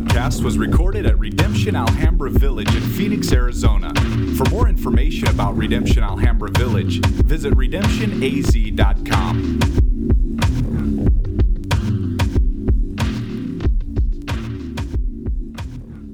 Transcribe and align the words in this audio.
broadcast 0.00 0.42
was 0.42 0.58
recorded 0.58 1.06
at 1.06 1.16
Redemption 1.20 1.76
Alhambra 1.76 2.28
Village 2.28 2.74
in 2.74 2.82
Phoenix, 2.82 3.32
Arizona. 3.32 3.94
For 4.36 4.44
more 4.50 4.68
information 4.68 5.28
about 5.28 5.56
Redemption 5.56 6.02
Alhambra 6.02 6.50
Village, 6.50 6.98
visit 7.06 7.54
redemptionaz.com. 7.54 9.60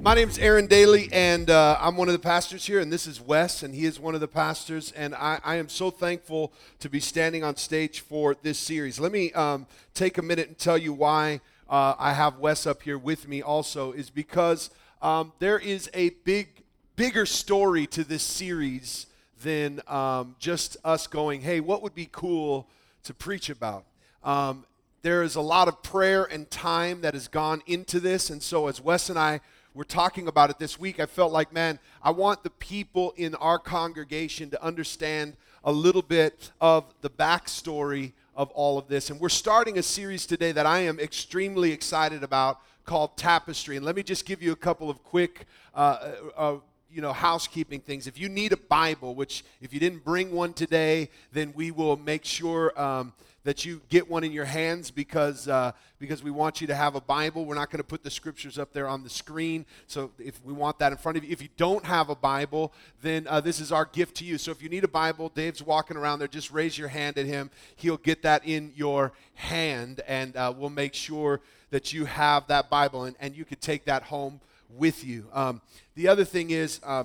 My 0.02 0.14
name 0.14 0.28
is 0.28 0.38
Aaron 0.38 0.66
Daly, 0.66 1.08
and 1.10 1.48
uh, 1.48 1.78
I'm 1.80 1.96
one 1.96 2.08
of 2.08 2.12
the 2.12 2.18
pastors 2.18 2.66
here, 2.66 2.80
and 2.80 2.92
this 2.92 3.06
is 3.06 3.18
Wes, 3.18 3.62
and 3.62 3.74
he 3.74 3.86
is 3.86 3.98
one 3.98 4.14
of 4.14 4.20
the 4.20 4.28
pastors, 4.28 4.92
and 4.92 5.14
I, 5.14 5.40
I 5.42 5.54
am 5.54 5.70
so 5.70 5.90
thankful 5.90 6.52
to 6.80 6.90
be 6.90 7.00
standing 7.00 7.42
on 7.42 7.56
stage 7.56 8.00
for 8.00 8.36
this 8.42 8.58
series. 8.58 9.00
Let 9.00 9.10
me 9.10 9.32
um, 9.32 9.66
take 9.94 10.18
a 10.18 10.22
minute 10.22 10.48
and 10.48 10.58
tell 10.58 10.76
you 10.76 10.92
why 10.92 11.40
uh, 11.70 11.94
I 11.98 12.12
have 12.12 12.38
Wes 12.38 12.66
up 12.66 12.82
here 12.82 12.98
with 12.98 13.28
me 13.28 13.40
also, 13.40 13.92
is 13.92 14.10
because 14.10 14.70
um, 15.00 15.32
there 15.38 15.58
is 15.58 15.88
a 15.94 16.10
big, 16.24 16.64
bigger 16.96 17.24
story 17.24 17.86
to 17.86 18.02
this 18.02 18.24
series 18.24 19.06
than 19.42 19.80
um, 19.86 20.34
just 20.40 20.76
us 20.84 21.06
going, 21.06 21.42
hey, 21.42 21.60
what 21.60 21.82
would 21.82 21.94
be 21.94 22.08
cool 22.10 22.68
to 23.04 23.14
preach 23.14 23.48
about? 23.48 23.84
Um, 24.24 24.66
there 25.02 25.22
is 25.22 25.36
a 25.36 25.40
lot 25.40 25.68
of 25.68 25.82
prayer 25.82 26.24
and 26.24 26.50
time 26.50 27.02
that 27.02 27.14
has 27.14 27.28
gone 27.28 27.62
into 27.66 28.00
this, 28.00 28.28
and 28.28 28.42
so 28.42 28.66
as 28.66 28.80
Wes 28.80 29.08
and 29.08 29.18
I 29.18 29.40
we're 29.72 29.84
talking 29.84 30.26
about 30.26 30.50
it 30.50 30.58
this 30.58 30.80
week, 30.80 30.98
I 30.98 31.06
felt 31.06 31.32
like, 31.32 31.52
man, 31.52 31.78
I 32.02 32.10
want 32.10 32.42
the 32.42 32.50
people 32.50 33.14
in 33.16 33.36
our 33.36 33.56
congregation 33.56 34.50
to 34.50 34.60
understand 34.60 35.36
a 35.62 35.70
little 35.70 36.02
bit 36.02 36.50
of 36.60 36.92
the 37.02 37.10
backstory 37.10 38.12
of 38.40 38.50
all 38.52 38.78
of 38.78 38.88
this. 38.88 39.10
And 39.10 39.20
we're 39.20 39.28
starting 39.28 39.76
a 39.76 39.82
series 39.82 40.24
today 40.24 40.50
that 40.52 40.64
I 40.64 40.78
am 40.78 40.98
extremely 40.98 41.72
excited 41.72 42.24
about 42.24 42.58
called 42.86 43.18
Tapestry. 43.18 43.76
And 43.76 43.84
let 43.84 43.94
me 43.94 44.02
just 44.02 44.24
give 44.24 44.42
you 44.42 44.50
a 44.52 44.56
couple 44.56 44.88
of 44.88 45.04
quick 45.04 45.46
uh, 45.74 45.78
uh, 45.78 46.40
uh 46.40 46.56
you 46.90 47.02
know 47.02 47.12
housekeeping 47.12 47.78
things 47.78 48.08
if 48.08 48.18
you 48.18 48.28
need 48.28 48.52
a 48.52 48.56
bible 48.56 49.14
which 49.14 49.44
if 49.60 49.72
you 49.72 49.78
didn't 49.78 50.04
bring 50.04 50.32
one 50.32 50.52
today 50.52 51.08
then 51.32 51.52
we 51.54 51.70
will 51.70 51.96
make 51.96 52.24
sure 52.24 52.76
um, 52.80 53.12
that 53.44 53.64
you 53.64 53.80
get 53.88 54.08
one 54.08 54.22
in 54.22 54.32
your 54.32 54.44
hands 54.44 54.90
because, 54.90 55.48
uh, 55.48 55.72
because 55.98 56.22
we 56.22 56.30
want 56.30 56.60
you 56.60 56.66
to 56.66 56.74
have 56.74 56.94
a 56.94 57.00
Bible. 57.00 57.46
We're 57.46 57.54
not 57.54 57.70
going 57.70 57.78
to 57.78 57.84
put 57.84 58.02
the 58.02 58.10
scriptures 58.10 58.58
up 58.58 58.72
there 58.72 58.86
on 58.86 59.02
the 59.02 59.10
screen. 59.10 59.64
So 59.86 60.10
if 60.18 60.44
we 60.44 60.52
want 60.52 60.78
that 60.80 60.92
in 60.92 60.98
front 60.98 61.16
of 61.16 61.24
you, 61.24 61.30
if 61.30 61.40
you 61.40 61.48
don't 61.56 61.84
have 61.84 62.10
a 62.10 62.14
Bible, 62.14 62.72
then 63.02 63.26
uh, 63.28 63.40
this 63.40 63.60
is 63.60 63.72
our 63.72 63.86
gift 63.86 64.16
to 64.16 64.24
you. 64.24 64.36
So 64.36 64.50
if 64.50 64.62
you 64.62 64.68
need 64.68 64.84
a 64.84 64.88
Bible, 64.88 65.30
Dave's 65.30 65.62
walking 65.62 65.96
around 65.96 66.18
there. 66.18 66.28
Just 66.28 66.50
raise 66.50 66.76
your 66.76 66.88
hand 66.88 67.16
at 67.16 67.26
him. 67.26 67.50
He'll 67.76 67.96
get 67.96 68.22
that 68.22 68.44
in 68.44 68.72
your 68.76 69.12
hand, 69.34 70.02
and 70.06 70.36
uh, 70.36 70.52
we'll 70.56 70.70
make 70.70 70.94
sure 70.94 71.40
that 71.70 71.92
you 71.92 72.04
have 72.04 72.46
that 72.48 72.68
Bible 72.68 73.04
and, 73.04 73.16
and 73.20 73.34
you 73.34 73.44
could 73.44 73.60
take 73.60 73.84
that 73.86 74.02
home 74.04 74.40
with 74.76 75.04
you. 75.04 75.26
Um, 75.32 75.60
the 75.94 76.08
other 76.08 76.24
thing 76.24 76.50
is, 76.50 76.80
uh, 76.82 77.04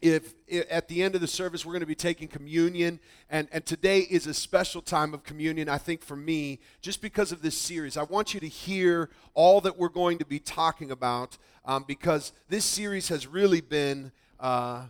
if, 0.00 0.34
if, 0.46 0.66
at 0.70 0.88
the 0.88 1.02
end 1.02 1.14
of 1.14 1.20
the 1.20 1.26
service 1.26 1.66
we're 1.66 1.72
going 1.72 1.80
to 1.80 1.86
be 1.86 1.94
taking 1.94 2.28
communion 2.28 3.00
and, 3.30 3.48
and 3.52 3.66
today 3.66 4.00
is 4.00 4.26
a 4.26 4.34
special 4.34 4.80
time 4.80 5.12
of 5.12 5.24
communion 5.24 5.68
i 5.68 5.78
think 5.78 6.02
for 6.02 6.16
me 6.16 6.58
just 6.80 7.02
because 7.02 7.32
of 7.32 7.42
this 7.42 7.56
series. 7.56 7.96
I 7.96 8.02
want 8.02 8.34
you 8.34 8.40
to 8.40 8.48
hear 8.48 9.10
all 9.34 9.60
that 9.62 9.76
we're 9.76 9.88
going 9.88 10.18
to 10.18 10.24
be 10.24 10.38
talking 10.38 10.90
about 10.90 11.36
um, 11.64 11.84
because 11.86 12.32
this 12.48 12.64
series 12.64 13.08
has 13.08 13.26
really 13.26 13.60
been 13.60 14.12
uh, 14.40 14.84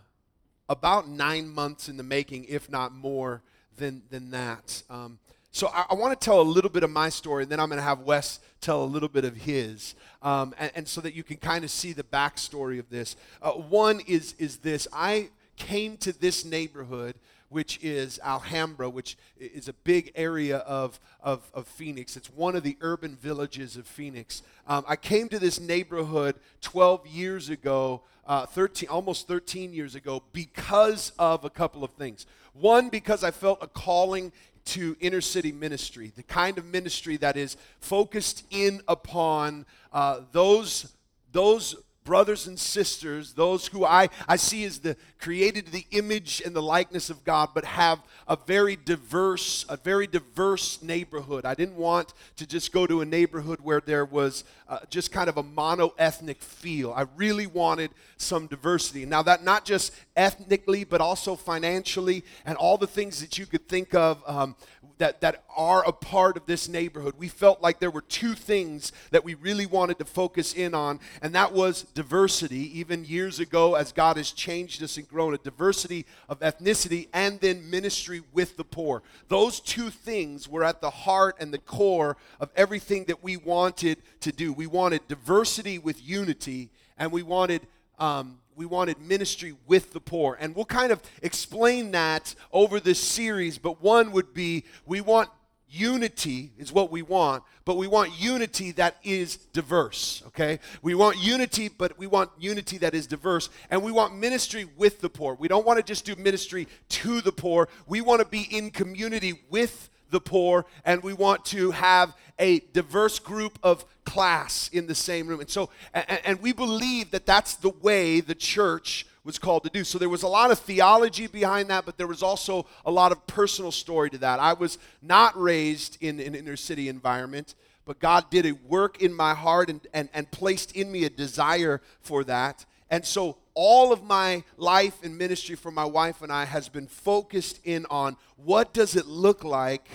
about 0.69 1.09
nine 1.09 1.49
months 1.49 1.89
in 1.89 1.97
the 1.97 2.03
making 2.03 2.45
if 2.45 2.69
not 2.69 2.93
more 2.93 3.41
than, 3.77 4.03
than 4.09 4.31
that. 4.31 4.83
Um, 4.89 5.19
so 5.51 5.67
I, 5.67 5.85
I 5.89 5.93
want 5.95 6.19
to 6.19 6.23
tell 6.23 6.39
a 6.39 6.43
little 6.43 6.69
bit 6.69 6.83
of 6.83 6.89
my 6.89 7.09
story, 7.09 7.43
and 7.43 7.51
then 7.51 7.59
I'm 7.59 7.69
going 7.69 7.77
to 7.77 7.83
have 7.83 8.01
Wes 8.01 8.39
tell 8.61 8.83
a 8.83 8.85
little 8.85 9.09
bit 9.09 9.25
of 9.25 9.35
his, 9.35 9.95
um, 10.21 10.53
and, 10.59 10.71
and, 10.75 10.87
so 10.87 11.01
that 11.01 11.13
you 11.13 11.23
can 11.23 11.37
kind 11.37 11.63
of 11.63 11.71
see 11.71 11.93
the 11.93 12.03
backstory 12.03 12.79
of 12.79 12.89
this. 12.89 13.15
Uh, 13.41 13.51
one 13.51 14.01
is 14.07 14.35
is 14.37 14.57
this: 14.57 14.87
I 14.93 15.29
came 15.55 15.97
to 15.97 16.11
this 16.11 16.45
neighborhood 16.45 17.15
which 17.49 17.79
is 17.81 18.19
Alhambra, 18.23 18.89
which 18.89 19.17
is 19.39 19.67
a 19.67 19.73
big 19.73 20.11
area 20.15 20.57
of, 20.59 20.99
of, 21.21 21.49
of 21.53 21.67
Phoenix. 21.67 22.15
It's 22.15 22.29
one 22.29 22.55
of 22.55 22.63
the 22.63 22.77
urban 22.81 23.15
villages 23.15 23.75
of 23.75 23.87
Phoenix. 23.87 24.43
Um, 24.67 24.85
I 24.87 24.95
came 24.95 25.29
to 25.29 25.39
this 25.39 25.59
neighborhood 25.59 26.35
12 26.61 27.07
years 27.07 27.49
ago, 27.49 28.01
uh, 28.27 28.45
13, 28.45 28.87
almost 28.89 29.27
13 29.27 29.73
years 29.73 29.95
ago, 29.95 30.23
because 30.31 31.11
of 31.17 31.43
a 31.43 31.49
couple 31.49 31.83
of 31.83 31.91
things. 31.91 32.27
One, 32.53 32.89
because 32.89 33.23
I 33.23 33.31
felt 33.31 33.63
a 33.63 33.67
calling 33.67 34.31
to 34.65 34.95
inner 34.99 35.21
city 35.21 35.51
ministry, 35.51 36.11
the 36.15 36.23
kind 36.23 36.57
of 36.57 36.65
ministry 36.65 37.17
that 37.17 37.37
is 37.37 37.57
focused 37.79 38.45
in 38.51 38.81
upon 38.87 39.65
uh, 39.91 40.21
those, 40.31 40.93
those 41.31 41.75
brothers 42.03 42.47
and 42.47 42.59
sisters, 42.59 43.33
those 43.33 43.67
who 43.67 43.85
I, 43.85 44.09
I 44.27 44.35
see 44.35 44.63
as 44.63 44.79
the 44.79 44.95
created 45.19 45.67
the 45.67 45.85
image 45.91 46.41
and 46.45 46.55
the 46.55 46.61
likeness 46.61 47.09
of 47.09 47.23
God, 47.23 47.49
but 47.53 47.65
have 47.65 47.99
a 48.27 48.37
very 48.47 48.75
diverse, 48.75 49.65
a 49.67 49.77
very 49.77 50.07
diverse 50.07 50.81
neighborhood. 50.81 51.45
I 51.45 51.55
didn't 51.55 51.75
want 51.75 52.13
to 52.37 52.47
just 52.47 52.71
go 52.71 52.87
to 52.87 53.01
a 53.01 53.05
neighborhood 53.05 53.59
where 53.61 53.81
there 53.81 54.05
was 54.05 54.43
uh, 54.67 54.79
just 54.89 55.11
kind 55.11 55.29
of 55.29 55.37
a 55.37 55.43
mono-ethnic 55.43 56.41
feel. 56.41 56.93
I 56.93 57.05
really 57.15 57.47
wanted 57.47 57.91
some 58.17 58.47
diversity. 58.47 59.05
Now 59.05 59.21
that 59.23 59.43
not 59.43 59.65
just 59.65 59.93
ethnically, 60.15 60.85
but 60.85 61.01
also 61.01 61.35
financially, 61.35 62.23
and 62.45 62.57
all 62.57 62.77
the 62.77 62.87
things 62.87 63.19
that 63.19 63.37
you 63.37 63.45
could 63.45 63.67
think 63.67 63.93
of. 63.93 64.23
Um, 64.25 64.55
that, 64.99 65.21
that 65.21 65.43
are 65.55 65.83
a 65.87 65.93
part 65.93 66.37
of 66.37 66.45
this 66.45 66.67
neighborhood. 66.67 67.15
We 67.17 67.29
felt 67.29 67.61
like 67.61 67.79
there 67.79 67.89
were 67.89 68.01
two 68.01 68.33
things 68.33 68.91
that 69.11 69.23
we 69.23 69.33
really 69.33 69.65
wanted 69.65 69.97
to 69.99 70.05
focus 70.05 70.53
in 70.53 70.75
on, 70.75 70.99
and 71.21 71.33
that 71.35 71.53
was 71.53 71.85
diversity, 71.89 72.79
even 72.79 73.03
years 73.03 73.39
ago 73.39 73.75
as 73.75 73.91
God 73.91 74.17
has 74.17 74.31
changed 74.31 74.81
us 74.81 74.97
and 74.97 75.07
grown, 75.07 75.33
a 75.33 75.37
diversity 75.37 76.05
of 76.27 76.39
ethnicity, 76.39 77.07
and 77.13 77.39
then 77.39 77.69
ministry 77.69 78.21
with 78.33 78.55
the 78.57 78.63
poor. 78.63 79.03
Those 79.27 79.59
two 79.59 79.89
things 79.89 80.47
were 80.47 80.63
at 80.63 80.81
the 80.81 80.89
heart 80.89 81.35
and 81.39 81.53
the 81.53 81.57
core 81.57 82.17
of 82.39 82.49
everything 82.55 83.05
that 83.05 83.23
we 83.23 83.37
wanted 83.37 83.97
to 84.21 84.31
do. 84.31 84.53
We 84.53 84.67
wanted 84.67 85.07
diversity 85.07 85.79
with 85.79 86.01
unity, 86.01 86.69
and 86.97 87.11
we 87.11 87.23
wanted 87.23 87.67
um, 87.99 88.39
we 88.55 88.65
wanted 88.65 88.99
ministry 88.99 89.55
with 89.67 89.93
the 89.93 90.01
poor. 90.01 90.37
And 90.39 90.53
we'll 90.53 90.65
kind 90.65 90.91
of 90.91 91.01
explain 91.21 91.91
that 91.91 92.35
over 92.51 92.81
this 92.81 92.99
series, 92.99 93.57
but 93.57 93.81
one 93.81 94.11
would 94.11 94.33
be 94.33 94.65
we 94.85 94.99
want 94.99 95.29
unity 95.69 96.51
is 96.57 96.71
what 96.71 96.91
we 96.91 97.01
want, 97.01 97.43
but 97.65 97.77
we 97.77 97.87
want 97.87 98.19
unity 98.19 98.71
that 98.73 98.95
is 99.03 99.37
diverse, 99.53 100.23
okay? 100.27 100.59
We 100.81 100.95
want 100.95 101.17
unity, 101.17 101.69
but 101.69 101.97
we 101.97 102.07
want 102.07 102.31
unity 102.39 102.77
that 102.79 102.93
is 102.93 103.07
diverse, 103.07 103.49
and 103.69 103.83
we 103.83 103.91
want 103.91 104.17
ministry 104.17 104.67
with 104.77 105.01
the 105.01 105.09
poor. 105.09 105.35
We 105.35 105.47
don't 105.47 105.65
want 105.65 105.77
to 105.77 105.83
just 105.83 106.05
do 106.05 106.15
ministry 106.15 106.67
to 106.89 107.21
the 107.21 107.31
poor. 107.31 107.69
We 107.87 108.01
want 108.01 108.21
to 108.21 108.27
be 108.27 108.41
in 108.49 108.71
community 108.71 109.41
with 109.49 109.89
the 110.09 110.19
poor, 110.19 110.65
and 110.85 111.03
we 111.03 111.13
want 111.13 111.45
to 111.45 111.71
have 111.71 112.15
a 112.39 112.59
diverse 112.73 113.19
group 113.19 113.59
of 113.61 113.85
class 114.05 114.69
in 114.73 114.87
the 114.87 114.95
same 114.95 115.27
room. 115.27 115.41
And 115.41 115.49
so, 115.49 115.69
and, 115.93 116.19
and 116.25 116.41
we 116.41 116.53
believe 116.53 117.11
that 117.11 117.25
that's 117.25 117.55
the 117.55 117.69
way 117.69 118.21
the 118.21 118.35
church 118.35 119.05
was 119.29 119.37
called 119.37 119.63
to 119.63 119.69
do. 119.69 119.83
So 119.83 119.99
there 119.99 120.09
was 120.09 120.23
a 120.23 120.27
lot 120.27 120.49
of 120.49 120.57
theology 120.57 121.27
behind 121.27 121.69
that, 121.69 121.85
but 121.85 121.99
there 121.99 122.07
was 122.07 122.23
also 122.23 122.65
a 122.83 122.89
lot 122.89 123.11
of 123.11 123.27
personal 123.27 123.71
story 123.71 124.09
to 124.09 124.17
that. 124.17 124.39
I 124.39 124.53
was 124.53 124.79
not 125.03 125.39
raised 125.39 125.99
in 126.01 126.19
an 126.19 126.33
inner 126.33 126.55
city 126.55 126.89
environment, 126.89 127.53
but 127.85 127.99
God 127.99 128.31
did 128.31 128.47
a 128.47 128.53
work 128.53 129.03
in 129.03 129.13
my 129.13 129.35
heart 129.35 129.69
and, 129.69 129.81
and, 129.93 130.09
and 130.15 130.31
placed 130.31 130.75
in 130.75 130.91
me 130.91 131.03
a 131.05 131.11
desire 131.11 131.79
for 132.01 132.23
that. 132.23 132.65
And 132.89 133.05
so 133.05 133.37
all 133.53 133.93
of 133.93 134.03
my 134.03 134.43
life 134.57 135.03
and 135.03 135.15
ministry 135.15 135.55
for 135.55 135.69
my 135.69 135.85
wife 135.85 136.23
and 136.23 136.31
I 136.31 136.45
has 136.45 136.67
been 136.67 136.87
focused 136.87 137.59
in 137.63 137.85
on 137.91 138.17
what 138.35 138.73
does 138.73 138.95
it 138.95 139.05
look 139.05 139.43
like 139.43 139.87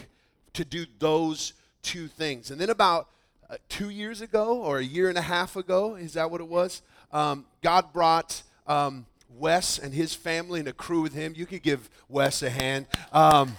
to 0.52 0.64
do 0.64 0.86
those 1.00 1.54
two 1.82 2.06
things. 2.06 2.52
And 2.52 2.60
then 2.60 2.70
about 2.70 3.08
uh, 3.50 3.56
two 3.68 3.90
years 3.90 4.20
ago 4.20 4.62
or 4.62 4.78
a 4.78 4.84
year 4.84 5.08
and 5.08 5.18
a 5.18 5.22
half 5.22 5.56
ago, 5.56 5.96
is 5.96 6.12
that 6.12 6.30
what 6.30 6.40
it 6.40 6.46
was? 6.46 6.82
Um, 7.10 7.46
God 7.62 7.92
brought 7.92 8.44
um, 8.66 9.06
Wes 9.28 9.78
and 9.78 9.92
his 9.92 10.14
family 10.14 10.60
and 10.60 10.68
a 10.68 10.72
crew 10.72 11.02
with 11.02 11.14
him. 11.14 11.34
You 11.36 11.46
could 11.46 11.62
give 11.62 11.90
Wes 12.08 12.42
a 12.42 12.50
hand. 12.50 12.86
Um, 13.12 13.56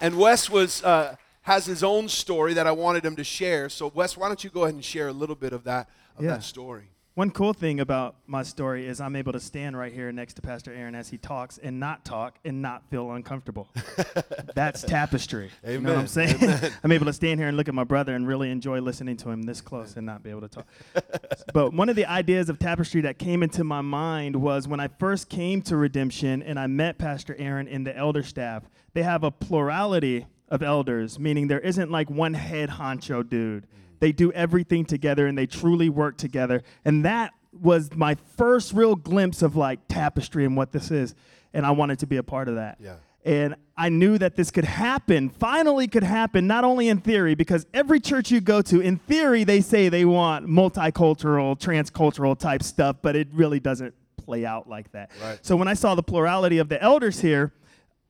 and 0.00 0.18
Wes 0.18 0.48
was. 0.50 0.82
Uh, 0.82 1.16
has 1.42 1.66
his 1.66 1.82
own 1.82 2.08
story 2.08 2.54
that 2.54 2.66
I 2.66 2.70
wanted 2.70 3.04
him 3.04 3.16
to 3.16 3.24
share. 3.24 3.68
So, 3.68 3.90
Wes, 3.94 4.16
why 4.16 4.28
don't 4.28 4.44
you 4.44 4.50
go 4.50 4.64
ahead 4.64 4.74
and 4.74 4.84
share 4.84 5.08
a 5.08 5.12
little 5.12 5.34
bit 5.34 5.52
of 5.52 5.64
that 5.64 5.88
of 6.16 6.24
yeah. 6.24 6.32
that 6.32 6.44
story? 6.44 6.90
One 7.14 7.32
cool 7.32 7.52
thing 7.52 7.80
about 7.80 8.14
my 8.28 8.44
story 8.44 8.86
is 8.86 9.00
I'm 9.00 9.16
able 9.16 9.32
to 9.32 9.40
stand 9.40 9.76
right 9.76 9.92
here 9.92 10.12
next 10.12 10.34
to 10.34 10.42
Pastor 10.42 10.72
Aaron 10.72 10.94
as 10.94 11.08
he 11.08 11.18
talks 11.18 11.58
and 11.58 11.80
not 11.80 12.04
talk 12.04 12.38
and 12.44 12.62
not 12.62 12.88
feel 12.88 13.10
uncomfortable. 13.10 13.68
That's 14.54 14.82
tapestry. 14.82 15.50
Amen. 15.64 15.74
You 15.74 15.80
know 15.80 15.94
what 15.94 16.00
I'm 16.02 16.06
saying? 16.06 16.72
I'm 16.84 16.92
able 16.92 17.06
to 17.06 17.12
stand 17.12 17.40
here 17.40 17.48
and 17.48 17.56
look 17.56 17.66
at 17.66 17.74
my 17.74 17.82
brother 17.82 18.14
and 18.14 18.28
really 18.28 18.48
enjoy 18.52 18.80
listening 18.80 19.16
to 19.18 19.30
him 19.30 19.42
this 19.42 19.60
close 19.60 19.96
and 19.96 20.06
not 20.06 20.22
be 20.22 20.30
able 20.30 20.42
to 20.42 20.48
talk. 20.48 20.66
but 21.52 21.72
one 21.72 21.88
of 21.88 21.96
the 21.96 22.06
ideas 22.06 22.48
of 22.48 22.60
tapestry 22.60 23.00
that 23.00 23.18
came 23.18 23.42
into 23.42 23.64
my 23.64 23.80
mind 23.80 24.36
was 24.36 24.68
when 24.68 24.78
I 24.78 24.86
first 24.86 25.28
came 25.28 25.62
to 25.62 25.76
Redemption 25.76 26.44
and 26.44 26.60
I 26.60 26.68
met 26.68 26.96
Pastor 26.96 27.34
Aaron 27.40 27.66
in 27.66 27.82
the 27.82 27.96
elder 27.96 28.22
staff, 28.22 28.62
they 28.94 29.02
have 29.02 29.24
a 29.24 29.32
plurality 29.32 30.26
of 30.48 30.62
elders, 30.62 31.18
meaning 31.18 31.48
there 31.48 31.60
isn't 31.60 31.90
like 31.90 32.08
one 32.08 32.34
head 32.34 32.70
honcho 32.70 33.28
dude 33.28 33.66
they 34.00 34.12
do 34.12 34.32
everything 34.32 34.84
together 34.84 35.26
and 35.26 35.38
they 35.38 35.46
truly 35.46 35.88
work 35.88 36.16
together. 36.16 36.62
And 36.84 37.04
that 37.04 37.32
was 37.52 37.94
my 37.94 38.16
first 38.36 38.72
real 38.72 38.96
glimpse 38.96 39.42
of 39.42 39.56
like 39.56 39.80
tapestry 39.88 40.44
and 40.44 40.56
what 40.56 40.72
this 40.72 40.90
is. 40.90 41.14
And 41.52 41.64
I 41.64 41.70
wanted 41.70 41.98
to 42.00 42.06
be 42.06 42.16
a 42.16 42.22
part 42.22 42.48
of 42.48 42.56
that. 42.56 42.78
Yeah. 42.80 42.96
And 43.24 43.54
I 43.76 43.90
knew 43.90 44.16
that 44.16 44.36
this 44.36 44.50
could 44.50 44.64
happen, 44.64 45.28
finally 45.28 45.88
could 45.88 46.02
happen, 46.02 46.46
not 46.46 46.64
only 46.64 46.88
in 46.88 47.00
theory, 47.00 47.34
because 47.34 47.66
every 47.74 48.00
church 48.00 48.30
you 48.30 48.40
go 48.40 48.62
to, 48.62 48.80
in 48.80 48.96
theory, 48.96 49.44
they 49.44 49.60
say 49.60 49.90
they 49.90 50.06
want 50.06 50.46
multicultural, 50.46 51.58
transcultural 51.58 52.38
type 52.38 52.62
stuff, 52.62 52.96
but 53.02 53.16
it 53.16 53.28
really 53.32 53.60
doesn't 53.60 53.94
play 54.16 54.46
out 54.46 54.68
like 54.68 54.90
that. 54.92 55.10
Right. 55.22 55.38
So 55.42 55.54
when 55.54 55.68
I 55.68 55.74
saw 55.74 55.94
the 55.94 56.02
plurality 56.02 56.58
of 56.58 56.70
the 56.70 56.82
elders 56.82 57.20
here, 57.20 57.52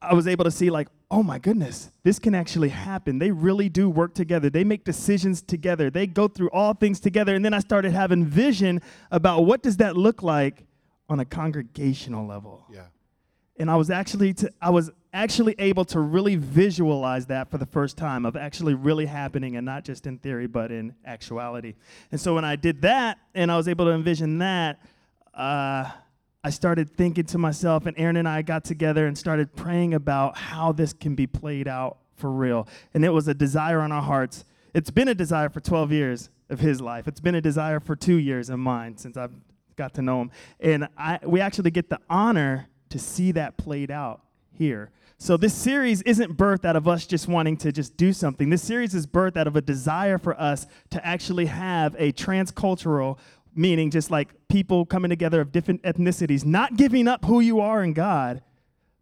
I 0.03 0.15
was 0.15 0.27
able 0.27 0.45
to 0.45 0.51
see, 0.51 0.71
like, 0.71 0.89
oh 1.11 1.23
my 1.23 1.39
goodness, 1.39 1.91
this 2.05 2.19
can 2.19 2.35
actually 2.35 2.71
happen. 2.71 3.19
They 3.19 3.31
really 3.31 3.69
do 3.69 3.91
work 3.91 4.15
together. 4.15 4.49
They 4.49 4.65
make 4.65 4.85
decisions 4.85 5.43
together. 5.43 5.91
They 5.91 6.07
go 6.07 6.29
through 6.29 6.51
all 6.51 6.73
things 6.73 7.01
together. 7.01 7.35
And 7.35 7.45
then 7.45 7.53
I 7.53 7.59
started 7.59 7.93
having 7.93 8.25
vision 8.25 8.81
about 9.11 9.45
what 9.45 9.63
does 9.63 9.77
that 9.79 9.97
look 9.97 10.23
like 10.23 10.65
on 11.09 11.21
a 11.21 11.25
congregational 11.25 12.27
level. 12.27 12.65
Yeah. 12.73 12.85
And 13.59 13.71
I 13.71 13.77
was 13.77 13.91
actually 13.91 14.33
to, 14.35 14.51
I 14.63 14.71
was 14.71 14.91
actually 15.13 15.55
able 15.59 15.85
to 15.87 16.01
really 16.01 16.37
visualize 16.37 17.27
that 17.27 17.51
for 17.51 17.59
the 17.59 17.67
first 17.67 17.99
time 17.99 18.25
of 18.25 18.37
actually 18.37 18.75
really 18.75 19.07
happening 19.07 19.57
and 19.57 19.67
not 19.67 19.85
just 19.85 20.07
in 20.07 20.17
theory 20.19 20.47
but 20.47 20.71
in 20.71 20.95
actuality. 21.05 21.75
And 22.13 22.21
so 22.21 22.35
when 22.37 22.45
I 22.45 22.57
did 22.57 22.81
that 22.83 23.19
and 23.35 23.51
I 23.53 23.57
was 23.57 23.69
able 23.69 23.85
to 23.87 23.91
envision 23.91 24.39
that, 24.39 24.81
uh, 25.35 25.91
I 26.43 26.51
started 26.51 26.89
thinking 26.97 27.25
to 27.27 27.39
myself, 27.39 27.85
and 27.85 27.99
Aaron 27.99 28.17
and 28.17 28.29
I 28.29 28.41
got 28.41 28.65
together 28.65 29.07
and 29.07 29.17
started 29.17 29.55
praying 29.55 29.93
about 29.93 30.39
how 30.39 30.73
this 30.73 30.95
can 30.95 31.15
be 31.15 31.27
played 31.27 31.69
out 31.69 31.99
for 32.17 32.31
real. 32.31 32.67
And 32.95 33.05
it 33.05 33.11
was 33.11 33.29
a 33.29 33.35
desire 33.35 33.81
on 33.81 33.93
our 33.93 34.03
hearts. 34.03 34.47
It's 34.73 34.91
been 34.91 35.09
a 35.09 35.15
desire 35.15 35.51
for 35.51 35.61
12 35.61 35.93
years 35.93 36.31
of 36.49 36.61
his 36.61 36.81
life. 36.81 37.07
It's 37.07 37.21
been 37.21 37.35
a 37.35 37.43
desire 37.43 37.79
for 37.79 37.95
two 37.95 38.17
years 38.17 38.49
of 38.49 38.59
mine 38.59 38.97
since 38.97 39.19
I've 39.19 39.35
got 39.77 39.95
to 39.95 40.03
know 40.03 40.23
him. 40.23 40.31
And 40.61 40.89
I, 40.97 41.19
we 41.23 41.41
actually 41.41 41.73
get 41.73 41.91
the 41.91 42.01
honor 42.09 42.69
to 42.89 42.99
see 42.99 43.33
that 43.33 43.59
played 43.59 43.91
out 43.91 44.23
here. 44.53 44.91
So 45.19 45.37
this 45.37 45.53
series 45.53 46.01
isn't 46.03 46.39
birthed 46.39 46.65
out 46.65 46.77
of 46.77 46.89
us 46.89 47.07
just 47.07 47.29
wanting 47.29 47.59
to 47.59 47.73
just 47.73 47.99
do 47.99 48.11
something. 48.15 48.49
This 48.49 48.63
series 48.63 48.95
is 48.95 49.07
birthed 49.07 49.37
out 49.37 49.47
of 49.47 49.55
a 49.55 49.61
desire 49.61 50.17
for 50.17 50.39
us 50.41 50.67
to 50.89 51.07
actually 51.07 51.45
have 51.45 51.95
a 51.99 52.13
transcultural 52.13 53.19
meaning 53.61 53.91
just 53.91 54.11
like 54.11 54.35
people 54.49 54.87
coming 54.87 55.11
together 55.11 55.41
of 55.41 55.53
different 55.53 55.83
ethnicities, 55.83 56.45
not 56.45 56.77
giving 56.77 57.07
up 57.07 57.25
who 57.25 57.41
you 57.41 57.61
are 57.61 57.83
in 57.83 57.93
God, 57.93 58.43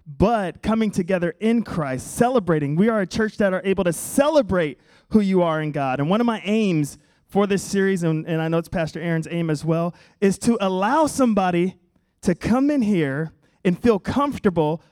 but 0.07 0.63
coming 0.63 0.91
together 0.91 1.35
in 1.39 1.63
Christ, 1.63 2.17
celebrating. 2.17 2.75
We 2.75 2.89
are 2.89 3.01
a 3.01 3.07
church 3.07 3.37
that 3.37 3.53
are 3.53 3.63
able 3.65 3.85
to 3.85 3.93
celebrate 3.93 4.81
who 5.11 5.21
you 5.21 5.43
are 5.43 5.61
in 5.63 5.71
God. 5.71 6.01
And 6.01 6.11
one 6.11 6.21
of 6.21 6.27
my 6.27 6.41
aims 6.45 6.99
for 7.27 7.47
this 7.47 7.63
series, 7.63 8.03
and, 8.03 8.27
and 8.27 8.41
I 8.41 8.49
know 8.49 8.59
it's 8.59 8.69
Pastor 8.69 9.01
Aaron's 9.01 9.29
aim 9.31 9.51
as 9.51 9.65
well, 9.65 9.95
is 10.21 10.39
to 10.41 10.57
allow 10.61 11.07
somebody 11.07 11.77
to 12.23 12.35
come 12.35 12.71
in 12.71 12.83
here 12.83 13.33
and 13.65 13.81
feel 13.81 13.99
comfortable 13.99 14.83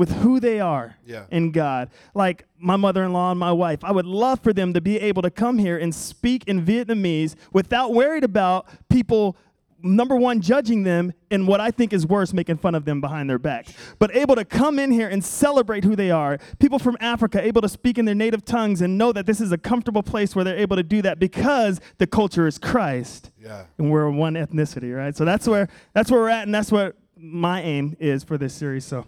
with 0.00 0.10
who 0.22 0.40
they 0.40 0.58
are 0.58 0.96
Yeah. 1.06 1.24
in 1.30 1.52
God. 1.52 1.90
Like 2.14 2.46
my 2.58 2.76
mother 2.76 3.04
in 3.04 3.12
law 3.12 3.30
and 3.30 3.38
my 3.38 3.52
wife, 3.52 3.84
I 3.84 3.92
would 3.92 4.06
love 4.06 4.40
for 4.40 4.52
them 4.54 4.72
to 4.72 4.80
be 4.80 4.98
able 4.98 5.20
to 5.22 5.30
come 5.30 5.58
here 5.58 5.76
and 5.76 5.94
speak 5.94 6.42
in 6.48 6.64
Vietnamese 6.64 7.36
without 7.52 7.92
worried 7.92 8.24
about 8.24 8.66
people. 8.88 9.36
Number 9.82 10.14
one, 10.16 10.42
judging 10.42 10.82
them, 10.82 11.12
and 11.30 11.48
what 11.48 11.58
I 11.60 11.70
think 11.70 11.94
is 11.94 12.06
worse, 12.06 12.34
making 12.34 12.58
fun 12.58 12.74
of 12.74 12.84
them 12.84 13.00
behind 13.00 13.30
their 13.30 13.38
back. 13.38 13.66
But 13.98 14.14
able 14.14 14.34
to 14.36 14.44
come 14.44 14.78
in 14.78 14.90
here 14.90 15.08
and 15.08 15.24
celebrate 15.24 15.84
who 15.84 15.96
they 15.96 16.10
are. 16.10 16.38
People 16.58 16.78
from 16.78 16.98
Africa 17.00 17.42
able 17.42 17.62
to 17.62 17.68
speak 17.68 17.96
in 17.96 18.04
their 18.04 18.14
native 18.14 18.44
tongues 18.44 18.82
and 18.82 18.98
know 18.98 19.10
that 19.12 19.24
this 19.24 19.40
is 19.40 19.52
a 19.52 19.58
comfortable 19.58 20.02
place 20.02 20.34
where 20.36 20.44
they're 20.44 20.58
able 20.58 20.76
to 20.76 20.82
do 20.82 21.00
that 21.02 21.18
because 21.18 21.80
the 21.96 22.06
culture 22.06 22.46
is 22.46 22.58
Christ 22.58 23.30
Yeah. 23.42 23.62
and 23.78 23.90
we're 23.90 24.10
one 24.10 24.34
ethnicity, 24.34 24.94
right? 24.94 25.16
So 25.16 25.24
that's 25.24 25.46
where 25.48 25.68
that's 25.94 26.10
where 26.10 26.20
we're 26.20 26.28
at, 26.28 26.44
and 26.44 26.54
that's 26.54 26.70
what 26.72 26.96
my 27.18 27.62
aim 27.62 27.96
is 28.00 28.22
for 28.22 28.36
this 28.38 28.52
series. 28.52 28.84
So 28.84 29.06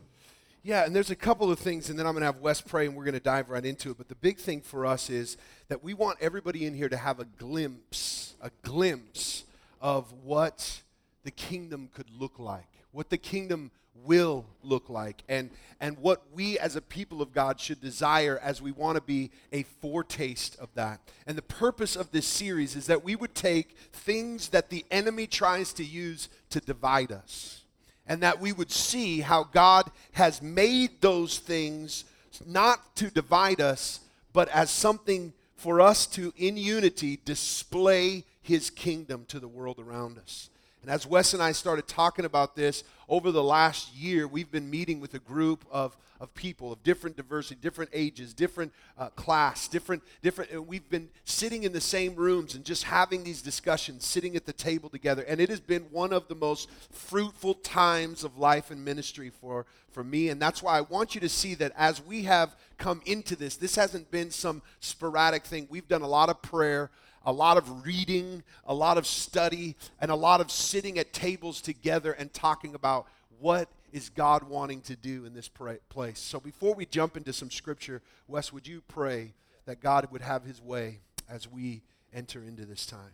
Yeah, 0.65 0.85
and 0.85 0.95
there's 0.95 1.11
a 1.11 1.17
couple 1.17 1.51
of 1.51 1.59
things, 1.59 1.91
and 1.91 1.99
then 1.99 2.07
I'm 2.07 2.13
going 2.13 2.21
to 2.21 2.27
have 2.27 2.39
Wes 2.39 2.61
pray, 2.61 2.87
and 2.87 2.95
we're 2.95 3.03
going 3.03 3.15
to 3.15 3.21
dive 3.21 3.51
right 3.51 3.65
into 3.65 3.91
it. 3.91 3.99
But 3.99 4.09
the 4.09 4.15
big 4.15 4.39
thing 4.39 4.61
for 4.61 4.87
us 4.87 5.11
is 5.11 5.37
that 5.67 5.83
we 5.83 5.93
want 5.93 6.19
everybody 6.21 6.67
in 6.67 6.75
here 6.75 6.89
to 6.89 6.97
have 6.97 7.19
a 7.19 7.25
glimpse, 7.25 8.37
a 8.41 8.51
glimpse 8.63 9.43
of 9.81 10.13
what 10.23 10.83
the 11.25 11.33
kingdom 11.33 11.89
could 11.93 12.09
look 12.17 12.39
like, 12.39 12.69
what 12.93 13.11
the 13.11 13.19
kingdom 13.19 13.73
will 14.05 14.47
look 14.63 14.89
like, 14.89 15.25
and 15.29 15.51
and 15.81 15.99
what 15.99 16.23
we 16.33 16.61
as 16.61 16.77
a 16.77 16.81
people 16.81 17.21
of 17.23 17.33
God 17.33 17.59
should 17.59 17.81
desire 17.81 18.39
as 18.41 18.63
we 18.63 18.71
want 18.71 18.95
to 18.95 19.03
be 19.03 19.33
a 19.53 19.65
foretaste 19.65 20.57
of 20.61 20.69
that. 20.75 21.01
And 21.27 21.37
the 21.37 21.43
purpose 21.43 21.97
of 21.97 22.13
this 22.13 22.27
series 22.27 22.77
is 22.77 22.87
that 22.87 23.03
we 23.03 23.17
would 23.17 23.35
take 23.35 23.77
things 23.93 24.51
that 24.51 24.71
the 24.71 24.85
enemy 24.93 25.27
tries 25.27 25.73
to 25.73 25.85
use 25.85 26.29
to 26.51 26.61
divide 26.61 27.11
us 27.11 27.62
and 28.07 28.23
that 28.23 28.41
we 28.41 28.53
would 28.53 28.71
see 28.71 29.21
how 29.21 29.45
God 29.45 29.91
has 30.13 30.43
made 30.43 31.01
those 31.01 31.39
things 31.39 32.05
not 32.47 32.97
to 32.97 33.11
divide 33.11 33.61
us, 33.61 34.01
but 34.33 34.49
as 34.49 34.71
something 34.71 35.33
for 35.57 35.81
us 35.81 36.07
to, 36.07 36.33
in 36.37 36.57
unity, 36.57 37.21
display 37.25 38.25
His 38.43 38.71
kingdom 38.71 39.25
to 39.29 39.39
the 39.39 39.49
world 39.49 39.79
around 39.79 40.19
us. 40.19 40.51
And 40.83 40.91
as 40.91 41.07
Wes 41.07 41.33
and 41.33 41.41
I 41.41 41.53
started 41.53 41.87
talking 41.87 42.25
about 42.25 42.57
this 42.57 42.83
over 43.09 43.31
the 43.31 43.43
last 43.43 43.95
year, 43.95 44.27
we've 44.27 44.51
been 44.51 44.69
meeting 44.69 44.99
with 44.99 45.15
a 45.15 45.21
group 45.21 45.65
of, 45.71 45.97
of 46.19 46.35
people 46.35 46.73
of 46.73 46.83
different 46.83 47.17
diversity, 47.17 47.61
different 47.61 47.91
ages, 47.93 48.35
different 48.35 48.73
uh, 48.99 49.11
class, 49.11 49.69
different, 49.69 50.03
different. 50.23 50.51
And 50.51 50.67
we've 50.67 50.89
been 50.91 51.09
sitting 51.25 51.63
in 51.63 51.73
the 51.73 51.81
same 51.81 52.17
rooms 52.17 52.57
and 52.57 52.65
just 52.65 52.83
having 52.83 53.23
these 53.23 53.43
discussions, 53.43 54.05
sitting 54.05 54.35
at 54.35 54.45
the 54.45 54.53
table 54.53 54.89
together. 54.89 55.23
And 55.23 55.41
it 55.41 55.51
has 55.51 55.61
been 55.61 55.83
one 55.93 56.13
of 56.13 56.27
the 56.27 56.35
most 56.35 56.69
fruitful 56.91 57.55
times 57.55 58.25
of 58.25 58.37
life 58.37 58.73
and 58.73 58.85
ministry 58.85 59.31
for, 59.31 59.67
for 59.93 60.03
me. 60.03 60.31
And 60.31 60.43
that's 60.43 60.65
why 60.65 60.79
I 60.79 60.81
want 60.81 61.15
you 61.15 61.21
to 61.21 61.29
see 61.29 61.55
that 61.57 61.73
as 61.77 62.05
we 62.05 62.25
have 62.25 62.57
come 62.79 63.03
into 63.07 63.37
this, 63.37 63.55
this 63.55 63.77
hasn't 63.77 64.11
been 64.11 64.33
some 64.33 64.63
sporadic 64.81 65.45
thing. 65.45 65.69
We've 65.71 65.87
done 65.87 66.03
a 66.03 66.09
lot 66.09 66.29
of 66.29 66.43
prayer 66.43 66.91
a 67.25 67.33
lot 67.33 67.57
of 67.57 67.85
reading, 67.85 68.43
a 68.65 68.75
lot 68.75 68.99
of 68.99 69.07
study, 69.07 69.77
and 70.01 70.11
a 70.11 70.15
lot 70.17 70.41
of 70.41 70.51
sitting 70.51 70.99
at 70.99 71.13
tables 71.13 71.61
together 71.61 72.13
and 72.13 72.33
talking 72.33 72.75
about 72.75 73.07
what 73.39 73.69
is 73.93 74.09
God 74.09 74.45
wanting 74.45 74.81
to 74.83 74.97
do 74.97 75.25
in 75.25 75.35
this 75.35 75.49
place. 75.49 76.19
So 76.19 76.41
before 76.41 76.75
we 76.75 76.87
jump 76.87 77.17
into 77.17 77.33
some 77.33 77.51
scripture, 77.51 78.01
Wes, 78.27 78.53
would 78.53 78.67
you 78.67 78.83
pray 78.89 79.35
that 79.67 79.81
God 79.81 80.09
would 80.11 80.23
have 80.23 80.45
his 80.45 80.63
way 80.63 81.01
as 81.29 81.47
we 81.47 81.83
enter 82.13 82.43
into 82.43 82.65
this 82.65 82.87
time? 82.87 83.13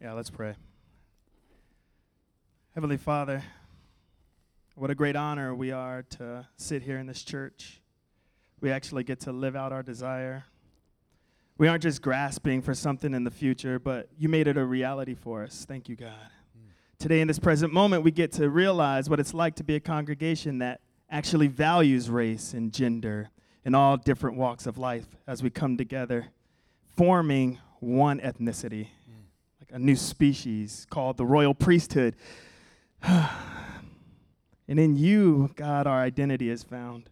Yeah, 0.00 0.12
let's 0.12 0.30
pray. 0.30 0.54
Heavenly 2.74 2.96
Father, 2.96 3.42
what 4.74 4.90
a 4.90 4.94
great 4.94 5.16
honor 5.16 5.54
we 5.54 5.70
are 5.70 6.02
to 6.18 6.46
sit 6.56 6.82
here 6.82 6.98
in 6.98 7.06
this 7.06 7.22
church. 7.22 7.80
We 8.60 8.70
actually 8.70 9.04
get 9.04 9.20
to 9.20 9.32
live 9.32 9.54
out 9.56 9.72
our 9.72 9.82
desire. 9.82 10.44
We 11.58 11.68
aren't 11.68 11.82
just 11.82 12.02
grasping 12.02 12.62
for 12.62 12.74
something 12.74 13.14
in 13.14 13.24
the 13.24 13.30
future, 13.30 13.78
but 13.78 14.08
you 14.18 14.28
made 14.28 14.48
it 14.48 14.56
a 14.56 14.64
reality 14.64 15.14
for 15.14 15.42
us. 15.42 15.64
Thank 15.68 15.88
you, 15.88 15.96
God. 15.96 16.12
Hmm. 16.54 16.70
Today, 16.98 17.20
in 17.20 17.28
this 17.28 17.38
present 17.38 17.72
moment, 17.72 18.04
we 18.04 18.10
get 18.10 18.32
to 18.32 18.48
realize 18.48 19.10
what 19.10 19.20
it's 19.20 19.34
like 19.34 19.56
to 19.56 19.64
be 19.64 19.76
a 19.76 19.80
congregation 19.80 20.58
that 20.58 20.80
actually 21.10 21.46
values 21.46 22.08
race 22.08 22.54
and 22.54 22.72
gender 22.72 23.30
in 23.64 23.74
all 23.74 23.96
different 23.96 24.36
walks 24.36 24.66
of 24.66 24.78
life 24.78 25.06
as 25.26 25.42
we 25.42 25.50
come 25.50 25.76
together, 25.76 26.28
forming 26.96 27.58
one 27.80 28.18
ethnicity, 28.20 28.88
hmm. 29.06 29.20
like 29.60 29.70
a 29.72 29.78
new 29.78 29.96
species 29.96 30.86
called 30.90 31.18
the 31.18 31.26
royal 31.26 31.54
priesthood. 31.54 32.16
and 33.02 33.30
in 34.66 34.96
you, 34.96 35.50
God, 35.54 35.86
our 35.86 36.00
identity 36.00 36.48
is 36.48 36.62
found. 36.62 37.10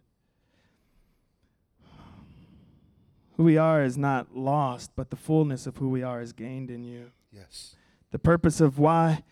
Who 3.41 3.45
we 3.45 3.57
are 3.57 3.83
is 3.83 3.97
not 3.97 4.37
lost, 4.37 4.91
but 4.95 5.09
the 5.09 5.15
fullness 5.15 5.65
of 5.65 5.77
who 5.77 5.89
we 5.89 6.03
are 6.03 6.21
is 6.21 6.31
gained 6.31 6.69
in 6.69 6.83
you. 6.83 7.09
Yes. 7.31 7.75
The 8.11 8.19
purpose 8.19 8.61
of 8.61 8.77
why 8.77 9.23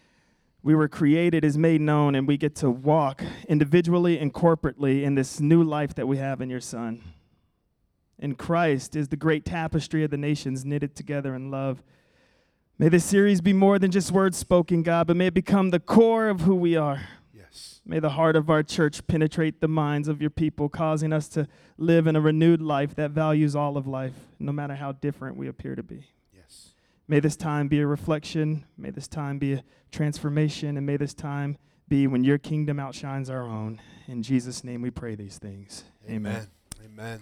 we 0.63 0.73
were 0.73 0.87
created 0.87 1.45
is 1.45 1.59
made 1.59 1.79
known, 1.79 2.15
and 2.15 2.27
we 2.27 2.35
get 2.35 2.55
to 2.55 2.71
walk 2.71 3.21
individually 3.47 4.17
and 4.17 4.33
corporately 4.33 5.03
in 5.03 5.13
this 5.13 5.39
new 5.39 5.61
life 5.61 5.93
that 5.93 6.07
we 6.07 6.17
have 6.17 6.41
in 6.41 6.49
your 6.49 6.59
Son. 6.59 7.03
In 8.17 8.33
Christ 8.33 8.95
is 8.95 9.09
the 9.09 9.15
great 9.15 9.45
tapestry 9.45 10.03
of 10.03 10.09
the 10.09 10.17
nations 10.17 10.65
knitted 10.65 10.95
together 10.95 11.35
in 11.35 11.51
love. 11.51 11.83
May 12.79 12.89
this 12.89 13.05
series 13.05 13.41
be 13.41 13.53
more 13.53 13.77
than 13.77 13.91
just 13.91 14.11
words 14.11 14.39
spoken, 14.39 14.81
God, 14.81 15.05
but 15.05 15.17
may 15.17 15.27
it 15.27 15.35
become 15.35 15.69
the 15.69 15.79
core 15.79 16.29
of 16.29 16.41
who 16.41 16.55
we 16.55 16.75
are. 16.75 17.07
May 17.89 17.97
the 17.97 18.11
heart 18.11 18.35
of 18.35 18.51
our 18.51 18.61
church 18.61 19.07
penetrate 19.07 19.61
the 19.61 19.67
minds 19.67 20.07
of 20.07 20.21
your 20.21 20.29
people, 20.29 20.69
causing 20.69 21.11
us 21.11 21.27
to 21.29 21.47
live 21.75 22.05
in 22.05 22.15
a 22.15 22.21
renewed 22.21 22.61
life 22.61 22.93
that 22.93 23.09
values 23.09 23.55
all 23.55 23.77
of 23.77 23.87
life, 23.87 24.13
no 24.37 24.51
matter 24.51 24.75
how 24.75 24.91
different 24.91 25.37
we 25.37 25.47
appear 25.47 25.73
to 25.73 25.81
be. 25.81 26.05
Yes. 26.31 26.75
May 27.07 27.19
this 27.19 27.35
time 27.35 27.67
be 27.67 27.79
a 27.79 27.87
reflection. 27.87 28.63
May 28.77 28.91
this 28.91 29.07
time 29.07 29.39
be 29.39 29.53
a 29.53 29.63
transformation. 29.91 30.77
And 30.77 30.85
may 30.85 30.97
this 30.97 31.15
time 31.15 31.57
be 31.87 32.05
when 32.05 32.23
your 32.23 32.37
kingdom 32.37 32.79
outshines 32.79 33.27
our 33.27 33.47
own. 33.47 33.81
In 34.07 34.21
Jesus' 34.21 34.63
name 34.63 34.83
we 34.83 34.91
pray 34.91 35.15
these 35.15 35.39
things. 35.39 35.83
Amen. 36.07 36.45
Amen. 36.77 36.91
Amen. 36.93 37.21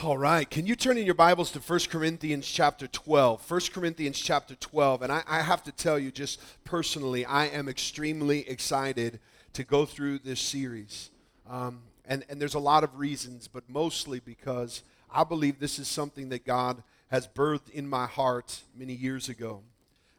All 0.00 0.18
right. 0.18 0.48
Can 0.50 0.66
you 0.66 0.74
turn 0.74 0.98
in 0.98 1.04
your 1.04 1.14
Bibles 1.14 1.52
to 1.52 1.60
1 1.60 1.80
Corinthians 1.88 2.50
chapter 2.50 2.88
12? 2.88 3.48
1 3.48 3.60
Corinthians 3.72 4.18
chapter 4.18 4.56
12. 4.56 5.02
And 5.02 5.12
I, 5.12 5.22
I, 5.28 5.42
have 5.42 5.62
to 5.64 5.70
tell 5.70 5.96
you, 5.96 6.10
just 6.10 6.40
personally, 6.64 7.24
I 7.24 7.46
am 7.46 7.68
extremely 7.68 8.48
excited 8.48 9.20
to 9.52 9.62
go 9.62 9.86
through 9.86 10.20
this 10.20 10.40
series. 10.40 11.10
Um, 11.48 11.82
and, 12.04 12.24
and 12.28 12.40
there's 12.40 12.54
a 12.54 12.58
lot 12.58 12.82
of 12.82 12.98
reasons, 12.98 13.46
but 13.46 13.62
mostly 13.68 14.18
because 14.18 14.82
I 15.08 15.22
believe 15.22 15.60
this 15.60 15.78
is 15.78 15.86
something 15.86 16.30
that 16.30 16.44
God 16.44 16.82
has 17.12 17.28
birthed 17.28 17.70
in 17.70 17.86
my 17.86 18.06
heart 18.06 18.62
many 18.74 18.94
years 18.94 19.28
ago. 19.28 19.62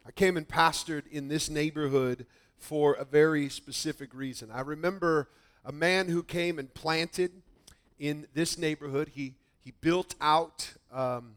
I 0.06 0.12
came 0.12 0.38
and 0.38 0.48
pastored 0.48 1.06
in 1.10 1.28
this 1.28 1.50
neighborhood 1.50 2.24
for 2.56 2.94
a 2.94 3.04
very 3.04 3.50
specific 3.50 4.14
reason. 4.14 4.50
I 4.50 4.60
remember 4.60 5.28
a 5.62 5.72
man 5.72 6.08
who 6.08 6.22
came 6.22 6.58
and 6.58 6.72
planted 6.72 7.32
in 7.98 8.28
this 8.32 8.56
neighborhood. 8.56 9.10
He 9.14 9.34
he 9.64 9.72
built 9.80 10.14
out 10.20 10.72
um, 10.92 11.34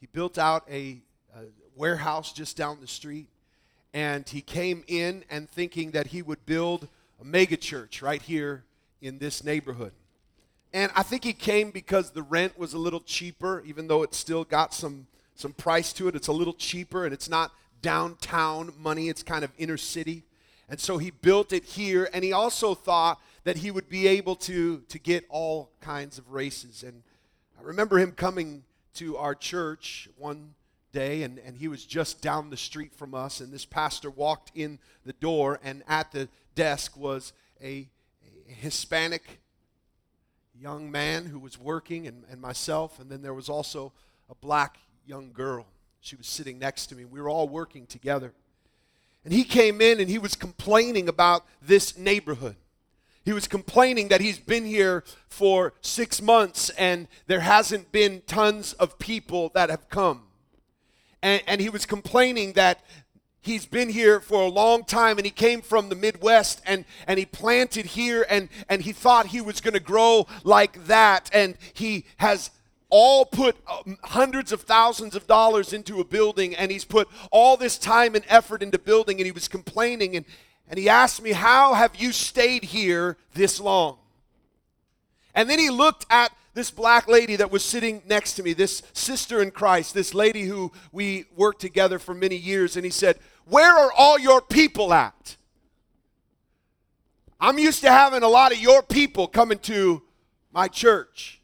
he 0.00 0.06
built 0.06 0.38
out 0.38 0.64
a, 0.70 0.98
a 1.34 1.40
warehouse 1.76 2.32
just 2.32 2.56
down 2.56 2.78
the 2.80 2.86
street, 2.86 3.28
and 3.94 4.28
he 4.28 4.40
came 4.40 4.84
in 4.88 5.24
and 5.30 5.48
thinking 5.48 5.92
that 5.92 6.08
he 6.08 6.22
would 6.22 6.44
build 6.46 6.88
a 7.20 7.24
mega 7.24 7.56
church 7.56 8.02
right 8.02 8.20
here 8.20 8.64
in 9.00 9.18
this 9.18 9.44
neighborhood. 9.44 9.92
And 10.72 10.90
I 10.94 11.02
think 11.02 11.24
he 11.24 11.32
came 11.32 11.70
because 11.70 12.10
the 12.10 12.22
rent 12.22 12.58
was 12.58 12.74
a 12.74 12.78
little 12.78 13.00
cheaper, 13.00 13.62
even 13.64 13.86
though 13.86 14.02
it 14.02 14.14
still 14.14 14.44
got 14.44 14.74
some 14.74 15.06
some 15.34 15.52
price 15.52 15.92
to 15.94 16.08
it. 16.08 16.16
It's 16.16 16.28
a 16.28 16.32
little 16.32 16.54
cheaper, 16.54 17.04
and 17.04 17.12
it's 17.12 17.28
not 17.28 17.52
downtown 17.82 18.72
money. 18.78 19.08
It's 19.08 19.22
kind 19.22 19.44
of 19.44 19.50
inner 19.58 19.76
city. 19.76 20.24
And 20.68 20.80
so 20.80 20.98
he 20.98 21.10
built 21.10 21.52
it 21.52 21.64
here, 21.64 22.08
and 22.12 22.24
he 22.24 22.32
also 22.32 22.74
thought 22.74 23.20
that 23.44 23.58
he 23.58 23.70
would 23.70 23.88
be 23.88 24.08
able 24.08 24.34
to, 24.34 24.80
to 24.88 24.98
get 24.98 25.24
all 25.28 25.70
kinds 25.80 26.18
of 26.18 26.32
races. 26.32 26.82
And 26.82 27.02
remember 27.66 27.98
him 27.98 28.12
coming 28.12 28.62
to 28.94 29.16
our 29.16 29.34
church 29.34 30.08
one 30.16 30.54
day, 30.92 31.22
and, 31.24 31.38
and 31.40 31.56
he 31.56 31.68
was 31.68 31.84
just 31.84 32.22
down 32.22 32.48
the 32.48 32.56
street 32.56 32.94
from 32.94 33.14
us. 33.14 33.40
And 33.40 33.52
this 33.52 33.64
pastor 33.64 34.08
walked 34.08 34.52
in 34.54 34.78
the 35.04 35.12
door, 35.14 35.60
and 35.62 35.82
at 35.88 36.12
the 36.12 36.28
desk 36.54 36.96
was 36.96 37.32
a, 37.60 37.88
a 38.48 38.52
Hispanic 38.52 39.40
young 40.58 40.90
man 40.90 41.26
who 41.26 41.38
was 41.38 41.58
working, 41.58 42.06
and, 42.06 42.24
and 42.30 42.40
myself. 42.40 43.00
And 43.00 43.10
then 43.10 43.20
there 43.20 43.34
was 43.34 43.48
also 43.48 43.92
a 44.30 44.34
black 44.34 44.78
young 45.04 45.32
girl. 45.32 45.66
She 46.00 46.16
was 46.16 46.26
sitting 46.26 46.58
next 46.58 46.86
to 46.86 46.94
me. 46.94 47.04
We 47.04 47.20
were 47.20 47.28
all 47.28 47.48
working 47.48 47.86
together. 47.86 48.32
And 49.24 49.34
he 49.34 49.42
came 49.42 49.80
in 49.80 49.98
and 49.98 50.08
he 50.08 50.18
was 50.18 50.36
complaining 50.36 51.08
about 51.08 51.44
this 51.60 51.98
neighborhood. 51.98 52.54
He 53.26 53.32
was 53.32 53.48
complaining 53.48 54.06
that 54.08 54.20
he's 54.20 54.38
been 54.38 54.64
here 54.64 55.02
for 55.28 55.74
six 55.80 56.22
months 56.22 56.70
and 56.70 57.08
there 57.26 57.40
hasn't 57.40 57.90
been 57.90 58.22
tons 58.28 58.72
of 58.74 59.00
people 59.00 59.50
that 59.52 59.68
have 59.68 59.88
come. 59.88 60.22
And, 61.24 61.42
and 61.48 61.60
he 61.60 61.68
was 61.68 61.86
complaining 61.86 62.52
that 62.52 62.84
he's 63.40 63.66
been 63.66 63.88
here 63.88 64.20
for 64.20 64.42
a 64.42 64.48
long 64.48 64.84
time 64.84 65.18
and 65.18 65.26
he 65.26 65.32
came 65.32 65.60
from 65.60 65.88
the 65.88 65.96
midwest 65.96 66.62
and, 66.64 66.84
and 67.08 67.18
he 67.18 67.26
planted 67.26 67.86
here 67.86 68.24
and, 68.30 68.48
and 68.68 68.82
he 68.82 68.92
thought 68.92 69.26
he 69.26 69.40
was 69.40 69.60
going 69.60 69.74
to 69.74 69.80
grow 69.80 70.28
like 70.44 70.86
that 70.86 71.28
and 71.32 71.56
he 71.74 72.06
has 72.18 72.50
all 72.90 73.24
put 73.24 73.56
um, 73.68 73.98
hundreds 74.04 74.52
of 74.52 74.60
thousands 74.60 75.16
of 75.16 75.26
dollars 75.26 75.72
into 75.72 75.98
a 75.98 76.04
building 76.04 76.54
and 76.54 76.70
he's 76.70 76.84
put 76.84 77.08
all 77.32 77.56
this 77.56 77.76
time 77.76 78.14
and 78.14 78.24
effort 78.28 78.62
into 78.62 78.78
building 78.78 79.18
and 79.18 79.26
he 79.26 79.32
was 79.32 79.48
complaining 79.48 80.14
and, 80.14 80.24
and 80.68 80.78
he 80.78 80.88
asked 80.88 81.22
me, 81.22 81.32
How 81.32 81.74
have 81.74 81.96
you 81.96 82.12
stayed 82.12 82.64
here 82.64 83.16
this 83.34 83.60
long? 83.60 83.98
And 85.34 85.48
then 85.48 85.58
he 85.58 85.70
looked 85.70 86.06
at 86.10 86.32
this 86.54 86.70
black 86.70 87.06
lady 87.06 87.36
that 87.36 87.50
was 87.50 87.62
sitting 87.62 88.02
next 88.06 88.32
to 88.34 88.42
me, 88.42 88.54
this 88.54 88.82
sister 88.94 89.42
in 89.42 89.50
Christ, 89.50 89.92
this 89.92 90.14
lady 90.14 90.44
who 90.44 90.72
we 90.90 91.26
worked 91.36 91.60
together 91.60 91.98
for 91.98 92.14
many 92.14 92.36
years, 92.36 92.76
and 92.76 92.84
he 92.84 92.90
said, 92.90 93.18
Where 93.44 93.72
are 93.72 93.92
all 93.92 94.18
your 94.18 94.40
people 94.40 94.92
at? 94.92 95.36
I'm 97.38 97.58
used 97.58 97.82
to 97.82 97.90
having 97.90 98.22
a 98.22 98.28
lot 98.28 98.52
of 98.52 98.58
your 98.58 98.82
people 98.82 99.28
coming 99.28 99.58
to 99.60 100.02
my 100.52 100.68
church. 100.68 101.40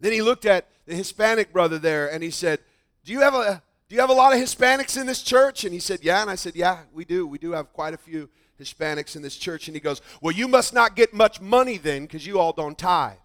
Then 0.00 0.12
he 0.12 0.20
looked 0.20 0.44
at 0.44 0.68
the 0.84 0.94
Hispanic 0.94 1.52
brother 1.52 1.78
there 1.78 2.12
and 2.12 2.22
he 2.22 2.30
said, 2.30 2.58
Do 3.04 3.12
you 3.12 3.20
have 3.20 3.34
a 3.34 3.62
do 3.92 3.96
you 3.96 4.00
have 4.00 4.08
a 4.08 4.14
lot 4.14 4.32
of 4.32 4.38
Hispanics 4.38 4.98
in 4.98 5.06
this 5.06 5.20
church? 5.20 5.64
And 5.64 5.74
he 5.74 5.78
said, 5.78 5.98
Yeah. 6.00 6.22
And 6.22 6.30
I 6.30 6.34
said, 6.34 6.56
Yeah, 6.56 6.78
we 6.94 7.04
do. 7.04 7.26
We 7.26 7.36
do 7.36 7.52
have 7.52 7.74
quite 7.74 7.92
a 7.92 7.98
few 7.98 8.30
Hispanics 8.58 9.16
in 9.16 9.20
this 9.20 9.36
church. 9.36 9.68
And 9.68 9.76
he 9.76 9.80
goes, 9.80 10.00
Well, 10.22 10.34
you 10.34 10.48
must 10.48 10.72
not 10.72 10.96
get 10.96 11.12
much 11.12 11.42
money 11.42 11.76
then 11.76 12.06
because 12.06 12.26
you 12.26 12.38
all 12.38 12.54
don't 12.54 12.78
tithe. 12.78 13.18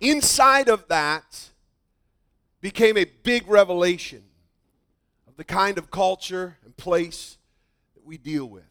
Inside 0.00 0.70
of 0.70 0.88
that 0.88 1.50
became 2.62 2.96
a 2.96 3.04
big 3.04 3.46
revelation 3.46 4.22
of 5.28 5.36
the 5.36 5.44
kind 5.44 5.76
of 5.76 5.90
culture 5.90 6.56
and 6.64 6.74
place 6.78 7.36
that 7.94 8.06
we 8.06 8.16
deal 8.16 8.46
with. 8.46 8.64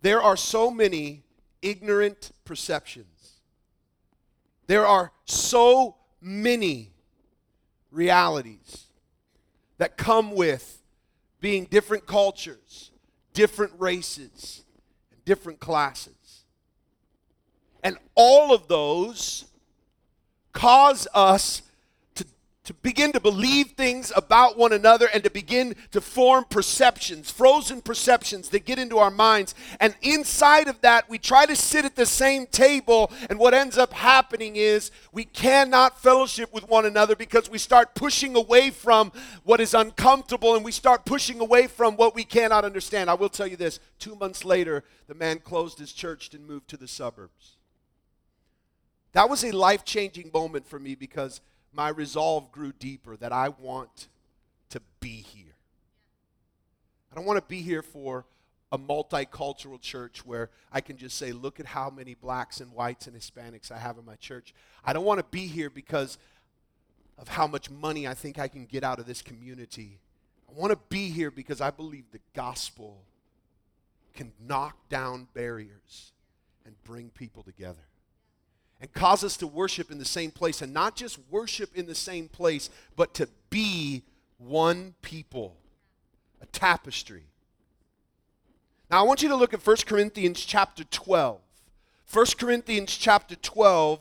There 0.00 0.22
are 0.22 0.38
so 0.38 0.70
many 0.70 1.22
ignorant 1.60 2.30
perceptions. 2.46 3.32
There 4.68 4.86
are 4.86 5.12
so 5.26 5.96
many 6.22 6.91
realities 7.92 8.86
that 9.78 9.96
come 9.96 10.34
with 10.34 10.82
being 11.40 11.66
different 11.66 12.06
cultures, 12.06 12.90
different 13.32 13.72
races, 13.78 14.64
and 15.10 15.24
different 15.24 15.60
classes. 15.60 16.44
And 17.82 17.98
all 18.14 18.54
of 18.54 18.68
those 18.68 19.44
cause 20.52 21.06
us 21.14 21.62
to 22.72 22.78
begin 22.82 23.12
to 23.12 23.20
believe 23.20 23.72
things 23.72 24.12
about 24.16 24.56
one 24.56 24.72
another 24.72 25.08
and 25.12 25.22
to 25.24 25.30
begin 25.30 25.74
to 25.90 26.00
form 26.00 26.44
perceptions, 26.48 27.30
frozen 27.30 27.82
perceptions 27.82 28.48
that 28.48 28.64
get 28.64 28.78
into 28.78 28.98
our 28.98 29.10
minds. 29.10 29.54
And 29.80 29.94
inside 30.00 30.68
of 30.68 30.80
that, 30.80 31.08
we 31.08 31.18
try 31.18 31.46
to 31.46 31.54
sit 31.54 31.84
at 31.84 31.96
the 31.96 32.06
same 32.06 32.46
table, 32.46 33.12
and 33.28 33.38
what 33.38 33.54
ends 33.54 33.76
up 33.76 33.92
happening 33.92 34.56
is 34.56 34.90
we 35.12 35.24
cannot 35.24 36.00
fellowship 36.00 36.52
with 36.52 36.68
one 36.68 36.86
another 36.86 37.14
because 37.14 37.50
we 37.50 37.58
start 37.58 37.94
pushing 37.94 38.36
away 38.36 38.70
from 38.70 39.12
what 39.44 39.60
is 39.60 39.74
uncomfortable 39.74 40.54
and 40.54 40.64
we 40.64 40.72
start 40.72 41.04
pushing 41.04 41.40
away 41.40 41.66
from 41.66 41.96
what 41.96 42.14
we 42.14 42.24
cannot 42.24 42.64
understand. 42.64 43.10
I 43.10 43.14
will 43.14 43.28
tell 43.28 43.46
you 43.46 43.56
this 43.56 43.80
two 43.98 44.16
months 44.16 44.44
later, 44.44 44.84
the 45.08 45.14
man 45.14 45.40
closed 45.40 45.78
his 45.78 45.92
church 45.92 46.32
and 46.32 46.46
moved 46.46 46.68
to 46.68 46.76
the 46.76 46.88
suburbs. 46.88 47.56
That 49.12 49.28
was 49.28 49.44
a 49.44 49.52
life 49.52 49.84
changing 49.84 50.30
moment 50.32 50.66
for 50.66 50.78
me 50.78 50.94
because 50.94 51.42
my 51.72 51.88
resolve 51.88 52.52
grew 52.52 52.72
deeper 52.72 53.16
that 53.16 53.32
I 53.32 53.48
want 53.48 54.08
to 54.70 54.80
be 55.00 55.16
here. 55.16 55.54
I 57.10 57.14
don't 57.14 57.24
want 57.24 57.38
to 57.38 57.46
be 57.46 57.62
here 57.62 57.82
for 57.82 58.24
a 58.70 58.78
multicultural 58.78 59.80
church 59.80 60.24
where 60.24 60.48
I 60.72 60.80
can 60.80 60.96
just 60.96 61.18
say, 61.18 61.32
look 61.32 61.60
at 61.60 61.66
how 61.66 61.90
many 61.90 62.14
blacks 62.14 62.60
and 62.60 62.72
whites 62.72 63.06
and 63.06 63.14
Hispanics 63.14 63.70
I 63.70 63.78
have 63.78 63.98
in 63.98 64.04
my 64.04 64.16
church. 64.16 64.54
I 64.84 64.92
don't 64.94 65.04
want 65.04 65.18
to 65.18 65.26
be 65.30 65.46
here 65.46 65.68
because 65.68 66.16
of 67.18 67.28
how 67.28 67.46
much 67.46 67.70
money 67.70 68.08
I 68.08 68.14
think 68.14 68.38
I 68.38 68.48
can 68.48 68.64
get 68.64 68.82
out 68.82 68.98
of 68.98 69.06
this 69.06 69.20
community. 69.20 69.98
I 70.48 70.58
want 70.58 70.72
to 70.72 70.78
be 70.88 71.10
here 71.10 71.30
because 71.30 71.60
I 71.60 71.70
believe 71.70 72.04
the 72.12 72.20
gospel 72.34 73.02
can 74.14 74.32
knock 74.40 74.76
down 74.88 75.28
barriers 75.34 76.12
and 76.64 76.74
bring 76.84 77.10
people 77.10 77.42
together 77.42 77.84
and 78.82 78.92
cause 78.92 79.22
us 79.22 79.36
to 79.36 79.46
worship 79.46 79.92
in 79.92 79.98
the 79.98 80.04
same 80.04 80.32
place. 80.32 80.60
And 80.60 80.74
not 80.74 80.96
just 80.96 81.18
worship 81.30 81.70
in 81.76 81.86
the 81.86 81.94
same 81.94 82.28
place, 82.28 82.68
but 82.96 83.14
to 83.14 83.28
be 83.48 84.02
one 84.38 84.94
people, 85.02 85.54
a 86.42 86.46
tapestry. 86.46 87.22
Now, 88.90 88.98
I 88.98 89.02
want 89.04 89.22
you 89.22 89.28
to 89.28 89.36
look 89.36 89.54
at 89.54 89.64
1 89.64 89.76
Corinthians 89.86 90.44
chapter 90.44 90.82
12. 90.82 91.40
1 92.12 92.26
Corinthians 92.36 92.96
chapter 92.96 93.36
12. 93.36 94.00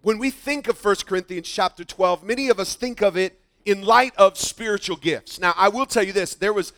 When 0.00 0.18
we 0.18 0.30
think 0.30 0.68
of 0.68 0.82
1 0.82 0.96
Corinthians 1.06 1.48
chapter 1.48 1.84
12, 1.84 2.24
many 2.24 2.48
of 2.48 2.58
us 2.58 2.74
think 2.74 3.02
of 3.02 3.18
it 3.18 3.38
in 3.66 3.82
light 3.82 4.14
of 4.16 4.38
spiritual 4.38 4.96
gifts. 4.96 5.38
Now, 5.38 5.52
I 5.54 5.68
will 5.68 5.86
tell 5.86 6.02
you 6.02 6.14
this 6.14 6.34
there 6.34 6.54
was 6.54 6.72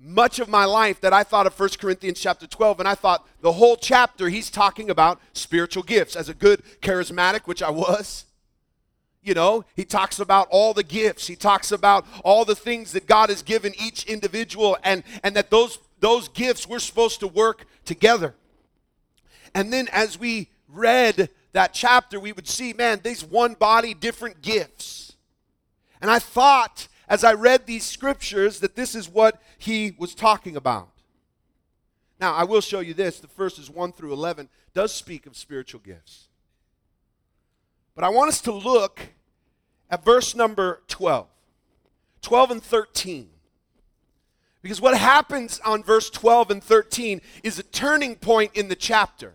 much 0.00 0.38
of 0.38 0.48
my 0.48 0.64
life 0.64 1.00
that 1.00 1.12
I 1.12 1.24
thought 1.24 1.46
of 1.46 1.58
1 1.58 1.70
Corinthians 1.80 2.20
chapter 2.20 2.46
12, 2.46 2.80
and 2.80 2.88
I 2.88 2.94
thought 2.94 3.26
the 3.40 3.52
whole 3.52 3.76
chapter 3.76 4.28
he's 4.28 4.50
talking 4.50 4.90
about 4.90 5.20
spiritual 5.32 5.82
gifts. 5.82 6.16
As 6.16 6.28
a 6.28 6.34
good 6.34 6.62
charismatic, 6.80 7.46
which 7.46 7.62
I 7.62 7.70
was, 7.70 8.24
you 9.22 9.34
know, 9.34 9.64
he 9.74 9.84
talks 9.84 10.20
about 10.20 10.48
all 10.50 10.72
the 10.72 10.82
gifts. 10.82 11.26
He 11.26 11.36
talks 11.36 11.72
about 11.72 12.06
all 12.24 12.44
the 12.44 12.54
things 12.54 12.92
that 12.92 13.06
God 13.06 13.28
has 13.28 13.42
given 13.42 13.72
each 13.78 14.04
individual, 14.04 14.76
and, 14.84 15.02
and 15.22 15.34
that 15.36 15.50
those, 15.50 15.78
those 16.00 16.28
gifts 16.28 16.68
we're 16.68 16.78
supposed 16.78 17.20
to 17.20 17.28
work 17.28 17.66
together. 17.84 18.34
And 19.54 19.72
then 19.72 19.88
as 19.92 20.18
we 20.18 20.48
read 20.68 21.30
that 21.52 21.72
chapter, 21.72 22.20
we 22.20 22.32
would 22.32 22.46
see, 22.46 22.72
man, 22.72 23.00
these 23.02 23.24
one 23.24 23.54
body, 23.54 23.94
different 23.94 24.42
gifts. 24.42 25.16
And 26.00 26.10
I 26.10 26.18
thought 26.18 26.87
as 27.08 27.24
I 27.24 27.32
read 27.32 27.66
these 27.66 27.84
scriptures 27.84 28.60
that 28.60 28.76
this 28.76 28.94
is 28.94 29.08
what 29.08 29.40
he 29.56 29.94
was 29.98 30.14
talking 30.14 30.56
about. 30.56 30.90
Now, 32.20 32.34
I 32.34 32.44
will 32.44 32.60
show 32.60 32.80
you 32.80 32.94
this. 32.94 33.20
The 33.20 33.28
verses 33.28 33.70
1 33.70 33.92
through 33.92 34.12
11 34.12 34.48
does 34.74 34.92
speak 34.92 35.26
of 35.26 35.36
spiritual 35.36 35.80
gifts. 35.80 36.28
But 37.94 38.04
I 38.04 38.08
want 38.10 38.28
us 38.28 38.40
to 38.42 38.52
look 38.52 39.00
at 39.90 40.04
verse 40.04 40.34
number 40.34 40.82
12, 40.88 41.26
12 42.22 42.50
and 42.50 42.62
13. 42.62 43.28
Because 44.62 44.80
what 44.80 44.98
happens 44.98 45.60
on 45.64 45.82
verse 45.82 46.10
12 46.10 46.50
and 46.50 46.62
13 46.62 47.20
is 47.42 47.58
a 47.58 47.62
turning 47.62 48.16
point 48.16 48.52
in 48.54 48.68
the 48.68 48.76
chapter. 48.76 49.34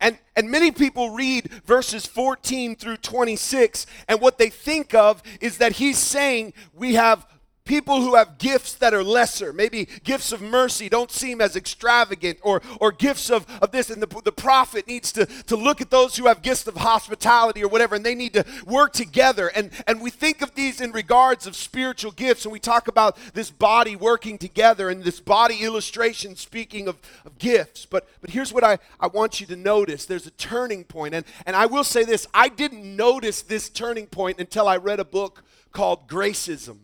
And, 0.00 0.18
and 0.36 0.50
many 0.50 0.70
people 0.70 1.10
read 1.10 1.50
verses 1.64 2.06
14 2.06 2.76
through 2.76 2.98
26, 2.98 3.86
and 4.08 4.20
what 4.20 4.38
they 4.38 4.50
think 4.50 4.94
of 4.94 5.22
is 5.40 5.58
that 5.58 5.72
he's 5.72 5.98
saying 5.98 6.52
we 6.74 6.94
have 6.94 7.26
people 7.64 8.02
who 8.02 8.14
have 8.14 8.36
gifts 8.36 8.74
that 8.74 8.92
are 8.92 9.02
lesser 9.02 9.50
maybe 9.50 9.88
gifts 10.02 10.32
of 10.32 10.42
mercy 10.42 10.90
don't 10.90 11.10
seem 11.10 11.40
as 11.40 11.56
extravagant 11.56 12.38
or, 12.42 12.60
or 12.78 12.92
gifts 12.92 13.30
of, 13.30 13.46
of 13.62 13.70
this 13.72 13.88
and 13.88 14.02
the, 14.02 14.20
the 14.22 14.32
prophet 14.32 14.86
needs 14.86 15.10
to, 15.10 15.24
to 15.24 15.56
look 15.56 15.80
at 15.80 15.90
those 15.90 16.16
who 16.16 16.26
have 16.26 16.42
gifts 16.42 16.66
of 16.66 16.76
hospitality 16.76 17.64
or 17.64 17.68
whatever 17.68 17.94
and 17.94 18.04
they 18.04 18.14
need 18.14 18.34
to 18.34 18.44
work 18.66 18.92
together. 18.92 19.48
And, 19.48 19.70
and 19.86 20.02
we 20.02 20.10
think 20.10 20.42
of 20.42 20.54
these 20.54 20.82
in 20.82 20.92
regards 20.92 21.46
of 21.46 21.56
spiritual 21.56 22.12
gifts 22.12 22.44
and 22.44 22.52
we 22.52 22.58
talk 22.58 22.86
about 22.86 23.16
this 23.32 23.50
body 23.50 23.96
working 23.96 24.36
together 24.36 24.90
and 24.90 25.02
this 25.02 25.20
body 25.20 25.62
illustration 25.62 26.36
speaking 26.36 26.86
of, 26.86 26.98
of 27.24 27.38
gifts. 27.38 27.86
But, 27.86 28.06
but 28.20 28.28
here's 28.28 28.52
what 28.52 28.62
I, 28.62 28.78
I 29.00 29.06
want 29.06 29.40
you 29.40 29.46
to 29.46 29.56
notice. 29.56 30.04
There's 30.04 30.26
a 30.26 30.32
turning 30.32 30.84
point 30.84 31.14
and, 31.14 31.24
and 31.46 31.56
i 31.56 31.64
will 31.64 31.84
say 31.84 32.04
this. 32.04 32.26
I 32.34 32.50
didn't 32.50 32.84
notice 32.94 33.40
this 33.40 33.70
turning 33.70 34.06
point 34.06 34.38
until 34.38 34.68
i 34.68 34.76
read 34.76 35.00
a 35.00 35.04
book 35.04 35.44
called 35.72 36.06
gracism 36.08 36.83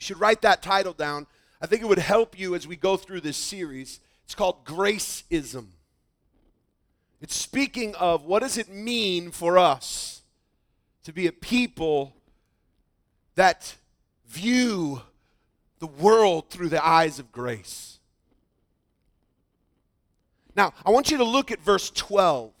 you 0.00 0.04
should 0.06 0.20
write 0.20 0.40
that 0.42 0.62
title 0.62 0.94
down. 0.94 1.26
I 1.60 1.66
think 1.66 1.82
it 1.82 1.86
would 1.86 1.98
help 1.98 2.38
you 2.38 2.54
as 2.54 2.66
we 2.66 2.74
go 2.74 2.96
through 2.96 3.20
this 3.20 3.36
series. 3.36 4.00
It's 4.24 4.34
called 4.34 4.64
Gracism. 4.64 5.66
It's 7.20 7.34
speaking 7.34 7.94
of 7.96 8.24
what 8.24 8.40
does 8.40 8.56
it 8.56 8.70
mean 8.70 9.30
for 9.30 9.58
us 9.58 10.22
to 11.04 11.12
be 11.12 11.26
a 11.26 11.32
people 11.32 12.14
that 13.34 13.76
view 14.26 15.02
the 15.80 15.86
world 15.86 16.48
through 16.48 16.70
the 16.70 16.84
eyes 16.84 17.18
of 17.18 17.30
grace. 17.30 17.98
Now, 20.56 20.72
I 20.84 20.90
want 20.90 21.10
you 21.10 21.18
to 21.18 21.24
look 21.24 21.50
at 21.50 21.60
verse 21.60 21.90
12 21.90 22.52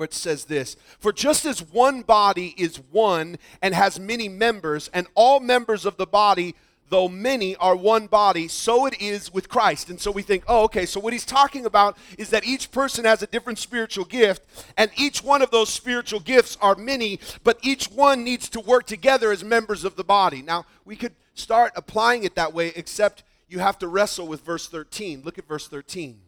where 0.00 0.06
it 0.06 0.14
says 0.14 0.46
this 0.46 0.76
For 0.98 1.12
just 1.12 1.44
as 1.44 1.62
one 1.62 2.00
body 2.00 2.54
is 2.56 2.80
one 2.90 3.36
and 3.60 3.74
has 3.74 4.00
many 4.00 4.30
members, 4.30 4.88
and 4.94 5.06
all 5.14 5.40
members 5.40 5.84
of 5.84 5.98
the 5.98 6.06
body, 6.06 6.54
though 6.88 7.06
many, 7.06 7.54
are 7.56 7.76
one 7.76 8.06
body, 8.06 8.48
so 8.48 8.86
it 8.86 8.98
is 8.98 9.30
with 9.32 9.50
Christ. 9.50 9.90
And 9.90 10.00
so 10.00 10.10
we 10.10 10.22
think, 10.22 10.42
oh, 10.48 10.64
okay, 10.64 10.86
so 10.86 11.00
what 11.00 11.12
he's 11.12 11.26
talking 11.26 11.66
about 11.66 11.98
is 12.16 12.30
that 12.30 12.46
each 12.46 12.72
person 12.72 13.04
has 13.04 13.22
a 13.22 13.26
different 13.26 13.58
spiritual 13.58 14.06
gift, 14.06 14.42
and 14.78 14.90
each 14.96 15.22
one 15.22 15.42
of 15.42 15.50
those 15.50 15.68
spiritual 15.68 16.20
gifts 16.20 16.56
are 16.62 16.74
many, 16.76 17.20
but 17.44 17.58
each 17.60 17.90
one 17.90 18.24
needs 18.24 18.48
to 18.48 18.60
work 18.60 18.86
together 18.86 19.30
as 19.30 19.44
members 19.44 19.84
of 19.84 19.96
the 19.96 20.04
body. 20.04 20.40
Now, 20.40 20.64
we 20.86 20.96
could 20.96 21.14
start 21.34 21.72
applying 21.76 22.24
it 22.24 22.36
that 22.36 22.54
way, 22.54 22.72
except 22.74 23.22
you 23.48 23.58
have 23.58 23.78
to 23.80 23.86
wrestle 23.86 24.26
with 24.26 24.40
verse 24.40 24.66
13. 24.66 25.20
Look 25.26 25.36
at 25.36 25.46
verse 25.46 25.68
13. 25.68 26.22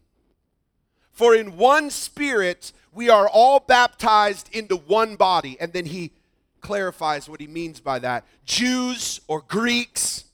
For 1.13 1.35
in 1.35 1.57
one 1.57 1.91
spirit 1.91 2.73
we 2.93 3.09
are 3.09 3.29
all 3.29 3.61
baptized 3.61 4.49
into 4.55 4.77
one 4.77 5.17
body. 5.17 5.57
And 5.61 5.73
then 5.73 5.87
he 5.87 6.13
clarifies 6.61 7.29
what 7.29 7.41
he 7.41 7.47
means 7.47 7.81
by 7.81 7.99
that 8.01 8.25
Jews 8.45 9.21
or 9.27 9.43
Greeks, 9.43 10.25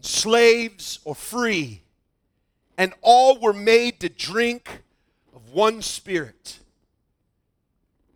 slaves 0.00 0.98
or 1.04 1.14
free. 1.14 1.82
And 2.78 2.92
all 3.00 3.38
were 3.38 3.54
made 3.54 4.00
to 4.00 4.08
drink 4.08 4.82
of 5.34 5.50
one 5.50 5.80
spirit. 5.82 6.58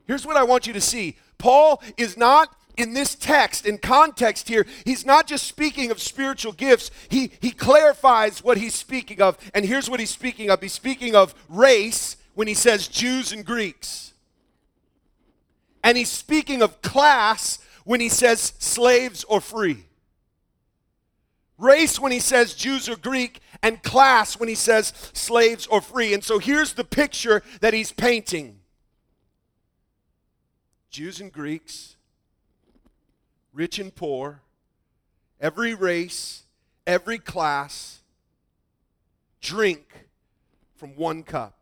Here's 0.07 0.27
what 0.27 0.37
I 0.37 0.43
want 0.43 0.67
you 0.67 0.73
to 0.73 0.81
see 0.81 1.17
Paul 1.39 1.83
is 1.97 2.17
not 2.17 2.55
in 2.81 2.95
this 2.95 3.15
text, 3.15 3.67
in 3.67 3.79
context 3.79 4.49
here, 4.49 4.67
he's 4.85 5.05
not 5.05 5.27
just 5.27 5.47
speaking 5.47 5.91
of 5.91 6.01
spiritual 6.01 6.53
gifts, 6.53 6.91
he, 7.09 7.31
he 7.41 7.51
clarifies 7.51 8.43
what 8.43 8.57
he's 8.57 8.75
speaking 8.75 9.21
of. 9.21 9.37
And 9.55 9.65
here's 9.65 9.91
what 9.91 10.01
he's 10.01 10.11
speaking 10.11 10.51
of 10.51 10.61
he's 10.61 10.73
speaking 10.73 11.15
of 11.15 11.35
race 11.49 12.17
when 12.35 12.49
he 12.49 12.55
says 12.55 12.89
Jews 12.89 13.33
and 13.33 13.45
Greeks. 13.45 14.15
And 15.85 15.97
he's 15.97 16.11
speaking 16.11 16.63
of 16.63 16.81
class 16.83 17.59
when 17.85 18.01
he 18.01 18.09
says 18.09 18.55
slaves 18.59 19.25
or 19.25 19.41
free. 19.41 19.87
Race 21.59 22.01
when 22.01 22.13
he 22.13 22.21
says 22.21 22.55
Jews 22.55 22.89
or 22.89 22.97
Greek, 22.97 23.41
and 23.63 23.83
class 23.83 24.39
when 24.39 24.49
he 24.49 24.55
says 24.55 24.95
slaves 25.13 25.67
or 25.67 25.83
free. 25.83 26.15
And 26.15 26.25
so 26.25 26.39
here's 26.39 26.73
the 26.73 26.85
picture 26.85 27.43
that 27.61 27.75
he's 27.75 27.93
painting 27.93 28.61
Jews 30.91 31.21
and 31.21 31.31
Greeks, 31.31 31.97
rich 33.53 33.79
and 33.79 33.95
poor, 33.95 34.43
every 35.41 35.75
race, 35.75 36.45
every 36.87 37.19
class, 37.19 38.01
drink 39.41 40.07
from 40.77 40.97
one 40.97 41.23
cup. 41.23 41.55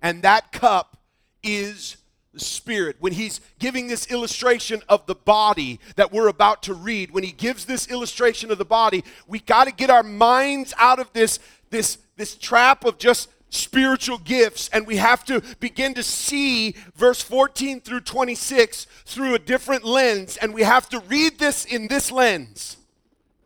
And 0.00 0.22
that 0.22 0.52
cup 0.52 0.98
is 1.42 1.96
the 2.32 2.40
Spirit. 2.40 2.96
When 3.00 3.12
he's 3.12 3.40
giving 3.58 3.88
this 3.88 4.10
illustration 4.10 4.82
of 4.88 5.06
the 5.06 5.14
body 5.14 5.80
that 5.96 6.12
we're 6.12 6.28
about 6.28 6.62
to 6.64 6.74
read, 6.74 7.10
when 7.10 7.24
he 7.24 7.32
gives 7.32 7.64
this 7.64 7.88
illustration 7.88 8.50
of 8.50 8.58
the 8.58 8.64
body, 8.64 9.04
we 9.26 9.40
got 9.40 9.64
to 9.64 9.72
get 9.72 9.90
our 9.90 10.02
minds 10.02 10.72
out 10.78 10.98
of 10.98 11.12
this, 11.12 11.40
this, 11.70 11.98
this 12.16 12.36
trap 12.36 12.84
of 12.84 12.98
just 12.98 13.28
spiritual 13.50 14.18
gifts 14.18 14.68
and 14.72 14.86
we 14.86 14.96
have 14.96 15.24
to 15.24 15.42
begin 15.60 15.94
to 15.94 16.02
see 16.02 16.74
verse 16.94 17.22
14 17.22 17.80
through 17.80 18.00
26 18.00 18.86
through 19.04 19.34
a 19.34 19.38
different 19.38 19.84
lens 19.84 20.36
and 20.36 20.52
we 20.52 20.62
have 20.62 20.88
to 20.88 21.00
read 21.00 21.38
this 21.38 21.64
in 21.64 21.88
this 21.88 22.10
lens 22.12 22.76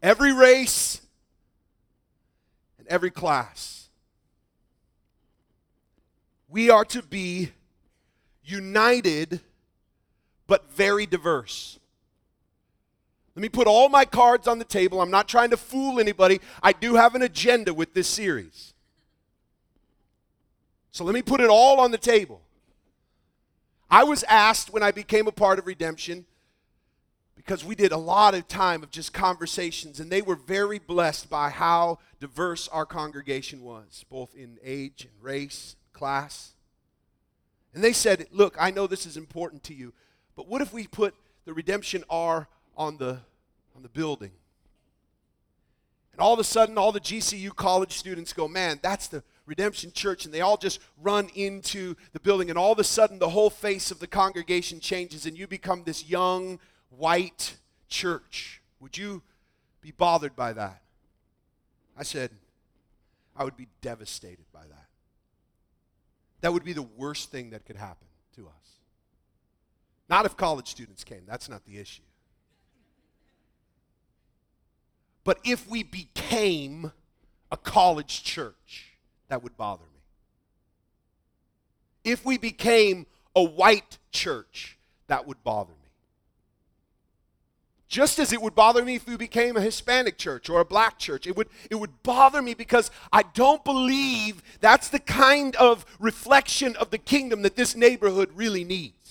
every 0.03 0.33
race 0.33 1.01
and 2.79 2.89
every 2.89 3.11
class 3.11 3.89
we 6.49 6.69
are 6.69 6.85
to 6.85 7.03
be 7.03 7.51
united 8.45 9.41
but 10.47 10.71
very 10.71 11.07
diverse. 11.07 11.79
Let 13.35 13.41
me 13.41 13.49
put 13.49 13.67
all 13.67 13.89
my 13.89 14.05
cards 14.05 14.47
on 14.47 14.59
the 14.59 14.65
table. 14.67 15.01
I'm 15.01 15.11
not 15.11 15.27
trying 15.27 15.49
to 15.51 15.57
fool 15.57 15.99
anybody. 15.99 16.41
I 16.63 16.73
do 16.73 16.97
have 16.97 17.15
an 17.15 17.23
agenda 17.23 17.73
with 17.73 17.95
this 17.95 18.07
series. 18.07 18.72
So 20.93 21.05
let 21.05 21.15
me 21.15 21.23
put 21.23 21.41
it 21.41 21.49
all 21.49 21.81
on 21.81 21.91
the 21.91 21.99
table. 21.99 22.43
I 23.91 24.05
was 24.05 24.23
asked 24.25 24.73
when 24.73 24.83
I 24.83 24.91
became 24.91 25.27
a 25.27 25.33
part 25.33 25.59
of 25.59 25.67
Redemption 25.67 26.27
because 27.35 27.65
we 27.65 27.75
did 27.75 27.93
a 27.93 27.99
lot 27.99 28.35
of 28.35 28.47
time 28.47 28.83
of 28.83 28.91
just 28.91 29.13
conversations 29.13 30.01
and 30.01 30.13
they 30.13 30.23
were 30.23 30.37
very 30.37 30.79
blessed 30.79 31.29
by 31.29 31.49
how 31.49 31.99
diverse 32.21 32.69
our 32.69 32.87
congregation 32.87 33.63
was, 33.63 34.05
both 34.11 34.35
in 34.35 34.59
age 34.63 35.07
and 35.11 35.23
race 35.23 35.77
class. 35.95 36.53
And 37.75 37.83
they 37.83 37.93
said, 37.95 38.27
Look, 38.31 38.55
I 38.61 38.71
know 38.71 38.87
this 38.87 39.07
is 39.07 39.17
important 39.17 39.63
to 39.65 39.75
you, 39.75 39.95
but 40.37 40.47
what 40.47 40.61
if 40.61 40.75
we 40.75 40.87
put 40.87 41.15
the 41.47 41.55
redemption 41.55 42.05
R 42.11 42.49
on 42.77 42.99
the, 42.99 43.19
on 43.75 43.83
the 43.83 43.89
building? 43.89 44.33
And 46.13 46.21
all 46.21 46.35
of 46.35 46.39
a 46.39 46.45
sudden, 46.45 46.77
all 46.77 46.93
the 46.93 47.01
GCU 47.01 47.57
college 47.57 47.93
students 47.93 48.35
go, 48.35 48.47
Man, 48.47 48.79
that's 48.83 49.09
the 49.09 49.23
Redemption 49.47 49.93
Church. 49.93 50.25
And 50.25 50.33
they 50.33 50.41
all 50.41 50.57
just 50.57 50.81
run 51.01 51.29
into 51.35 51.95
the 52.13 52.21
building. 52.21 52.51
And 52.51 52.59
all 52.59 52.73
of 52.73 52.79
a 52.79 52.85
sudden, 52.85 53.19
the 53.19 53.31
whole 53.31 53.51
face 53.51 53.91
of 53.91 53.99
the 53.99 54.07
congregation 54.07 54.81
changes, 54.81 55.27
and 55.27 55.37
you 55.37 55.47
become 55.47 55.85
this 55.85 56.09
young, 56.09 56.59
white 56.91 57.57
church. 57.89 58.63
Would 58.81 58.97
you 58.97 59.23
be 59.81 59.91
bothered 59.91 60.37
by 60.37 60.53
that? 60.53 60.83
I 61.97 62.03
said, 62.03 62.31
I 63.37 63.45
would 63.45 63.57
be 63.57 63.69
devastated 63.81 64.45
by 64.53 64.63
that. 64.63 64.87
That 66.41 66.53
would 66.53 66.65
be 66.65 66.73
the 66.73 66.83
worst 66.83 67.31
thing 67.31 67.51
that 67.51 67.65
could 67.65 67.77
happen 67.77 68.09
to 68.37 68.47
us. 68.47 68.53
Not 70.09 70.27
if 70.27 70.37
college 70.37 70.69
students 70.69 71.05
came, 71.05 71.23
that's 71.27 71.49
not 71.49 71.65
the 71.65 71.79
issue. 71.79 72.03
But 75.25 75.39
if 75.45 75.69
we 75.69 75.83
became 75.83 76.93
a 77.51 77.57
college 77.57 78.25
church, 78.25 78.92
that 79.33 79.43
would 79.43 79.57
bother 79.57 79.85
me. 79.85 80.01
If 82.05 82.23
we 82.23 82.37
became 82.37 83.07
a 83.35 83.43
white 83.43 83.97
church, 84.11 84.77
that 85.07 85.27
would 85.27 85.43
bother 85.43 85.73
me. 85.73 85.89
Just 87.89 88.19
as 88.19 88.35
it 88.35 88.43
would 88.43 88.55
bother 88.55 88.85
me 88.85 88.97
if 88.97 89.07
we 89.07 89.17
became 89.17 89.57
a 89.57 89.63
Hispanic 89.63 90.19
church 90.19 90.51
or 90.51 90.61
a 90.61 90.67
black 90.67 90.99
church. 90.99 91.27
It 91.27 91.35
would, 91.35 91.49
it 91.71 91.77
would 91.77 92.03
bother 92.03 92.43
me 92.43 92.53
because 92.53 92.91
I 93.11 93.23
don't 93.23 93.65
believe 93.65 94.43
that's 94.61 94.91
the 94.91 94.99
kind 94.99 95.57
of 95.57 95.87
reflection 95.99 96.77
of 96.77 96.91
the 96.91 96.99
kingdom 96.99 97.41
that 97.41 97.57
this 97.57 97.75
neighborhood 97.75 98.33
really 98.35 98.65
needs. 98.65 99.02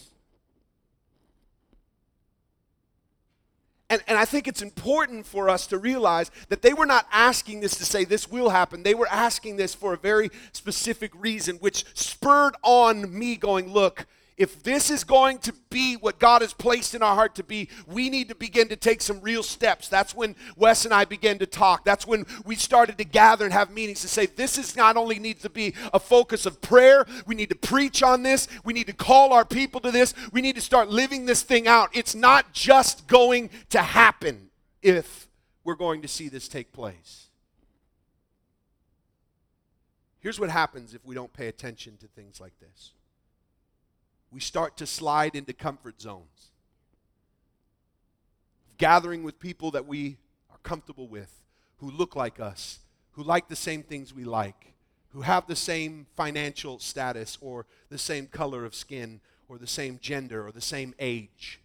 And, 3.92 4.02
and 4.08 4.18
I 4.18 4.24
think 4.24 4.48
it's 4.48 4.62
important 4.62 5.26
for 5.26 5.50
us 5.50 5.68
to 5.68 5.78
realize 5.78 6.32
that 6.48 6.62
they 6.62 6.72
were 6.72 6.86
not 6.86 7.06
asking 7.12 7.60
this 7.60 7.76
to 7.76 7.84
say 7.84 8.06
this 8.06 8.32
will 8.32 8.50
happen. 8.50 8.84
They 8.84 8.96
were 8.96 9.08
asking 9.12 9.58
this 9.58 9.76
for 9.76 9.92
a 9.94 9.98
very 9.98 10.30
specific 10.54 11.12
reason, 11.14 11.58
which 11.58 11.84
spurred 11.94 12.56
on 12.64 13.14
me 13.20 13.36
going, 13.36 13.74
look, 13.74 14.08
if 14.42 14.64
this 14.64 14.90
is 14.90 15.04
going 15.04 15.38
to 15.38 15.54
be 15.70 15.98
what 15.98 16.18
God 16.18 16.42
has 16.42 16.52
placed 16.52 16.96
in 16.96 17.04
our 17.04 17.14
heart 17.14 17.36
to 17.36 17.44
be, 17.44 17.70
we 17.86 18.10
need 18.10 18.28
to 18.30 18.36
begin 18.36 18.70
to 18.70 18.76
take 18.76 19.00
some 19.00 19.22
real 19.22 19.44
steps. 19.44 19.88
That's 19.88 20.16
when 20.16 20.36
Wes 20.56 20.84
and 20.84 20.92
I 20.92 21.06
began 21.06 21.38
to 21.38 21.46
talk. 21.46 21.86
That's 21.86 22.08
when 22.08 22.26
we 22.44 22.56
started 22.56 22.98
to 22.98 23.04
gather 23.04 23.46
and 23.46 23.54
have 23.54 23.70
meetings 23.70 24.02
to 24.02 24.08
say 24.08 24.26
this 24.26 24.58
is 24.58 24.76
not 24.76 24.98
only 24.98 25.20
needs 25.20 25.44
to 25.44 25.50
be 25.52 25.76
a 25.94 26.00
focus 26.00 26.48
of 26.48 26.60
prayer, 26.60 27.06
we 27.28 27.36
need 27.36 27.50
to 27.50 27.56
preach 27.56 28.02
on 28.02 28.24
this, 28.24 28.48
we 28.64 28.74
need 28.74 28.88
to 28.88 28.94
call 28.94 29.32
our 29.32 29.46
people 29.46 29.80
to 29.82 29.92
this, 29.92 30.16
we 30.32 30.42
need 30.42 30.56
to 30.56 30.62
start 30.62 30.90
living 30.90 31.28
this 31.28 31.44
thing 31.44 31.68
out. 31.68 31.92
It's 31.94 32.16
not 32.16 32.52
just 32.52 33.08
going 33.08 33.52
to 33.70 33.84
happen 33.84 34.50
if 34.82 35.28
we're 35.64 35.76
going 35.76 36.02
to 36.02 36.08
see 36.08 36.30
this 36.30 36.48
take 36.48 36.74
place. 36.74 37.28
Here's 40.20 40.40
what 40.40 40.50
happens 40.50 40.96
if 40.96 41.06
we 41.06 41.14
don't 41.14 41.32
pay 41.32 41.48
attention 41.48 41.98
to 41.98 42.08
things 42.08 42.42
like 42.42 42.54
this 42.60 42.94
we 44.32 44.40
start 44.40 44.78
to 44.78 44.88
slide 44.88 45.36
into 45.36 45.54
comfort 45.54 46.02
zones. 46.02 46.52
Gathering 48.78 49.24
with 49.24 49.40
people 49.40 49.72
that 49.72 49.86
we 49.86 50.18
are 50.50 50.58
comfortable 50.64 51.08
with, 51.08 51.44
who 51.78 51.92
look 51.92 52.16
like 52.16 52.40
us, 52.40 52.80
who 53.12 53.24
like 53.24 53.50
the 53.50 53.56
same 53.56 53.84
things 53.84 54.14
we 54.14 54.24
like, 54.24 54.74
who 55.10 55.22
have 55.22 55.48
the 55.48 55.56
same 55.56 56.06
financial 56.16 56.80
status 56.80 57.38
or 57.42 57.66
the 57.90 57.98
same 57.98 58.28
color 58.28 58.64
of 58.64 58.74
skin 58.74 59.20
or 59.50 59.58
the 59.58 59.68
same 59.68 60.00
gender 60.02 60.48
or 60.48 60.52
the 60.52 60.62
same 60.62 60.94
age. 61.00 61.60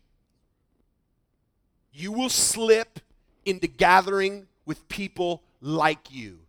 You 1.93 2.13
will 2.13 2.29
slip 2.29 3.01
into 3.45 3.69
gathering 3.69 4.49
with 4.67 4.89
people 4.89 5.43
like 5.61 6.13
you 6.13 6.41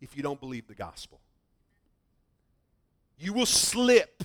if 0.00 0.16
you 0.16 0.22
don't 0.22 0.40
believe 0.40 0.66
the 0.66 0.74
gospel. 0.74 1.20
You 3.18 3.32
will 3.32 3.46
slip 3.46 4.24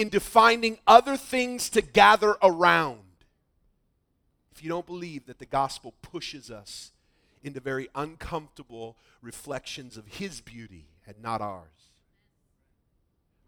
into 0.00 0.18
finding 0.18 0.78
other 0.86 1.16
things 1.16 1.68
to 1.70 1.82
gather 1.82 2.36
around 2.42 3.00
if 4.60 4.64
you 4.64 4.68
don't 4.68 4.84
believe 4.84 5.24
that 5.24 5.38
the 5.38 5.46
gospel 5.46 5.94
pushes 6.02 6.50
us 6.50 6.92
into 7.42 7.60
very 7.60 7.88
uncomfortable 7.94 8.94
reflections 9.22 9.96
of 9.96 10.06
his 10.06 10.42
beauty 10.42 10.84
and 11.06 11.16
not 11.22 11.40
ours. 11.40 11.64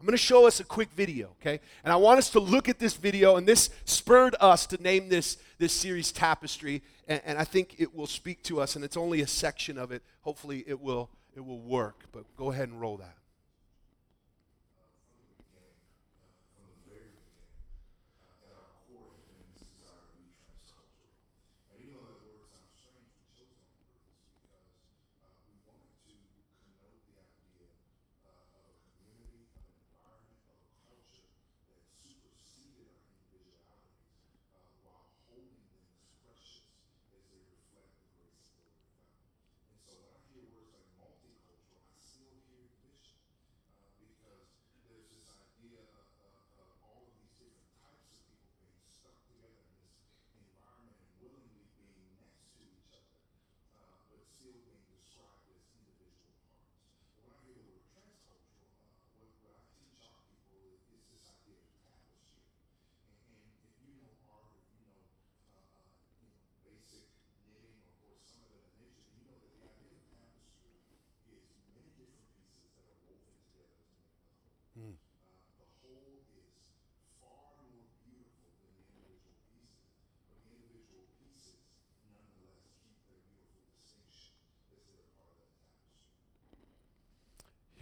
I'm 0.00 0.06
going 0.06 0.12
to 0.12 0.16
show 0.16 0.46
us 0.46 0.58
a 0.58 0.64
quick 0.64 0.90
video, 0.92 1.36
okay? 1.40 1.60
And 1.84 1.92
I 1.92 1.96
want 1.96 2.16
us 2.16 2.30
to 2.30 2.40
look 2.40 2.68
at 2.70 2.78
this 2.78 2.94
video, 2.94 3.36
and 3.36 3.46
this 3.46 3.68
spurred 3.84 4.34
us 4.40 4.66
to 4.68 4.82
name 4.82 5.10
this, 5.10 5.36
this 5.58 5.74
series 5.74 6.12
Tapestry, 6.12 6.82
and, 7.06 7.20
and 7.26 7.38
I 7.38 7.44
think 7.44 7.74
it 7.76 7.94
will 7.94 8.06
speak 8.06 8.42
to 8.44 8.60
us, 8.60 8.74
and 8.74 8.82
it's 8.82 8.96
only 8.96 9.20
a 9.20 9.26
section 9.26 9.76
of 9.76 9.92
it. 9.92 10.02
Hopefully, 10.22 10.64
it 10.66 10.80
will, 10.80 11.10
it 11.36 11.44
will 11.44 11.60
work, 11.60 12.06
but 12.10 12.24
go 12.38 12.50
ahead 12.50 12.70
and 12.70 12.80
roll 12.80 12.96
that. 12.96 13.16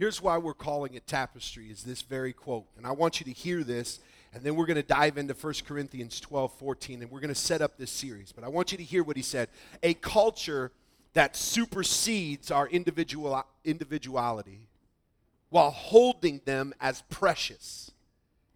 Here's 0.01 0.19
why 0.19 0.39
we're 0.39 0.55
calling 0.55 0.95
it 0.95 1.05
tapestry 1.05 1.67
is 1.69 1.83
this 1.83 2.01
very 2.01 2.33
quote. 2.33 2.65
And 2.75 2.87
I 2.87 2.91
want 2.91 3.19
you 3.19 3.25
to 3.25 3.31
hear 3.31 3.63
this 3.63 3.99
and 4.33 4.41
then 4.41 4.55
we're 4.55 4.65
going 4.65 4.77
to 4.77 4.81
dive 4.81 5.15
into 5.19 5.35
1 5.35 5.53
Corinthians 5.67 6.19
12, 6.19 6.57
14 6.57 7.03
and 7.03 7.11
we're 7.11 7.19
going 7.19 7.31
to 7.31 7.39
set 7.39 7.61
up 7.61 7.77
this 7.77 7.91
series. 7.91 8.31
But 8.31 8.43
I 8.43 8.47
want 8.47 8.71
you 8.71 8.79
to 8.79 8.83
hear 8.83 9.03
what 9.03 9.15
he 9.15 9.21
said. 9.21 9.49
A 9.83 9.93
culture 9.93 10.71
that 11.13 11.35
supersedes 11.35 12.49
our 12.49 12.67
individual 12.67 13.45
individuality 13.63 14.69
while 15.51 15.69
holding 15.69 16.41
them 16.45 16.73
as 16.81 17.03
precious 17.11 17.91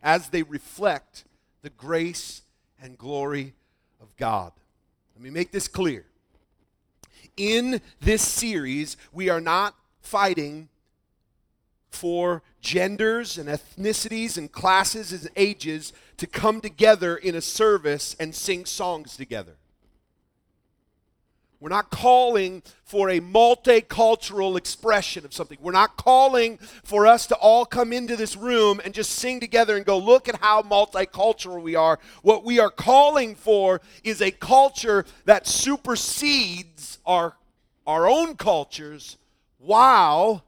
as 0.02 0.30
they 0.30 0.42
reflect 0.42 1.26
the 1.62 1.70
grace 1.70 2.42
and 2.82 2.98
glory 2.98 3.54
of 4.02 4.08
God. 4.18 4.52
Let 5.16 5.24
me 5.24 5.30
make 5.30 5.52
this 5.52 5.68
clear. 5.68 6.06
In 7.38 7.82
this 8.02 8.24
series, 8.24 8.98
we 9.14 9.30
are 9.30 9.42
not 9.42 9.76
fighting 10.02 10.70
for 11.96 12.44
genders 12.62 13.38
and 13.38 13.48
ethnicities 13.48 14.38
and 14.38 14.52
classes 14.52 15.12
and 15.14 15.30
ages 15.36 15.94
to 16.18 16.28
come 16.28 16.62
together 16.62 17.16
in 17.16 17.36
a 17.36 17.42
service 17.42 18.16
and 18.20 18.36
sing 18.36 18.66
songs 18.66 19.16
together. 19.16 19.56
We're 21.60 21.70
not 21.70 21.90
calling 21.90 22.62
for 22.84 23.10
a 23.10 23.20
multicultural 23.20 24.58
expression 24.58 25.26
of 25.26 25.34
something. 25.34 25.58
We're 25.62 25.72
not 25.72 25.98
calling 25.98 26.58
for 26.84 27.08
us 27.08 27.26
to 27.28 27.36
all 27.36 27.66
come 27.66 27.92
into 27.92 28.16
this 28.16 28.36
room 28.36 28.82
and 28.84 28.94
just 28.94 29.12
sing 29.12 29.40
together 29.40 29.76
and 29.76 29.86
go, 29.86 29.98
look 29.98 30.30
at 30.30 30.42
how 30.42 30.62
multicultural 30.62 31.62
we 31.62 31.76
are. 31.76 31.98
What 32.22 32.44
we 32.44 32.60
are 32.60 32.70
calling 32.70 33.36
for 33.36 33.82
is 34.04 34.22
a 34.22 34.32
culture 34.32 35.06
that 35.24 35.48
supersedes 35.48 37.00
our, 37.06 37.36
our 37.88 38.08
own 38.08 38.36
cultures 38.36 39.18
while 39.58 40.45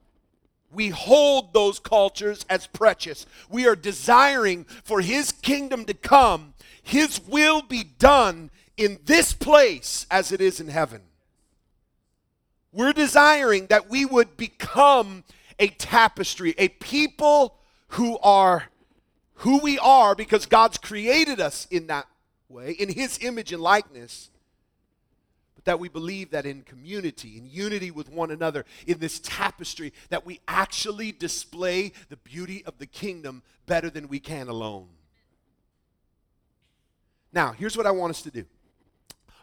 we 0.77 0.89
hold 0.89 1.53
those 1.53 1.79
cultures 1.79 2.45
as 2.51 2.67
precious. 2.67 3.25
We 3.49 3.67
are 3.67 3.75
desiring 3.75 4.65
for 4.83 5.01
His 5.01 5.31
kingdom 5.31 5.85
to 5.85 5.95
come, 5.95 6.53
His 6.83 7.19
will 7.27 7.63
be 7.63 7.83
done 7.83 8.51
in 8.77 8.99
this 9.03 9.33
place 9.33 10.05
as 10.11 10.31
it 10.31 10.39
is 10.39 10.59
in 10.59 10.67
heaven. 10.67 11.01
We're 12.71 12.93
desiring 12.93 13.65
that 13.67 13.89
we 13.89 14.05
would 14.05 14.37
become 14.37 15.23
a 15.57 15.69
tapestry, 15.69 16.53
a 16.59 16.67
people 16.67 17.57
who 17.89 18.19
are 18.19 18.65
who 19.41 19.57
we 19.59 19.79
are 19.79 20.13
because 20.13 20.45
God's 20.45 20.77
created 20.77 21.39
us 21.39 21.65
in 21.71 21.87
that 21.87 22.05
way, 22.49 22.71
in 22.71 22.89
His 22.89 23.17
image 23.23 23.51
and 23.51 23.63
likeness 23.63 24.29
that 25.67 25.81
we 25.81 25.89
believe 25.89 26.31
that 26.31 26.45
in 26.45 26.61
community, 26.61 27.37
in 27.37 27.45
unity 27.45 27.91
with 27.91 28.09
one 28.09 28.31
another, 28.31 28.63
in 28.87 28.99
this 28.99 29.19
tapestry, 29.19 29.91
that 30.07 30.25
we 30.25 30.39
actually 30.47 31.11
display 31.11 31.91
the 32.07 32.15
beauty 32.15 32.63
of 32.65 32.77
the 32.77 32.85
kingdom 32.85 33.43
better 33.65 33.89
than 33.89 34.07
we 34.07 34.17
can 34.17 34.47
alone. 34.47 34.87
Now, 37.33 37.51
here's 37.51 37.75
what 37.75 37.85
I 37.85 37.91
want 37.91 38.11
us 38.11 38.21
to 38.21 38.31
do. 38.31 38.45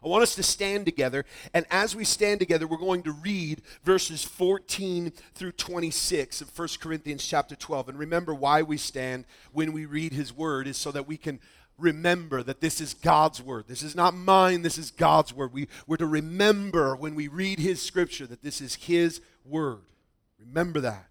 I 0.02 0.08
want 0.08 0.22
us 0.22 0.34
to 0.36 0.42
stand 0.42 0.86
together, 0.86 1.26
and 1.52 1.66
as 1.70 1.94
we 1.94 2.04
stand 2.04 2.40
together, 2.40 2.66
we're 2.66 2.78
going 2.78 3.02
to 3.02 3.12
read 3.12 3.60
verses 3.84 4.24
14 4.24 5.12
through 5.34 5.52
26 5.52 6.40
of 6.40 6.58
1 6.58 6.68
Corinthians 6.80 7.26
chapter 7.26 7.54
12. 7.54 7.90
And 7.90 7.98
remember 7.98 8.34
why 8.34 8.62
we 8.62 8.78
stand 8.78 9.26
when 9.52 9.74
we 9.74 9.84
read 9.84 10.14
his 10.14 10.32
word 10.32 10.66
is 10.66 10.78
so 10.78 10.90
that 10.90 11.06
we 11.06 11.18
can 11.18 11.38
remember 11.78 12.42
that 12.42 12.60
this 12.60 12.80
is 12.80 12.94
God's 12.94 13.42
word. 13.42 13.64
This 13.68 13.82
is 13.82 13.94
not 13.94 14.14
mine, 14.14 14.62
this 14.62 14.78
is 14.78 14.90
God's 14.90 15.32
word. 15.32 15.52
We, 15.52 15.68
we're 15.86 15.96
to 15.96 16.06
remember 16.06 16.96
when 16.96 17.14
we 17.14 17.28
read 17.28 17.58
his 17.58 17.82
scripture 17.82 18.26
that 18.26 18.42
this 18.42 18.60
is 18.60 18.74
his 18.74 19.20
word. 19.44 19.82
Remember 20.38 20.80
that. 20.80 21.08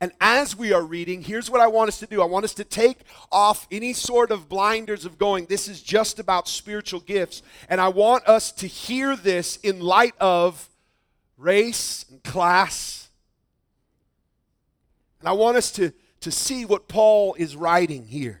And 0.00 0.12
as 0.20 0.56
we 0.56 0.72
are 0.72 0.82
reading, 0.82 1.22
here's 1.22 1.50
what 1.50 1.60
I 1.60 1.66
want 1.66 1.88
us 1.88 1.98
to 1.98 2.06
do 2.06 2.22
I 2.22 2.26
want 2.26 2.44
us 2.46 2.54
to 2.54 2.64
take 2.64 3.00
off 3.30 3.66
any 3.70 3.92
sort 3.92 4.30
of 4.30 4.48
blinders 4.48 5.04
of 5.04 5.18
going, 5.18 5.46
this 5.46 5.68
is 5.68 5.82
just 5.82 6.18
about 6.18 6.48
spiritual 6.48 7.00
gifts. 7.00 7.42
And 7.68 7.80
I 7.80 7.88
want 7.88 8.26
us 8.26 8.52
to 8.52 8.66
hear 8.66 9.16
this 9.16 9.56
in 9.56 9.80
light 9.80 10.14
of 10.18 10.68
race 11.36 12.06
and 12.10 12.22
class. 12.22 13.10
And 15.20 15.28
I 15.28 15.32
want 15.32 15.58
us 15.58 15.70
to 15.72 15.92
to 16.22 16.30
see 16.30 16.64
what 16.64 16.88
Paul 16.88 17.34
is 17.38 17.54
writing 17.54 18.06
here. 18.06 18.40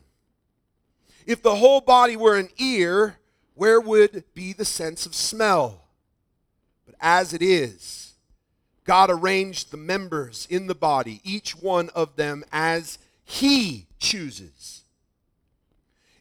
If 1.25 1.41
the 1.41 1.55
whole 1.55 1.81
body 1.81 2.15
were 2.15 2.37
an 2.37 2.49
ear, 2.57 3.17
where 3.55 3.79
would 3.79 4.23
be 4.33 4.53
the 4.53 4.65
sense 4.65 5.05
of 5.05 5.15
smell? 5.15 5.85
But 6.85 6.95
as 6.99 7.33
it 7.33 7.41
is, 7.41 8.13
God 8.83 9.09
arranged 9.09 9.71
the 9.71 9.77
members 9.77 10.47
in 10.49 10.67
the 10.67 10.75
body, 10.75 11.21
each 11.23 11.55
one 11.55 11.89
of 11.89 12.15
them 12.15 12.43
as 12.51 12.97
He 13.23 13.87
chooses. 13.99 14.83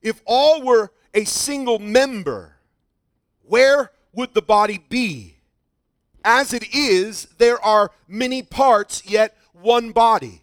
If 0.03 0.21
all 0.25 0.63
were 0.63 0.93
a 1.15 1.25
single 1.25 1.79
member, 1.79 2.57
where 3.43 3.91
would 4.13 4.35
the 4.35 4.43
body 4.43 4.79
be? 4.89 5.37
As 6.25 6.53
it 6.53 6.75
is, 6.75 7.27
there 7.39 7.63
are 7.65 7.91
many 8.07 8.43
parts, 8.43 9.03
yet 9.07 9.37
one 9.53 9.93
body. 9.93 10.43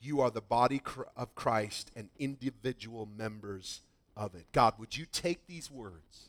you 0.00 0.20
are 0.20 0.30
the 0.30 0.40
body 0.40 0.82
of 1.16 1.34
Christ 1.34 1.90
and 1.96 2.08
individual 2.18 3.08
members 3.16 3.80
of 4.16 4.34
it. 4.34 4.46
God, 4.52 4.74
would 4.78 4.96
you 4.96 5.06
take 5.10 5.46
these 5.46 5.70
words? 5.70 6.28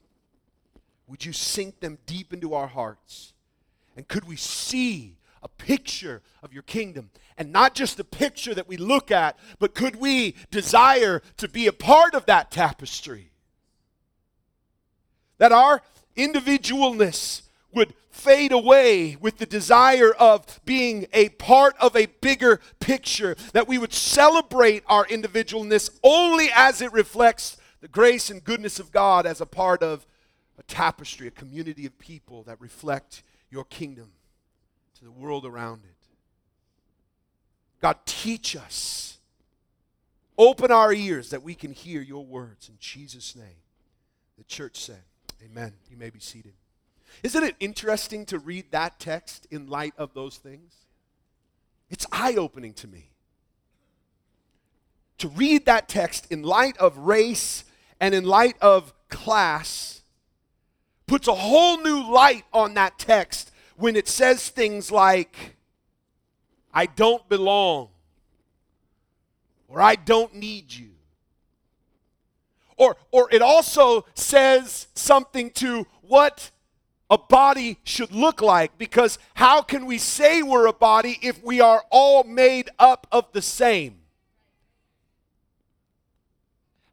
Would 1.07 1.25
you 1.25 1.33
sink 1.33 1.79
them 1.79 1.97
deep 2.05 2.33
into 2.33 2.53
our 2.53 2.67
hearts? 2.67 3.33
And 3.95 4.07
could 4.07 4.25
we 4.25 4.35
see 4.35 5.17
a 5.41 5.47
picture 5.47 6.21
of 6.43 6.53
your 6.53 6.63
kingdom? 6.63 7.09
And 7.37 7.51
not 7.51 7.73
just 7.73 7.99
a 7.99 8.03
picture 8.03 8.53
that 8.53 8.67
we 8.67 8.77
look 8.77 9.11
at, 9.11 9.37
but 9.59 9.73
could 9.73 9.95
we 9.95 10.35
desire 10.51 11.21
to 11.37 11.47
be 11.47 11.67
a 11.67 11.73
part 11.73 12.13
of 12.13 12.25
that 12.25 12.51
tapestry? 12.51 13.31
That 15.37 15.51
our 15.51 15.81
individualness 16.15 17.43
would 17.73 17.93
fade 18.09 18.51
away 18.51 19.15
with 19.19 19.37
the 19.37 19.45
desire 19.45 20.11
of 20.13 20.59
being 20.65 21.07
a 21.13 21.29
part 21.29 21.75
of 21.79 21.95
a 21.95 22.07
bigger 22.21 22.59
picture, 22.79 23.35
that 23.53 23.67
we 23.67 23.77
would 23.77 23.93
celebrate 23.93 24.83
our 24.87 25.05
individualness 25.05 25.89
only 26.03 26.49
as 26.55 26.81
it 26.81 26.91
reflects 26.91 27.57
the 27.81 27.87
grace 27.87 28.29
and 28.29 28.43
goodness 28.43 28.79
of 28.79 28.91
God 28.91 29.25
as 29.25 29.41
a 29.41 29.45
part 29.45 29.83
of 29.83 30.05
a 30.57 30.63
tapestry, 30.63 31.27
a 31.27 31.31
community 31.31 31.85
of 31.85 31.97
people 31.99 32.43
that 32.43 32.59
reflect 32.59 33.21
your 33.51 33.65
kingdom 33.65 34.11
to 34.97 35.05
the 35.05 35.11
world 35.11 35.45
around 35.45 35.81
it. 35.83 35.93
God, 37.81 37.97
teach 38.05 38.55
us. 38.55 39.19
Open 40.37 40.71
our 40.71 40.93
ears 40.93 41.29
that 41.29 41.43
we 41.43 41.55
can 41.55 41.71
hear 41.71 42.01
your 42.01 42.25
words 42.25 42.69
in 42.69 42.75
Jesus' 42.79 43.35
name. 43.35 43.61
The 44.37 44.43
church 44.43 44.79
said, 44.79 45.01
Amen. 45.43 45.73
You 45.89 45.97
may 45.97 46.09
be 46.09 46.19
seated. 46.19 46.53
Isn't 47.23 47.43
it 47.43 47.55
interesting 47.59 48.25
to 48.27 48.39
read 48.39 48.71
that 48.71 48.99
text 48.99 49.47
in 49.49 49.67
light 49.67 49.93
of 49.97 50.13
those 50.13 50.37
things? 50.37 50.73
It's 51.89 52.05
eye 52.11 52.35
opening 52.35 52.73
to 52.73 52.87
me. 52.87 53.09
To 55.19 55.29
read 55.29 55.65
that 55.65 55.87
text 55.87 56.31
in 56.31 56.43
light 56.43 56.77
of 56.77 56.97
race 56.97 57.63
and 57.99 58.13
in 58.13 58.23
light 58.23 58.55
of 58.61 58.93
class 59.09 60.03
puts 61.07 61.27
a 61.27 61.33
whole 61.33 61.81
new 61.81 62.11
light 62.11 62.43
on 62.53 62.73
that 62.75 62.99
text 62.99 63.51
when 63.77 63.95
it 63.95 64.07
says 64.07 64.49
things 64.49 64.91
like, 64.91 65.55
I 66.73 66.85
don't 66.85 67.27
belong, 67.29 67.89
or 69.67 69.81
I 69.81 69.95
don't 69.95 70.35
need 70.35 70.73
you. 70.73 70.89
Or, 72.75 72.95
or 73.11 73.27
it 73.31 73.41
also 73.41 74.05
says 74.13 74.87
something 74.93 75.49
to 75.51 75.87
what 76.01 76.51
a 77.09 77.17
body 77.17 77.77
should 77.83 78.11
look 78.11 78.41
like 78.41 78.77
because 78.77 79.17
how 79.35 79.61
can 79.61 79.85
we 79.85 79.97
say 79.97 80.41
we're 80.41 80.67
a 80.67 80.73
body 80.73 81.17
if 81.21 81.43
we 81.43 81.61
are 81.61 81.83
all 81.89 82.23
made 82.23 82.69
up 82.79 83.07
of 83.11 83.31
the 83.31 83.41
same? 83.41 83.99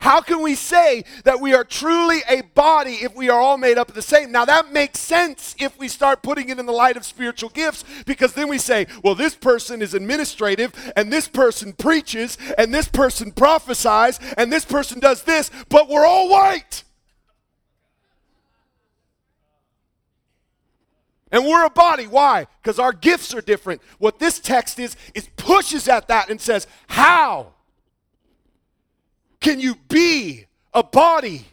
How 0.05 0.21
can 0.21 0.43
we 0.43 0.55
say 0.55 1.05
that 1.25 1.41
we 1.41 1.55
are 1.55 1.65
truly 1.65 2.19
a 2.29 2.43
body 2.43 2.97
if 2.97 3.17
we 3.17 3.31
are 3.31 3.41
all 3.41 3.57
made 3.57 3.79
up 3.79 3.89
of 3.89 3.95
the 3.95 4.03
same? 4.03 4.31
Now, 4.31 4.45
that 4.45 4.71
makes 4.71 5.01
sense 5.01 5.57
if 5.59 5.79
we 5.79 5.89
start 5.89 6.23
putting 6.23 6.51
it 6.51 6.59
in 6.59 6.67
the 6.67 6.73
light 6.73 6.99
of 6.99 7.07
spiritual 7.07 7.49
gifts, 7.49 7.87
because 8.05 8.35
then 8.35 8.49
we 8.49 8.59
say, 8.59 8.87
well, 9.03 9.15
this 9.15 9.35
person 9.35 9.81
is 9.81 9.95
administrative, 9.95 10.93
and 10.95 11.11
this 11.11 11.27
person 11.27 11.73
preaches, 11.73 12.37
and 12.59 12.73
this 12.75 12.87
person 12.87 13.33
prophesies, 13.33 14.21
and 14.37 14.53
this 14.53 14.67
person 14.67 15.01
does 15.01 15.23
this, 15.23 15.51
but 15.71 15.89
we're 15.89 16.05
all 16.05 16.29
white. 16.29 16.85
And 21.35 21.45
we're 21.45 21.67
a 21.67 21.71
body. 21.71 22.07
Why? 22.07 22.47
Because 22.63 22.79
our 22.79 22.93
gifts 22.93 23.35
are 23.35 23.41
different. 23.41 23.83
What 23.99 24.21
this 24.21 24.39
text 24.39 24.79
is, 24.79 24.97
is 25.15 25.29
pushes 25.37 25.89
at 25.89 26.07
that 26.07 26.31
and 26.31 26.41
says, 26.41 26.69
How 26.87 27.55
can 29.41 29.59
you 29.59 29.75
be 29.89 30.47
a 30.73 30.85
body 30.85 31.47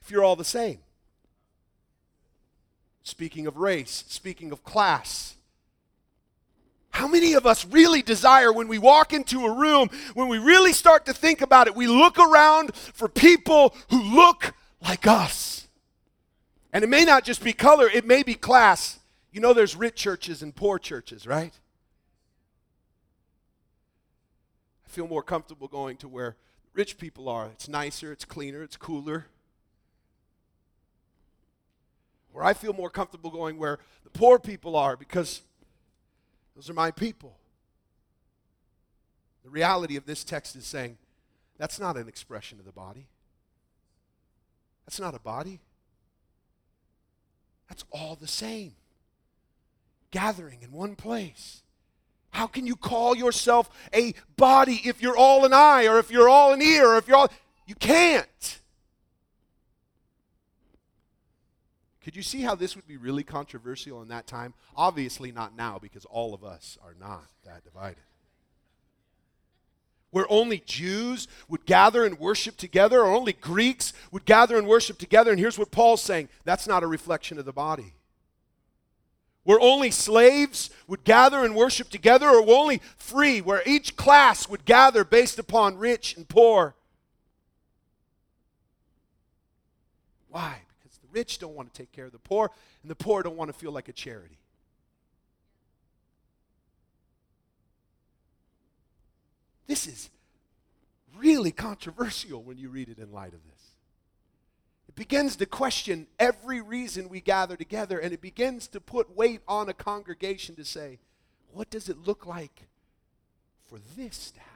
if 0.00 0.12
you're 0.12 0.22
all 0.22 0.36
the 0.36 0.44
same? 0.44 0.78
Speaking 3.02 3.48
of 3.48 3.56
race, 3.56 4.04
speaking 4.06 4.52
of 4.52 4.62
class, 4.62 5.34
how 6.90 7.08
many 7.08 7.32
of 7.32 7.46
us 7.46 7.64
really 7.64 8.00
desire 8.00 8.52
when 8.52 8.68
we 8.68 8.78
walk 8.78 9.12
into 9.12 9.44
a 9.44 9.52
room, 9.52 9.90
when 10.14 10.28
we 10.28 10.38
really 10.38 10.72
start 10.72 11.04
to 11.06 11.12
think 11.12 11.40
about 11.42 11.66
it, 11.66 11.74
we 11.74 11.88
look 11.88 12.16
around 12.16 12.76
for 12.76 13.08
people 13.08 13.74
who 13.90 14.00
look 14.00 14.54
like 14.80 15.04
us? 15.08 15.65
And 16.76 16.84
it 16.84 16.88
may 16.88 17.06
not 17.06 17.24
just 17.24 17.42
be 17.42 17.54
color, 17.54 17.88
it 17.88 18.04
may 18.04 18.22
be 18.22 18.34
class. 18.34 18.98
You 19.32 19.40
know, 19.40 19.54
there's 19.54 19.74
rich 19.74 19.94
churches 19.94 20.42
and 20.42 20.54
poor 20.54 20.78
churches, 20.78 21.26
right? 21.26 21.54
I 24.84 24.88
feel 24.90 25.08
more 25.08 25.22
comfortable 25.22 25.68
going 25.68 25.96
to 25.96 26.06
where 26.06 26.36
rich 26.74 26.98
people 26.98 27.30
are. 27.30 27.46
It's 27.46 27.66
nicer, 27.66 28.12
it's 28.12 28.26
cleaner, 28.26 28.62
it's 28.62 28.76
cooler. 28.76 29.24
Where 32.32 32.44
I 32.44 32.52
feel 32.52 32.74
more 32.74 32.90
comfortable 32.90 33.30
going 33.30 33.56
where 33.56 33.78
the 34.04 34.10
poor 34.10 34.38
people 34.38 34.76
are 34.76 34.98
because 34.98 35.40
those 36.54 36.68
are 36.68 36.74
my 36.74 36.90
people. 36.90 37.38
The 39.44 39.48
reality 39.48 39.96
of 39.96 40.04
this 40.04 40.24
text 40.24 40.54
is 40.54 40.66
saying 40.66 40.98
that's 41.56 41.80
not 41.80 41.96
an 41.96 42.06
expression 42.06 42.58
of 42.58 42.66
the 42.66 42.72
body. 42.72 43.06
That's 44.84 45.00
not 45.00 45.14
a 45.14 45.20
body. 45.20 45.60
That's 47.68 47.84
all 47.90 48.16
the 48.16 48.28
same. 48.28 48.74
Gathering 50.10 50.62
in 50.62 50.72
one 50.72 50.96
place. 50.96 51.62
How 52.30 52.46
can 52.46 52.66
you 52.66 52.76
call 52.76 53.16
yourself 53.16 53.70
a 53.94 54.14
body 54.36 54.82
if 54.84 55.00
you're 55.00 55.16
all 55.16 55.44
an 55.44 55.52
eye 55.54 55.86
or 55.86 55.98
if 55.98 56.10
you're 56.10 56.28
all 56.28 56.52
an 56.52 56.60
ear 56.60 56.88
or 56.88 56.98
if 56.98 57.08
you're 57.08 57.16
all. 57.16 57.30
You 57.66 57.74
can't. 57.74 58.60
Could 62.04 62.14
you 62.14 62.22
see 62.22 62.42
how 62.42 62.54
this 62.54 62.76
would 62.76 62.86
be 62.86 62.96
really 62.96 63.24
controversial 63.24 64.00
in 64.00 64.08
that 64.08 64.28
time? 64.28 64.54
Obviously, 64.76 65.32
not 65.32 65.56
now 65.56 65.78
because 65.80 66.04
all 66.04 66.34
of 66.34 66.44
us 66.44 66.78
are 66.84 66.94
not 67.00 67.24
that 67.44 67.64
divided. 67.64 68.02
Where 70.10 70.26
only 70.30 70.62
Jews 70.64 71.28
would 71.48 71.66
gather 71.66 72.04
and 72.04 72.18
worship 72.18 72.56
together, 72.56 73.00
or 73.00 73.14
only 73.14 73.32
Greeks 73.32 73.92
would 74.10 74.24
gather 74.24 74.56
and 74.56 74.66
worship 74.66 74.98
together. 74.98 75.30
And 75.30 75.40
here's 75.40 75.58
what 75.58 75.70
Paul's 75.70 76.02
saying 76.02 76.28
that's 76.44 76.66
not 76.66 76.82
a 76.82 76.86
reflection 76.86 77.38
of 77.38 77.44
the 77.44 77.52
body 77.52 77.94
where 79.46 79.60
only 79.60 79.92
slaves 79.92 80.70
would 80.88 81.04
gather 81.04 81.44
and 81.44 81.54
worship 81.54 81.88
together, 81.88 82.28
or 82.28 82.44
only 82.50 82.82
free, 82.96 83.40
where 83.40 83.62
each 83.64 83.94
class 83.94 84.48
would 84.48 84.64
gather 84.64 85.04
based 85.04 85.38
upon 85.38 85.78
rich 85.78 86.16
and 86.16 86.28
poor. 86.28 86.74
Why? 90.28 90.62
Because 90.82 90.98
the 90.98 91.06
rich 91.12 91.38
don't 91.38 91.54
want 91.54 91.72
to 91.72 91.78
take 91.80 91.92
care 91.92 92.06
of 92.06 92.12
the 92.12 92.18
poor, 92.18 92.50
and 92.82 92.90
the 92.90 92.96
poor 92.96 93.22
don't 93.22 93.36
want 93.36 93.48
to 93.48 93.56
feel 93.56 93.70
like 93.70 93.88
a 93.88 93.92
charity. 93.92 94.40
This 99.66 99.86
is 99.86 100.10
really 101.16 101.50
controversial 101.50 102.42
when 102.42 102.58
you 102.58 102.68
read 102.68 102.88
it 102.88 102.98
in 102.98 103.12
light 103.12 103.32
of 103.32 103.40
this 103.44 103.70
It 104.88 104.94
begins 104.94 105.36
to 105.36 105.46
question 105.46 106.06
every 106.18 106.60
reason 106.60 107.08
we 107.08 107.20
gather 107.20 107.56
together, 107.56 107.98
and 107.98 108.12
it 108.12 108.20
begins 108.20 108.68
to 108.68 108.80
put 108.80 109.16
weight 109.16 109.40
on 109.48 109.68
a 109.68 109.74
congregation 109.74 110.54
to 110.56 110.64
say, 110.64 110.98
what 111.52 111.70
does 111.70 111.88
it 111.88 112.06
look 112.06 112.26
like 112.26 112.66
for 113.64 113.78
this 113.96 114.30
to 114.32 114.40
happen? 114.40 114.52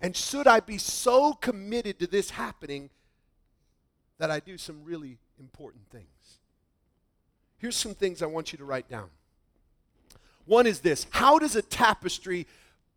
And 0.00 0.16
should 0.16 0.46
I 0.46 0.60
be 0.60 0.78
so 0.78 1.34
committed 1.34 1.98
to 2.00 2.06
this 2.06 2.30
happening 2.30 2.90
that 4.18 4.30
I 4.30 4.40
do 4.40 4.58
some 4.58 4.82
really 4.84 5.18
important 5.38 5.88
things? 5.90 6.04
Here's 7.58 7.76
some 7.76 7.94
things 7.94 8.22
I 8.22 8.26
want 8.26 8.52
you 8.52 8.58
to 8.58 8.64
write 8.64 8.88
down. 8.88 9.08
One 10.46 10.66
is 10.66 10.80
this 10.80 11.06
How 11.10 11.38
does 11.38 11.56
a 11.56 11.62
tapestry 11.62 12.46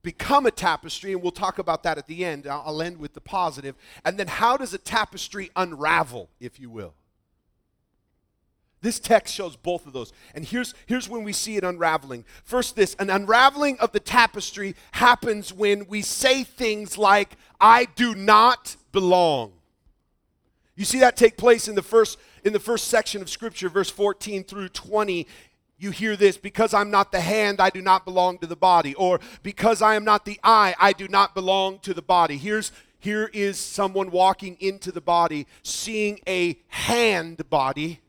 become 0.07 0.45
a 0.45 0.51
tapestry, 0.51 1.11
and 1.11 1.21
we'll 1.21 1.33
talk 1.33 1.59
about 1.59 1.83
that 1.83 1.97
at 1.97 2.07
the 2.07 2.23
end. 2.23 2.47
I'll, 2.47 2.63
I'll 2.65 2.81
end 2.81 2.97
with 2.97 3.13
the 3.13 3.19
positive. 3.19 3.75
And 4.05 4.17
then, 4.17 4.27
how 4.27 4.55
does 4.55 4.73
a 4.73 4.77
tapestry 4.77 5.51
unravel, 5.53 6.29
if 6.39 6.61
you 6.61 6.69
will? 6.69 6.93
This 8.79 8.99
text 8.99 9.35
shows 9.35 9.57
both 9.57 9.85
of 9.85 9.91
those. 9.91 10.13
And 10.33 10.45
here's, 10.45 10.73
here's 10.85 11.09
when 11.09 11.25
we 11.25 11.33
see 11.33 11.57
it 11.57 11.65
unraveling. 11.65 12.23
First, 12.45 12.77
this 12.77 12.95
an 12.99 13.09
unraveling 13.09 13.77
of 13.79 13.91
the 13.91 13.99
tapestry 13.99 14.77
happens 14.93 15.51
when 15.51 15.87
we 15.87 16.01
say 16.01 16.45
things 16.45 16.97
like, 16.97 17.35
I 17.59 17.87
do 17.97 18.15
not 18.15 18.77
belong. 18.93 19.51
You 20.77 20.85
see 20.85 20.99
that 20.99 21.17
take 21.17 21.35
place 21.35 21.67
in 21.67 21.75
the 21.75 21.81
first 21.81 22.17
in 22.45 22.53
the 22.53 22.59
first 22.61 22.87
section 22.87 23.21
of 23.21 23.29
scripture 23.29 23.67
verse 23.67 23.89
14 23.89 24.45
through 24.45 24.69
20 24.69 25.27
you 25.79 25.91
hear 25.91 26.15
this 26.15 26.37
because 26.37 26.73
I'm 26.73 26.89
not 26.89 27.11
the 27.11 27.21
hand, 27.21 27.61
I 27.61 27.69
do 27.69 27.81
not 27.81 28.05
belong 28.05 28.39
to 28.39 28.47
the 28.47 28.55
body. 28.55 28.95
Or 28.95 29.19
because 29.43 29.81
I 29.81 29.95
am 29.95 30.03
not 30.03 30.25
the 30.25 30.39
eye, 30.43 30.75
I 30.79 30.93
do 30.93 31.07
not 31.07 31.35
belong 31.35 31.79
to 31.79 31.93
the 31.93 32.01
body. 32.01 32.37
Here's 32.37 32.71
here 32.99 33.29
is 33.31 33.59
someone 33.59 34.09
walking 34.09 34.57
into 34.59 34.91
the 34.91 35.01
body, 35.01 35.45
seeing 35.61 36.19
a 36.27 36.57
hand 36.67 37.47
body, 37.49 38.01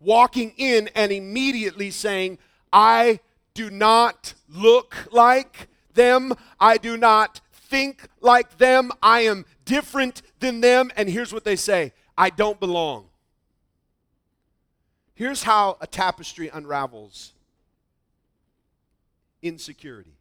walking 0.00 0.52
in 0.56 0.88
and 0.94 1.12
immediately 1.12 1.90
saying, 1.90 2.38
I 2.72 3.20
do 3.54 3.70
not 3.70 4.34
look 4.48 5.08
like 5.12 5.68
them. 5.94 6.34
I 6.58 6.76
do 6.76 6.96
not 6.96 7.40
think 7.52 8.08
like 8.20 8.58
them. 8.58 8.90
I 9.02 9.20
am 9.20 9.46
different 9.64 10.22
than 10.40 10.60
them. 10.60 10.90
And 10.96 11.08
here's 11.08 11.32
what 11.32 11.44
they 11.44 11.56
say 11.56 11.92
I 12.18 12.30
don't 12.30 12.58
belong. 12.58 13.06
Here's 15.14 15.44
how 15.44 15.76
a 15.80 15.86
tapestry 15.86 16.50
unravels 16.52 17.32
insecurity. 19.42 20.16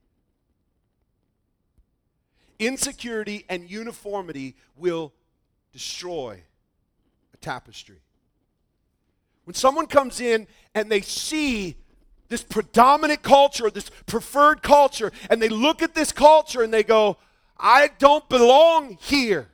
Insecurity 2.60 3.46
and 3.50 3.70
uniformity 3.70 4.56
will 4.76 5.14
destroy 5.72 6.42
a 7.34 7.38
tapestry. 7.38 8.00
When 9.46 9.56
someone 9.56 9.88
comes 9.88 10.22
in 10.22 10.48
and 10.76 10.92
they 10.92 11.02
see 11.02 11.76
this 12.30 12.44
predominant 12.44 13.24
culture, 13.24 13.70
this 13.70 13.90
preferred 14.06 14.62
culture, 14.62 15.12
and 15.30 15.42
they 15.42 15.50
look 15.50 15.82
at 15.82 15.96
this 15.96 16.12
culture 16.12 16.62
and 16.62 16.74
they 16.74 16.84
go, 16.84 17.18
I 17.58 17.90
don't 17.98 18.28
belong 18.30 18.98
here. 19.02 19.48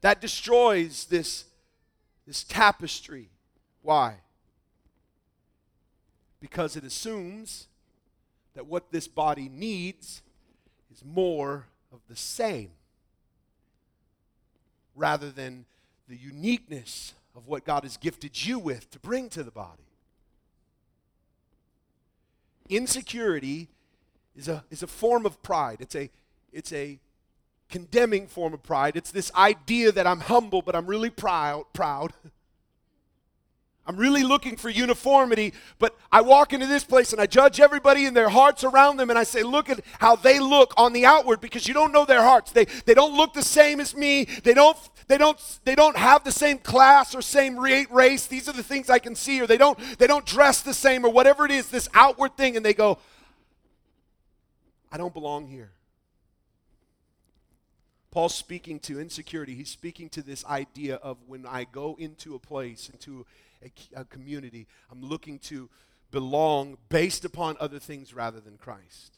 That 0.00 0.20
destroys 0.20 1.04
this 1.04 1.44
this 2.26 2.44
tapestry. 2.44 3.28
Why? 3.82 4.16
Because 6.40 6.76
it 6.76 6.84
assumes 6.84 7.66
that 8.54 8.66
what 8.66 8.92
this 8.92 9.08
body 9.08 9.48
needs 9.48 10.22
is 10.92 11.04
more 11.04 11.66
of 11.92 12.00
the 12.08 12.16
same 12.16 12.70
rather 14.94 15.30
than 15.30 15.64
the 16.08 16.16
uniqueness 16.16 17.14
of 17.34 17.46
what 17.46 17.64
God 17.64 17.84
has 17.84 17.96
gifted 17.96 18.44
you 18.44 18.58
with 18.58 18.90
to 18.90 18.98
bring 18.98 19.28
to 19.30 19.42
the 19.42 19.50
body. 19.50 19.82
Insecurity 22.68 23.68
is 24.36 24.48
a, 24.48 24.64
is 24.70 24.82
a 24.82 24.86
form 24.86 25.24
of 25.26 25.42
pride. 25.42 25.78
It's 25.80 25.94
a, 25.94 26.10
it's 26.52 26.72
a 26.72 26.98
condemning 27.72 28.28
form 28.28 28.54
of 28.54 28.62
pride. 28.62 28.96
It's 28.96 29.10
this 29.10 29.32
idea 29.34 29.90
that 29.90 30.06
I'm 30.06 30.20
humble, 30.20 30.62
but 30.62 30.76
I'm 30.76 30.86
really 30.86 31.10
proud. 31.10 31.64
proud. 31.72 32.12
I'm 33.84 33.96
really 33.96 34.22
looking 34.22 34.56
for 34.56 34.70
uniformity, 34.70 35.54
but 35.80 35.98
I 36.12 36.20
walk 36.20 36.52
into 36.52 36.66
this 36.66 36.84
place 36.84 37.12
and 37.12 37.20
I 37.20 37.26
judge 37.26 37.58
everybody 37.58 38.04
in 38.04 38.14
their 38.14 38.28
hearts 38.28 38.62
around 38.62 38.96
them 38.96 39.10
and 39.10 39.18
I 39.18 39.24
say, 39.24 39.42
look 39.42 39.68
at 39.68 39.80
how 39.98 40.14
they 40.14 40.38
look 40.38 40.72
on 40.76 40.92
the 40.92 41.04
outward 41.04 41.40
because 41.40 41.66
you 41.66 41.74
don't 41.74 41.90
know 41.90 42.04
their 42.04 42.22
hearts. 42.22 42.52
They, 42.52 42.66
they 42.66 42.94
don't 42.94 43.16
look 43.16 43.34
the 43.34 43.42
same 43.42 43.80
as 43.80 43.96
me. 43.96 44.26
They 44.44 44.54
don't, 44.54 44.78
they, 45.08 45.18
don't, 45.18 45.36
they 45.64 45.74
don't 45.74 45.96
have 45.96 46.22
the 46.22 46.30
same 46.30 46.58
class 46.58 47.12
or 47.12 47.22
same 47.22 47.58
race. 47.58 48.28
These 48.28 48.48
are 48.48 48.52
the 48.52 48.62
things 48.62 48.88
I 48.88 49.00
can 49.00 49.16
see. 49.16 49.40
Or 49.40 49.48
they 49.48 49.58
don't, 49.58 49.76
they 49.98 50.06
don't 50.06 50.24
dress 50.24 50.62
the 50.62 50.74
same 50.74 51.04
or 51.04 51.10
whatever 51.10 51.44
it 51.44 51.50
is, 51.50 51.68
this 51.68 51.88
outward 51.92 52.36
thing. 52.36 52.56
And 52.56 52.64
they 52.64 52.74
go, 52.74 52.98
I 54.92 54.96
don't 54.96 55.12
belong 55.12 55.48
here. 55.48 55.72
Paul's 58.12 58.34
speaking 58.34 58.78
to 58.80 59.00
insecurity. 59.00 59.54
He's 59.54 59.70
speaking 59.70 60.10
to 60.10 60.22
this 60.22 60.44
idea 60.44 60.96
of 60.96 61.16
when 61.26 61.46
I 61.46 61.64
go 61.64 61.96
into 61.98 62.34
a 62.34 62.38
place, 62.38 62.90
into 62.92 63.24
a, 63.64 64.00
a, 64.00 64.04
community, 64.04 64.66
I'm 64.90 65.02
looking 65.02 65.38
to 65.40 65.70
belong 66.10 66.76
based 66.90 67.24
upon 67.24 67.56
other 67.58 67.78
things 67.78 68.12
rather 68.12 68.38
than 68.38 68.58
Christ. 68.58 69.16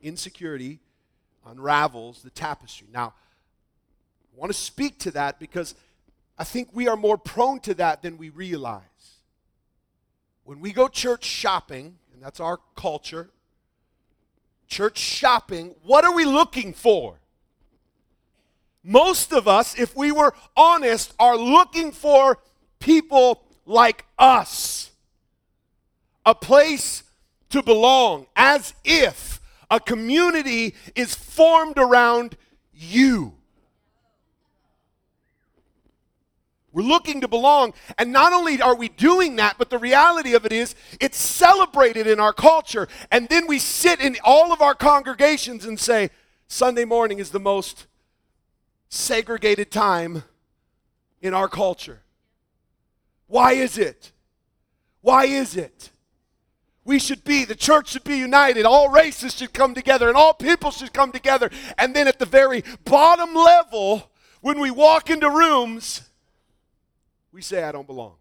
Insecurity 0.00 0.78
unravels 1.44 2.22
the 2.22 2.30
tapestry. 2.30 2.86
Now, 2.92 3.14
I 4.32 4.38
want 4.38 4.52
to 4.52 4.58
speak 4.58 5.00
to 5.00 5.10
that 5.10 5.40
because 5.40 5.74
I 6.38 6.44
think 6.44 6.68
we 6.72 6.86
are 6.86 6.96
more 6.96 7.18
prone 7.18 7.58
to 7.60 7.74
that 7.74 8.00
than 8.00 8.16
we 8.16 8.28
realize. 8.28 8.84
When 10.44 10.60
we 10.60 10.72
go 10.72 10.86
church 10.86 11.24
shopping, 11.24 11.96
and 12.14 12.22
that's 12.22 12.38
our 12.38 12.60
culture, 12.76 13.30
church 14.68 14.98
shopping, 14.98 15.74
what 15.82 16.04
are 16.04 16.14
we 16.14 16.24
looking 16.24 16.72
for? 16.72 17.18
Most 18.84 19.32
of 19.32 19.48
us, 19.48 19.78
if 19.78 19.96
we 19.96 20.12
were 20.12 20.34
honest, 20.56 21.12
are 21.18 21.36
looking 21.36 21.90
for 21.90 22.38
people 22.78 23.42
like 23.66 24.04
us. 24.18 24.90
A 26.24 26.34
place 26.34 27.02
to 27.50 27.62
belong, 27.62 28.26
as 28.36 28.74
if 28.84 29.40
a 29.70 29.80
community 29.80 30.74
is 30.94 31.14
formed 31.14 31.78
around 31.78 32.36
you. 32.72 33.37
We're 36.78 36.84
looking 36.84 37.22
to 37.22 37.28
belong. 37.28 37.74
And 37.98 38.12
not 38.12 38.32
only 38.32 38.62
are 38.62 38.76
we 38.76 38.88
doing 38.88 39.34
that, 39.34 39.56
but 39.58 39.68
the 39.68 39.78
reality 39.78 40.34
of 40.34 40.46
it 40.46 40.52
is 40.52 40.76
it's 41.00 41.18
celebrated 41.18 42.06
in 42.06 42.20
our 42.20 42.32
culture. 42.32 42.86
And 43.10 43.28
then 43.28 43.48
we 43.48 43.58
sit 43.58 44.00
in 44.00 44.16
all 44.22 44.52
of 44.52 44.62
our 44.62 44.76
congregations 44.76 45.64
and 45.64 45.80
say, 45.80 46.10
Sunday 46.46 46.84
morning 46.84 47.18
is 47.18 47.30
the 47.30 47.40
most 47.40 47.88
segregated 48.88 49.72
time 49.72 50.22
in 51.20 51.34
our 51.34 51.48
culture. 51.48 52.02
Why 53.26 53.54
is 53.54 53.76
it? 53.76 54.12
Why 55.00 55.24
is 55.24 55.56
it? 55.56 55.90
We 56.84 57.00
should 57.00 57.24
be, 57.24 57.44
the 57.44 57.56
church 57.56 57.88
should 57.88 58.04
be 58.04 58.18
united. 58.18 58.66
All 58.66 58.88
races 58.88 59.34
should 59.34 59.52
come 59.52 59.74
together 59.74 60.06
and 60.06 60.16
all 60.16 60.32
people 60.32 60.70
should 60.70 60.92
come 60.92 61.10
together. 61.10 61.50
And 61.76 61.92
then 61.92 62.06
at 62.06 62.20
the 62.20 62.24
very 62.24 62.62
bottom 62.84 63.34
level, 63.34 64.12
when 64.42 64.60
we 64.60 64.70
walk 64.70 65.10
into 65.10 65.28
rooms, 65.28 66.07
we 67.32 67.42
say, 67.42 67.62
I 67.62 67.72
don't 67.72 67.86
belong. 67.86 68.14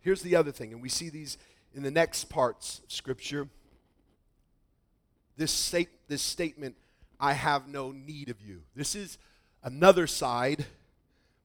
Here's 0.00 0.22
the 0.22 0.36
other 0.36 0.52
thing, 0.52 0.72
and 0.72 0.80
we 0.80 0.88
see 0.88 1.08
these 1.08 1.36
in 1.74 1.82
the 1.82 1.90
next 1.90 2.24
parts 2.28 2.80
of 2.84 2.92
Scripture. 2.92 3.48
This, 5.36 5.50
state, 5.50 5.88
this 6.08 6.22
statement, 6.22 6.76
I 7.18 7.32
have 7.32 7.68
no 7.68 7.90
need 7.90 8.28
of 8.28 8.40
you. 8.40 8.62
This 8.74 8.94
is 8.94 9.18
another 9.64 10.06
side, 10.06 10.66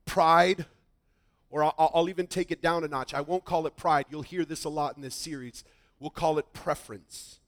pride, 0.06 0.66
or 1.50 1.64
I'll, 1.64 1.92
I'll 1.94 2.10
even 2.10 2.28
take 2.28 2.52
it 2.52 2.62
down 2.62 2.84
a 2.84 2.88
notch. 2.88 3.14
I 3.14 3.22
won't 3.22 3.46
call 3.46 3.66
it 3.66 3.76
pride. 3.76 4.06
You'll 4.10 4.22
hear 4.22 4.46
this 4.46 4.64
a 4.64 4.70
lot 4.70 4.96
in 4.96 5.02
this 5.02 5.16
series. 5.16 5.64
We'll 6.00 6.12
call 6.12 6.38
it 6.38 6.54
preference. 6.54 7.39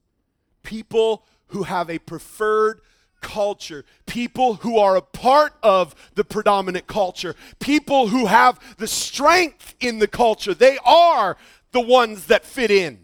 People 0.63 1.25
who 1.47 1.63
have 1.63 1.89
a 1.89 1.99
preferred 1.99 2.81
culture, 3.23 3.83
people 4.05 4.55
who 4.55 4.77
are 4.77 4.95
a 4.95 5.01
part 5.01 5.53
of 5.63 5.95
the 6.13 6.23
predominant 6.23 6.85
culture, 6.85 7.35
people 7.59 8.09
who 8.09 8.27
have 8.27 8.59
the 8.77 8.85
strength 8.85 9.73
in 9.79 9.97
the 9.97 10.07
culture. 10.07 10.53
They 10.53 10.77
are 10.85 11.37
the 11.71 11.81
ones 11.81 12.27
that 12.27 12.45
fit 12.45 12.69
in. 12.69 12.99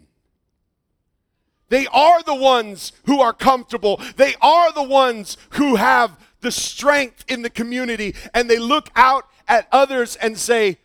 They 1.70 1.86
are 1.86 2.22
the 2.22 2.34
ones 2.34 2.92
who 3.06 3.20
are 3.20 3.32
comfortable. 3.32 4.00
They 4.16 4.34
are 4.40 4.72
the 4.72 4.82
ones 4.82 5.36
who 5.50 5.76
have 5.76 6.18
the 6.40 6.52
strength 6.52 7.24
in 7.28 7.42
the 7.42 7.50
community. 7.50 8.14
And 8.34 8.48
they 8.48 8.58
look 8.58 8.90
out 8.94 9.24
at 9.48 9.68
others 9.72 10.16
and 10.16 10.36
say, 10.36 10.78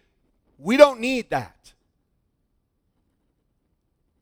We 0.57 0.77
don't 0.77 0.99
need 0.99 1.29
that. 1.31 1.73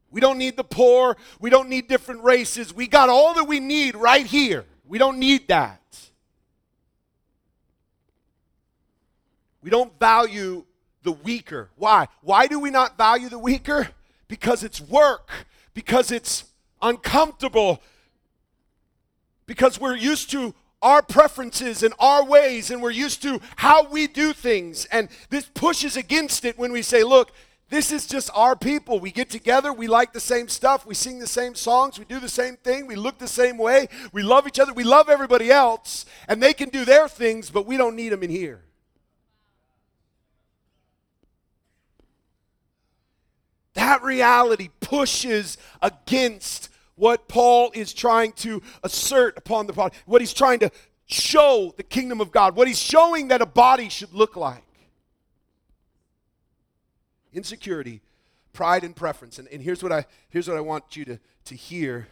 We 0.09 0.21
don't 0.21 0.37
need 0.37 0.57
the 0.57 0.63
poor. 0.63 1.17
We 1.39 1.49
don't 1.49 1.69
need 1.69 1.87
different 1.87 2.23
races. 2.23 2.73
We 2.73 2.87
got 2.87 3.09
all 3.09 3.33
that 3.33 3.45
we 3.45 3.59
need 3.59 3.95
right 3.95 4.25
here. 4.25 4.65
We 4.87 4.97
don't 4.97 5.17
need 5.17 5.47
that. 5.47 5.79
We 9.61 9.69
don't 9.69 9.97
value 9.97 10.65
the 11.03 11.13
weaker. 11.13 11.69
Why? 11.75 12.07
Why 12.21 12.47
do 12.47 12.59
we 12.59 12.69
not 12.69 12.97
value 12.97 13.29
the 13.29 13.39
weaker? 13.39 13.89
Because 14.27 14.63
it's 14.63 14.81
work, 14.81 15.29
because 15.73 16.11
it's 16.11 16.45
uncomfortable, 16.81 17.81
because 19.45 19.79
we're 19.79 19.95
used 19.95 20.31
to 20.31 20.53
our 20.81 21.01
preferences 21.01 21.81
and 21.81 21.93
our 21.97 22.25
ways, 22.25 22.69
and 22.69 22.81
we're 22.81 22.91
used 22.91 23.21
to 23.21 23.39
how 23.55 23.87
we 23.89 24.05
do 24.05 24.33
things. 24.33 24.85
And 24.85 25.07
this 25.29 25.45
pushes 25.45 25.95
against 25.95 26.43
it 26.43 26.57
when 26.57 26.73
we 26.73 26.81
say, 26.81 27.03
look, 27.03 27.31
this 27.73 27.91
is 27.91 28.05
just 28.05 28.29
our 28.35 28.55
people. 28.55 28.99
We 28.99 29.11
get 29.11 29.31
together, 29.31 29.73
we 29.73 29.87
like 29.87 30.13
the 30.13 30.19
same 30.19 30.47
stuff, 30.47 30.85
we 30.85 30.93
sing 30.93 31.17
the 31.17 31.25
same 31.25 31.55
songs, 31.55 31.97
we 31.97 32.05
do 32.05 32.19
the 32.19 32.29
same 32.29 32.55
thing, 32.55 32.85
we 32.85 32.95
look 32.95 33.17
the 33.17 33.27
same 33.27 33.57
way, 33.57 33.87
we 34.11 34.21
love 34.21 34.45
each 34.47 34.59
other, 34.59 34.73
we 34.73 34.83
love 34.83 35.09
everybody 35.09 35.49
else, 35.49 36.05
and 36.27 36.41
they 36.41 36.53
can 36.53 36.69
do 36.69 36.85
their 36.85 37.07
things, 37.07 37.49
but 37.49 37.65
we 37.65 37.75
don't 37.75 37.95
need 37.95 38.09
them 38.09 38.21
in 38.21 38.29
here. 38.29 38.63
That 43.73 44.03
reality 44.03 44.69
pushes 44.79 45.57
against 45.81 46.69
what 46.95 47.27
Paul 47.27 47.71
is 47.73 47.91
trying 47.91 48.33
to 48.33 48.61
assert 48.83 49.35
upon 49.35 49.65
the 49.65 49.73
body, 49.73 49.95
what 50.05 50.21
he's 50.21 50.33
trying 50.33 50.59
to 50.59 50.69
show 51.07 51.73
the 51.75 51.83
kingdom 51.83 52.21
of 52.21 52.31
God, 52.31 52.55
what 52.55 52.67
he's 52.67 52.79
showing 52.79 53.29
that 53.29 53.41
a 53.41 53.47
body 53.47 53.89
should 53.89 54.13
look 54.13 54.35
like 54.35 54.63
insecurity, 57.33 58.01
pride, 58.51 58.83
and 58.83 58.95
preference. 58.95 59.39
And, 59.39 59.47
and 59.49 59.61
here's, 59.61 59.83
what 59.83 59.91
I, 59.91 60.05
here's 60.29 60.47
what 60.47 60.57
I 60.57 60.61
want 60.61 60.95
you 60.95 61.05
to, 61.05 61.19
to 61.45 61.55
hear. 61.55 62.07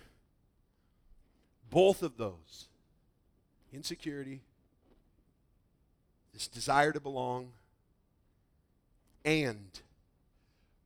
Both 1.69 2.03
of 2.03 2.17
those 2.17 2.67
insecurity, 3.71 4.41
this 6.33 6.47
desire 6.47 6.91
to 6.91 6.99
belong, 6.99 7.51
and 9.23 9.79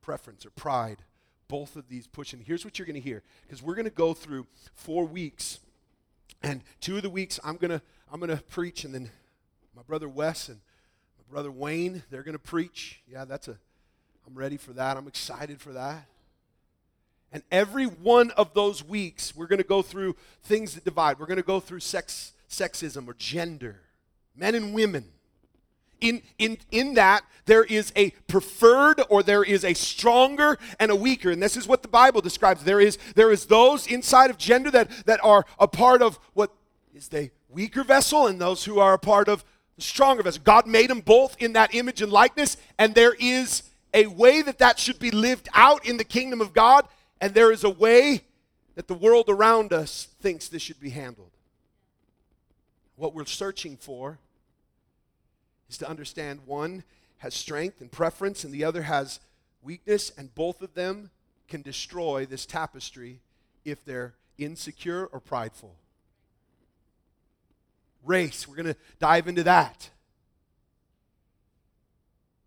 preference 0.02 0.46
or 0.46 0.52
pride 0.52 0.98
both 1.48 1.76
of 1.76 1.88
these 1.90 2.08
push 2.08 2.34
and 2.34 2.44
here's 2.44 2.66
what 2.66 2.78
you're 2.78 2.86
going 2.86 2.96
to 2.96 3.02
hear 3.02 3.22
because 3.44 3.62
we're 3.62 3.76
going 3.76 3.86
to 3.86 3.92
go 3.92 4.14
through 4.14 4.46
four 4.74 5.06
weeks. 5.06 5.60
And 6.42 6.62
two 6.80 6.98
of 6.98 7.04
the 7.04 7.10
weeks 7.10 7.40
i'm 7.44 7.58
going 7.58 7.72
to 7.72 7.82
i'm 8.12 8.20
going 8.20 8.36
to 8.36 8.44
preach 8.44 8.84
and 8.84 8.94
then 8.94 9.10
my 9.76 9.82
brother 9.84 10.10
wes 10.10 10.50
and 10.50 10.60
my 11.18 11.32
brother 11.32 11.52
wayne 11.52 12.04
they're 12.10 12.24
going 12.24 12.34
to 12.34 12.40
preach. 12.40 13.02
Yeah 13.08 13.26
that's 13.26 13.48
a 13.48 13.58
I'm 14.28 14.36
ready 14.36 14.58
for 14.58 14.74
that. 14.74 14.98
I'm 14.98 15.08
excited 15.08 15.62
for 15.62 15.74
that. 15.74 16.06
And 17.32 17.44
every 17.52 17.86
one 17.86 18.32
of 18.32 18.54
those 18.54 18.84
weeks, 18.84 19.36
we're 19.36 19.48
going 19.48 19.62
to 19.62 19.68
go 19.68 19.82
through 19.82 20.16
things 20.44 20.74
that 20.74 20.86
divide. 20.86 21.20
We're 21.20 21.26
going 21.26 21.38
to 21.38 21.44
go 21.44 21.60
through 21.60 21.82
sex, 21.82 22.34
sexism 22.50 23.08
or 23.08 23.14
gender, 23.14 23.82
men 24.36 24.56
and 24.56 24.74
women. 24.74 25.06
In, 26.02 26.22
in, 26.38 26.58
in 26.72 26.94
that, 26.96 27.24
there 27.46 27.64
is 27.64 27.92
a 27.96 28.12
preferred 28.28 29.02
or 29.10 29.22
there 29.22 29.44
is 29.44 29.64
a 29.64 29.74
stronger 29.74 30.58
and 30.80 30.92
a 30.92 30.96
weaker. 30.96 31.32
And 31.32 31.42
this 31.42 31.58
is 31.58 31.68
what 31.68 31.82
the 31.82 31.88
Bible 31.88 32.22
describes. 32.22 32.64
There 32.64 32.82
is, 32.82 32.98
there 33.16 33.32
is 33.32 33.46
those 33.46 33.88
inside 33.88 34.30
of 34.30 34.38
gender 34.38 34.72
that, 34.72 34.90
that 35.06 35.20
are 35.24 35.46
a 35.60 35.68
part 35.68 36.02
of 36.02 36.20
what 36.34 36.52
is 36.94 37.10
the 37.10 37.32
weaker 37.50 37.84
vessel 37.84 38.28
and 38.28 38.40
those 38.40 38.66
who 38.66 38.80
are 38.80 38.94
a 38.94 39.00
part 39.00 39.28
of 39.28 39.44
the 39.76 39.82
stronger 39.82 40.24
vessel. 40.24 40.42
God 40.44 40.68
made 40.68 40.90
them 40.90 41.02
both 41.02 41.36
in 41.42 41.54
that 41.54 41.76
image 41.76 42.02
and 42.02 42.12
likeness, 42.12 42.58
and 42.78 42.96
there 42.96 43.16
is 43.20 43.64
a 43.96 44.08
way 44.08 44.42
that 44.42 44.60
that 44.60 44.78
should 44.78 45.00
be 45.00 45.10
lived 45.10 45.48
out 45.54 45.88
in 45.88 45.96
the 45.98 46.04
kingdom 46.04 46.42
of 46.42 46.54
God, 46.54 46.86
and 47.22 47.34
there 47.34 47.52
is 47.52 47.64
a 47.64 47.70
way 47.70 48.26
that 48.76 48.88
the 48.88 48.94
world 48.94 49.30
around 49.30 49.72
us 49.72 50.10
thinks 50.20 50.50
this 50.50 50.62
should 50.62 50.82
be 50.82 50.90
handled. 50.90 51.32
What 52.98 53.16
we're 53.16 53.26
searching 53.26 53.78
for 53.78 54.20
is 55.70 55.78
to 55.78 55.90
understand 55.90 56.42
one 56.46 56.84
has 57.20 57.34
strength 57.34 57.80
and 57.80 57.90
preference, 57.90 58.44
and 58.44 58.54
the 58.54 58.66
other 58.66 58.84
has 58.84 59.22
weakness, 59.64 60.12
and 60.18 60.36
both 60.36 60.62
of 60.62 60.74
them 60.74 61.10
can 61.48 61.62
destroy 61.62 62.26
this 62.26 62.46
tapestry 62.46 63.22
if 63.64 63.84
they're 63.86 64.14
insecure 64.38 65.06
or 65.06 65.22
prideful. 65.22 65.74
Race, 68.04 68.46
we're 68.46 68.58
going 68.58 68.74
to 68.74 68.76
dive 69.00 69.30
into 69.30 69.44
that. 69.44 69.90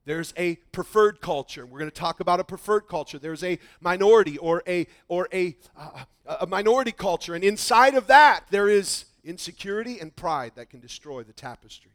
There's 0.09 0.33
a 0.39 0.55
preferred 0.73 1.21
culture. 1.21 1.67
We're 1.67 1.81
going 1.81 1.91
to 1.91 1.95
talk 1.95 2.21
about 2.21 2.41
a 2.41 2.45
preferred 2.45 2.89
culture. 2.89 3.19
There's 3.19 3.45
a 3.45 3.59
minority 3.83 4.39
or 4.39 4.63
a 4.67 4.87
or 5.07 5.29
a 5.35 5.55
uh, 5.77 6.05
a 6.41 6.47
minority 6.47 6.93
culture, 6.93 7.35
and 7.35 7.45
inside 7.45 7.95
of 7.95 8.07
that 8.07 8.47
there 8.49 8.71
is 8.71 9.05
insecurity 9.23 10.01
and 10.01 10.17
pride 10.17 10.53
that 10.55 10.71
can 10.71 10.81
destroy 10.81 11.25
the 11.25 11.35
tapestry. 11.35 11.91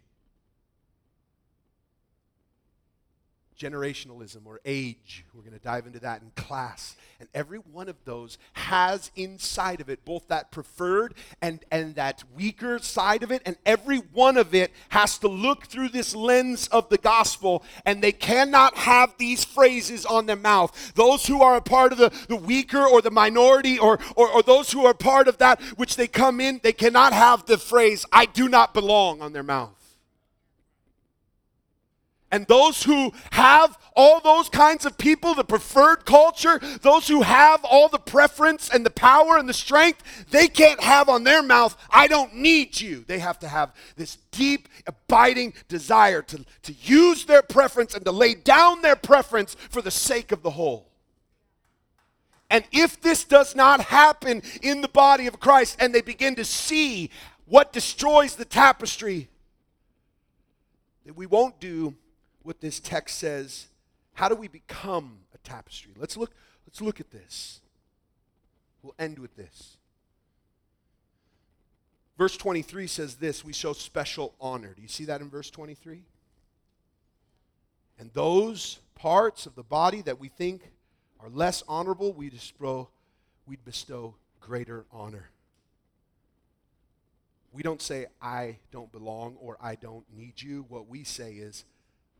Generationalism 3.57 4.45
or 4.45 4.59
age. 4.65 5.25
We're 5.33 5.41
going 5.41 5.53
to 5.53 5.63
dive 5.63 5.85
into 5.85 5.99
that 5.99 6.21
in 6.21 6.31
class. 6.35 6.95
And 7.19 7.29
every 7.33 7.59
one 7.59 7.87
of 7.87 7.95
those 8.05 8.37
has 8.53 9.11
inside 9.15 9.79
of 9.79 9.89
it 9.89 10.03
both 10.03 10.27
that 10.27 10.51
preferred 10.51 11.13
and, 11.41 11.63
and 11.71 11.95
that 11.95 12.23
weaker 12.35 12.79
side 12.79 13.23
of 13.23 13.31
it. 13.31 13.41
And 13.45 13.55
every 13.65 13.97
one 13.97 14.37
of 14.37 14.53
it 14.53 14.71
has 14.89 15.17
to 15.19 15.27
look 15.27 15.65
through 15.67 15.89
this 15.89 16.15
lens 16.15 16.67
of 16.67 16.89
the 16.89 16.97
gospel. 16.97 17.63
And 17.85 18.03
they 18.03 18.11
cannot 18.11 18.75
have 18.75 19.15
these 19.17 19.45
phrases 19.45 20.05
on 20.05 20.25
their 20.25 20.35
mouth. 20.35 20.93
Those 20.95 21.25
who 21.25 21.41
are 21.41 21.55
a 21.55 21.61
part 21.61 21.91
of 21.91 21.97
the, 21.97 22.11
the 22.27 22.35
weaker 22.35 22.85
or 22.85 23.01
the 23.01 23.11
minority 23.11 23.79
or, 23.79 23.99
or, 24.15 24.29
or 24.29 24.43
those 24.43 24.71
who 24.71 24.85
are 24.85 24.93
part 24.93 25.27
of 25.27 25.37
that 25.37 25.61
which 25.77 25.95
they 25.95 26.07
come 26.07 26.41
in, 26.41 26.59
they 26.63 26.73
cannot 26.73 27.13
have 27.13 27.45
the 27.45 27.57
phrase, 27.57 28.05
I 28.11 28.25
do 28.25 28.49
not 28.49 28.73
belong 28.73 29.21
on 29.21 29.33
their 29.33 29.43
mouth. 29.43 29.82
And 32.33 32.47
those 32.47 32.81
who 32.81 33.13
have 33.31 33.77
all 33.95 34.19
those 34.19 34.49
kinds 34.49 34.87
of 34.87 34.97
people, 34.97 35.35
the 35.35 35.43
preferred 35.43 36.03
culture, 36.03 36.59
those 36.81 37.07
who 37.07 37.21
have 37.21 37.63
all 37.63 37.89
the 37.89 37.99
preference 37.99 38.71
and 38.73 38.83
the 38.83 38.89
power 38.89 39.37
and 39.37 39.47
the 39.47 39.53
strength, 39.53 40.01
they 40.31 40.47
can't 40.47 40.81
have 40.81 41.09
on 41.09 41.25
their 41.25 41.43
mouth, 41.43 41.77
I 41.91 42.07
don't 42.07 42.33
need 42.33 42.81
you. 42.81 43.05
They 43.05 43.19
have 43.19 43.37
to 43.41 43.47
have 43.47 43.71
this 43.97 44.17
deep, 44.31 44.67
abiding 44.87 45.53
desire 45.67 46.23
to, 46.23 46.43
to 46.63 46.73
use 46.81 47.25
their 47.25 47.43
preference 47.43 47.93
and 47.93 48.03
to 48.03 48.11
lay 48.11 48.33
down 48.33 48.81
their 48.81 48.95
preference 48.95 49.53
for 49.69 49.83
the 49.83 49.91
sake 49.91 50.31
of 50.31 50.41
the 50.41 50.49
whole. 50.49 50.89
And 52.49 52.63
if 52.71 52.99
this 52.99 53.25
does 53.25 53.55
not 53.55 53.79
happen 53.79 54.41
in 54.63 54.81
the 54.81 54.87
body 54.87 55.27
of 55.27 55.39
Christ 55.39 55.77
and 55.79 55.93
they 55.93 56.01
begin 56.01 56.33
to 56.37 56.45
see 56.45 57.11
what 57.45 57.71
destroys 57.71 58.35
the 58.35 58.45
tapestry, 58.45 59.29
that 61.05 61.15
we 61.15 61.27
won't 61.27 61.59
do 61.59 61.93
what 62.43 62.61
this 62.61 62.79
text 62.79 63.17
says. 63.17 63.67
How 64.13 64.29
do 64.29 64.35
we 64.35 64.47
become 64.47 65.19
a 65.33 65.37
tapestry? 65.39 65.93
Let's 65.97 66.15
look, 66.15 66.31
let's 66.67 66.81
look 66.81 66.99
at 66.99 67.11
this. 67.11 67.61
We'll 68.81 68.95
end 68.99 69.17
with 69.17 69.35
this. 69.35 69.77
Verse 72.17 72.37
23 72.37 72.85
says 72.87 73.15
this 73.15 73.43
we 73.43 73.53
show 73.53 73.73
special 73.73 74.33
honor. 74.39 74.73
Do 74.75 74.81
you 74.81 74.87
see 74.87 75.05
that 75.05 75.21
in 75.21 75.29
verse 75.29 75.49
23? 75.49 76.03
And 77.99 78.11
those 78.13 78.79
parts 78.95 79.45
of 79.45 79.55
the 79.55 79.63
body 79.63 80.01
that 80.01 80.19
we 80.19 80.27
think 80.27 80.71
are 81.19 81.29
less 81.29 81.63
honorable, 81.67 82.13
we 82.13 82.29
bestow, 82.29 82.89
we 83.47 83.55
bestow 83.55 84.15
greater 84.39 84.85
honor. 84.91 85.29
We 87.51 87.63
don't 87.63 87.81
say, 87.81 88.07
I 88.21 88.57
don't 88.71 88.91
belong 88.91 89.37
or 89.39 89.57
I 89.61 89.75
don't 89.75 90.05
need 90.15 90.41
you. 90.41 90.65
What 90.69 90.87
we 90.87 91.03
say 91.03 91.33
is, 91.33 91.65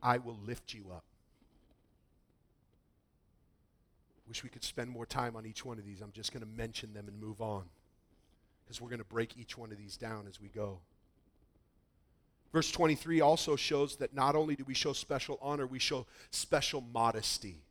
I 0.03 0.17
will 0.17 0.37
lift 0.45 0.73
you 0.73 0.83
up. 0.91 1.05
Wish 4.27 4.43
we 4.43 4.49
could 4.49 4.63
spend 4.63 4.89
more 4.89 5.05
time 5.05 5.35
on 5.35 5.45
each 5.45 5.63
one 5.63 5.79
of 5.79 5.85
these. 5.85 6.01
I'm 6.01 6.11
just 6.11 6.33
going 6.33 6.43
to 6.43 6.49
mention 6.57 6.93
them 6.93 7.07
and 7.07 7.19
move 7.19 7.41
on 7.41 7.63
because 8.63 8.81
we're 8.81 8.89
going 8.89 8.99
to 8.99 9.05
break 9.05 9.37
each 9.37 9.57
one 9.57 9.71
of 9.71 9.77
these 9.77 9.95
down 9.95 10.25
as 10.27 10.41
we 10.41 10.49
go. 10.49 10.79
Verse 12.51 12.71
23 12.71 13.21
also 13.21 13.55
shows 13.55 13.95
that 13.97 14.13
not 14.13 14.35
only 14.35 14.55
do 14.55 14.63
we 14.65 14.73
show 14.73 14.93
special 14.93 15.39
honor, 15.41 15.65
we 15.65 15.79
show 15.79 16.05
special 16.29 16.81
modesty. 16.81 17.61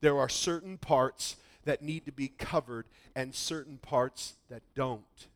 There 0.00 0.18
are 0.18 0.28
certain 0.28 0.78
parts 0.78 1.36
that 1.64 1.82
need 1.82 2.06
to 2.06 2.12
be 2.12 2.28
covered 2.28 2.86
and 3.14 3.34
certain 3.34 3.78
parts 3.78 4.34
that 4.48 4.62
don't. 4.74 5.26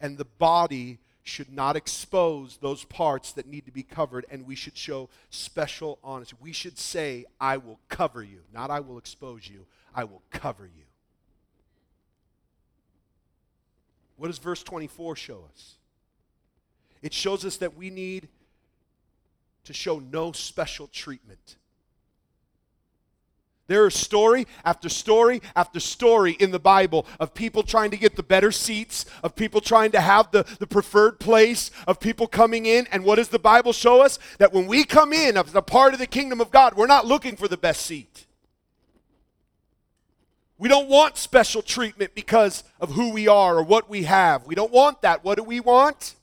And 0.00 0.16
the 0.16 0.24
body 0.24 0.98
should 1.24 1.50
not 1.50 1.74
expose 1.74 2.58
those 2.58 2.84
parts 2.84 3.32
that 3.32 3.46
need 3.46 3.64
to 3.64 3.72
be 3.72 3.82
covered, 3.82 4.26
and 4.30 4.46
we 4.46 4.54
should 4.54 4.76
show 4.76 5.08
special 5.30 5.98
honesty. 6.04 6.36
We 6.40 6.52
should 6.52 6.78
say, 6.78 7.24
I 7.40 7.56
will 7.56 7.80
cover 7.88 8.22
you, 8.22 8.40
not 8.52 8.70
I 8.70 8.80
will 8.80 8.98
expose 8.98 9.48
you, 9.48 9.64
I 9.94 10.04
will 10.04 10.22
cover 10.30 10.66
you. 10.66 10.84
What 14.16 14.28
does 14.28 14.38
verse 14.38 14.62
24 14.62 15.16
show 15.16 15.44
us? 15.52 15.74
It 17.02 17.12
shows 17.12 17.44
us 17.44 17.56
that 17.56 17.76
we 17.76 17.90
need 17.90 18.28
to 19.64 19.72
show 19.72 19.98
no 19.98 20.32
special 20.32 20.88
treatment. 20.88 21.56
There 23.66 23.86
is 23.86 23.94
story 23.94 24.46
after 24.64 24.90
story 24.90 25.40
after 25.56 25.80
story 25.80 26.32
in 26.32 26.50
the 26.50 26.58
Bible 26.58 27.06
of 27.18 27.32
people 27.32 27.62
trying 27.62 27.90
to 27.92 27.96
get 27.96 28.14
the 28.14 28.22
better 28.22 28.52
seats, 28.52 29.06
of 29.22 29.34
people 29.34 29.62
trying 29.62 29.92
to 29.92 30.00
have 30.00 30.30
the, 30.32 30.42
the 30.58 30.66
preferred 30.66 31.18
place, 31.18 31.70
of 31.86 31.98
people 31.98 32.26
coming 32.26 32.66
in. 32.66 32.86
And 32.92 33.04
what 33.04 33.16
does 33.16 33.28
the 33.28 33.38
Bible 33.38 33.72
show 33.72 34.02
us? 34.02 34.18
That 34.38 34.52
when 34.52 34.66
we 34.66 34.84
come 34.84 35.14
in 35.14 35.38
as 35.38 35.54
a 35.54 35.62
part 35.62 35.94
of 35.94 35.98
the 35.98 36.06
kingdom 36.06 36.42
of 36.42 36.50
God, 36.50 36.74
we're 36.74 36.86
not 36.86 37.06
looking 37.06 37.36
for 37.36 37.48
the 37.48 37.56
best 37.56 37.86
seat. 37.86 38.26
We 40.58 40.68
don't 40.68 40.88
want 40.88 41.16
special 41.16 41.62
treatment 41.62 42.14
because 42.14 42.64
of 42.80 42.92
who 42.92 43.12
we 43.12 43.28
are 43.28 43.56
or 43.56 43.62
what 43.62 43.88
we 43.88 44.04
have. 44.04 44.46
We 44.46 44.54
don't 44.54 44.72
want 44.72 45.02
that. 45.02 45.24
What 45.24 45.36
do 45.36 45.42
we 45.42 45.60
want? 45.60 46.14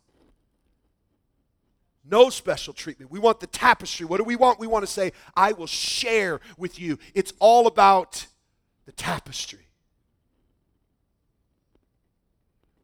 No 2.04 2.30
special 2.30 2.74
treatment. 2.74 3.12
We 3.12 3.20
want 3.20 3.40
the 3.40 3.48
tapestry. 3.48 4.06
What 4.06 4.18
do 4.18 4.24
we 4.24 4.36
want? 4.36 4.60
We 4.60 4.68
want 4.68 4.86
to 4.86 4.92
say, 4.92 5.12
I 5.36 5.54
will 5.54 5.68
share 5.68 6.42
with 6.58 6.80
you. 6.80 6.98
It's 7.14 7.34
all 7.40 7.68
about 7.68 8.26
the 8.86 8.92
tapestry. 8.92 9.68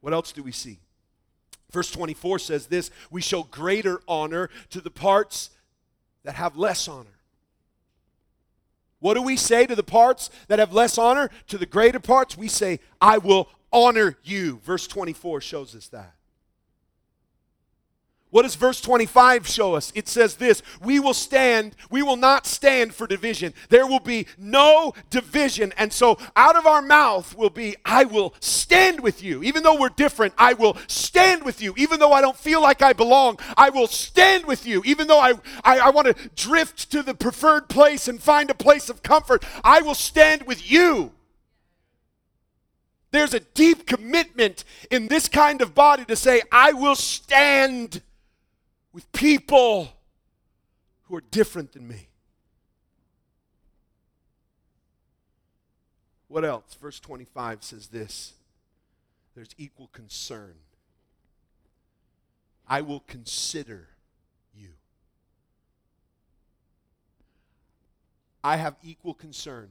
What 0.00 0.12
else 0.12 0.32
do 0.32 0.42
we 0.42 0.52
see? 0.52 0.78
Verse 1.72 1.90
24 1.90 2.38
says 2.38 2.66
this 2.66 2.90
We 3.10 3.20
show 3.20 3.42
greater 3.42 4.00
honor 4.06 4.50
to 4.70 4.80
the 4.80 4.90
parts 4.90 5.50
that 6.22 6.36
have 6.36 6.56
less 6.56 6.86
honor. 6.88 7.18
What 9.00 9.14
do 9.14 9.22
we 9.22 9.36
say 9.36 9.66
to 9.66 9.76
the 9.76 9.82
parts 9.82 10.30
that 10.48 10.58
have 10.58 10.72
less 10.72 10.98
honor? 10.98 11.30
To 11.48 11.58
the 11.58 11.66
greater 11.66 12.00
parts, 12.00 12.36
we 12.36 12.48
say, 12.48 12.80
I 13.00 13.18
will 13.18 13.48
honor 13.72 14.16
you. 14.24 14.60
Verse 14.64 14.86
24 14.86 15.40
shows 15.40 15.74
us 15.76 15.88
that. 15.88 16.14
What 18.30 18.42
does 18.42 18.56
verse 18.56 18.80
25 18.82 19.46
show 19.46 19.74
us? 19.74 19.90
It 19.94 20.06
says 20.06 20.34
this 20.34 20.62
We 20.82 21.00
will 21.00 21.14
stand, 21.14 21.74
we 21.90 22.02
will 22.02 22.16
not 22.16 22.46
stand 22.46 22.94
for 22.94 23.06
division. 23.06 23.54
There 23.70 23.86
will 23.86 24.00
be 24.00 24.26
no 24.36 24.92
division. 25.08 25.72
And 25.78 25.92
so 25.92 26.18
out 26.36 26.54
of 26.54 26.66
our 26.66 26.82
mouth 26.82 27.34
will 27.36 27.50
be, 27.50 27.76
I 27.86 28.04
will 28.04 28.34
stand 28.40 29.00
with 29.00 29.22
you. 29.22 29.42
Even 29.42 29.62
though 29.62 29.80
we're 29.80 29.88
different, 29.88 30.34
I 30.36 30.52
will 30.52 30.76
stand 30.88 31.42
with 31.42 31.62
you. 31.62 31.72
Even 31.78 32.00
though 32.00 32.12
I 32.12 32.20
don't 32.20 32.36
feel 32.36 32.60
like 32.60 32.82
I 32.82 32.92
belong, 32.92 33.38
I 33.56 33.70
will 33.70 33.86
stand 33.86 34.44
with 34.44 34.66
you. 34.66 34.82
Even 34.84 35.06
though 35.06 35.20
I, 35.20 35.32
I, 35.64 35.78
I 35.78 35.90
want 35.90 36.08
to 36.08 36.28
drift 36.36 36.90
to 36.92 37.02
the 37.02 37.14
preferred 37.14 37.70
place 37.70 38.08
and 38.08 38.22
find 38.22 38.50
a 38.50 38.54
place 38.54 38.90
of 38.90 39.02
comfort, 39.02 39.42
I 39.64 39.80
will 39.80 39.94
stand 39.94 40.42
with 40.42 40.70
you. 40.70 41.12
There's 43.10 43.32
a 43.32 43.40
deep 43.40 43.86
commitment 43.86 44.64
in 44.90 45.08
this 45.08 45.28
kind 45.28 45.62
of 45.62 45.74
body 45.74 46.04
to 46.04 46.14
say, 46.14 46.42
I 46.52 46.74
will 46.74 46.94
stand 46.94 48.02
with 48.98 49.12
people 49.12 49.92
who 51.04 51.14
are 51.14 51.22
different 51.30 51.70
than 51.70 51.86
me. 51.86 52.08
What 56.26 56.44
else? 56.44 56.74
Verse 56.82 56.98
25 56.98 57.62
says 57.62 57.86
this 57.86 58.32
there's 59.36 59.50
equal 59.56 59.88
concern. 59.92 60.54
I 62.66 62.80
will 62.80 62.98
consider 63.06 63.86
you. 64.52 64.70
I 68.42 68.56
have 68.56 68.74
equal 68.82 69.14
concern. 69.14 69.68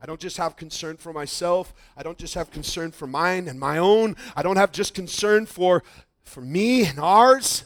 I 0.00 0.06
don't 0.06 0.20
just 0.20 0.36
have 0.36 0.54
concern 0.54 0.96
for 0.96 1.12
myself. 1.12 1.74
I 1.96 2.04
don't 2.04 2.18
just 2.18 2.34
have 2.34 2.52
concern 2.52 2.92
for 2.92 3.08
mine 3.08 3.48
and 3.48 3.58
my 3.58 3.78
own. 3.78 4.14
I 4.36 4.44
don't 4.44 4.58
have 4.58 4.70
just 4.70 4.94
concern 4.94 5.44
for 5.46 5.82
for 6.26 6.40
me 6.42 6.84
and 6.84 6.98
ours, 6.98 7.64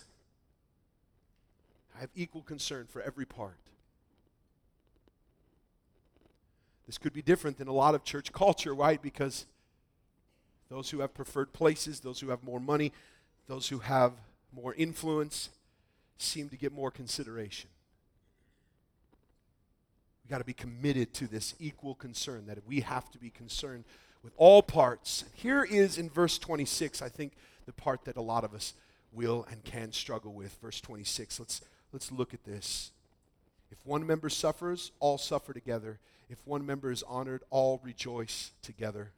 I 1.96 2.00
have 2.00 2.10
equal 2.14 2.42
concern 2.42 2.86
for 2.86 3.02
every 3.02 3.24
part. 3.24 3.56
This 6.86 6.98
could 6.98 7.12
be 7.12 7.22
different 7.22 7.58
than 7.58 7.68
a 7.68 7.72
lot 7.72 7.94
of 7.94 8.04
church 8.04 8.32
culture, 8.32 8.74
right? 8.74 9.00
Because 9.00 9.46
those 10.68 10.90
who 10.90 11.00
have 11.00 11.14
preferred 11.14 11.52
places, 11.52 12.00
those 12.00 12.20
who 12.20 12.28
have 12.30 12.44
more 12.44 12.60
money, 12.60 12.92
those 13.48 13.68
who 13.68 13.78
have 13.80 14.12
more 14.52 14.74
influence 14.74 15.50
seem 16.18 16.48
to 16.50 16.56
get 16.56 16.72
more 16.72 16.90
consideration. 16.90 17.70
We've 20.22 20.30
got 20.30 20.38
to 20.38 20.44
be 20.44 20.52
committed 20.52 21.14
to 21.14 21.26
this 21.26 21.54
equal 21.58 21.94
concern 21.94 22.46
that 22.46 22.58
we 22.66 22.80
have 22.80 23.10
to 23.12 23.18
be 23.18 23.30
concerned 23.30 23.84
with 24.22 24.32
all 24.36 24.62
parts. 24.62 25.24
Here 25.34 25.64
is 25.64 25.96
in 25.96 26.10
verse 26.10 26.38
26, 26.38 27.00
I 27.02 27.08
think 27.08 27.32
the 27.66 27.72
part 27.72 28.04
that 28.04 28.16
a 28.16 28.22
lot 28.22 28.44
of 28.44 28.54
us 28.54 28.74
will 29.12 29.46
and 29.50 29.64
can 29.64 29.92
struggle 29.92 30.32
with. 30.32 30.56
Verse 30.62 30.80
26. 30.80 31.40
Let's, 31.40 31.60
let's 31.92 32.12
look 32.12 32.34
at 32.34 32.44
this. 32.44 32.90
If 33.70 33.78
one 33.84 34.06
member 34.06 34.28
suffers, 34.28 34.92
all 35.00 35.18
suffer 35.18 35.52
together. 35.52 35.98
If 36.28 36.38
one 36.44 36.64
member 36.64 36.90
is 36.90 37.02
honored, 37.04 37.42
all 37.50 37.80
rejoice 37.82 38.50
together. 38.62 39.10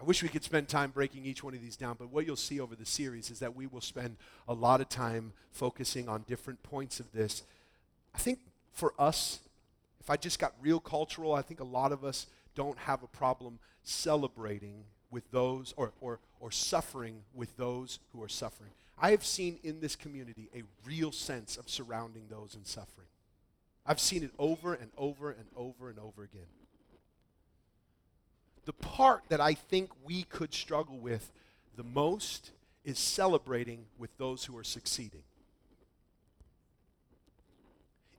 I 0.00 0.04
wish 0.04 0.22
we 0.22 0.28
could 0.28 0.44
spend 0.44 0.68
time 0.68 0.90
breaking 0.90 1.24
each 1.24 1.44
one 1.44 1.54
of 1.54 1.62
these 1.62 1.76
down, 1.76 1.96
but 1.98 2.10
what 2.10 2.26
you'll 2.26 2.36
see 2.36 2.60
over 2.60 2.74
the 2.74 2.84
series 2.84 3.30
is 3.30 3.38
that 3.38 3.54
we 3.54 3.66
will 3.66 3.80
spend 3.80 4.16
a 4.48 4.54
lot 4.54 4.80
of 4.80 4.88
time 4.88 5.32
focusing 5.52 6.08
on 6.08 6.24
different 6.26 6.62
points 6.62 6.98
of 6.98 7.12
this. 7.12 7.42
I 8.14 8.18
think 8.18 8.40
for 8.72 8.92
us, 8.98 9.38
if 10.00 10.10
I 10.10 10.16
just 10.16 10.38
got 10.38 10.52
real 10.60 10.80
cultural, 10.80 11.32
I 11.32 11.42
think 11.42 11.60
a 11.60 11.64
lot 11.64 11.92
of 11.92 12.04
us 12.04 12.26
don't 12.54 12.78
have 12.78 13.02
a 13.02 13.06
problem 13.06 13.58
celebrating 13.84 14.84
with 15.14 15.30
those 15.30 15.72
or, 15.76 15.92
or, 16.00 16.18
or 16.40 16.50
suffering 16.50 17.22
with 17.32 17.56
those 17.56 18.00
who 18.12 18.22
are 18.22 18.28
suffering. 18.28 18.72
I 18.98 19.12
have 19.12 19.24
seen 19.24 19.58
in 19.62 19.80
this 19.80 19.96
community 19.96 20.50
a 20.54 20.62
real 20.84 21.12
sense 21.12 21.56
of 21.56 21.70
surrounding 21.70 22.24
those 22.28 22.54
in 22.54 22.64
suffering. 22.64 23.06
I've 23.86 24.00
seen 24.00 24.22
it 24.22 24.32
over 24.38 24.74
and 24.74 24.90
over 24.98 25.30
and 25.30 25.46
over 25.56 25.88
and 25.88 25.98
over 25.98 26.24
again. 26.24 26.48
The 28.64 28.72
part 28.72 29.22
that 29.28 29.40
I 29.40 29.54
think 29.54 29.90
we 30.04 30.24
could 30.24 30.52
struggle 30.52 30.98
with 30.98 31.30
the 31.76 31.84
most 31.84 32.50
is 32.84 32.98
celebrating 32.98 33.86
with 33.98 34.16
those 34.18 34.44
who 34.44 34.56
are 34.56 34.64
succeeding. 34.64 35.22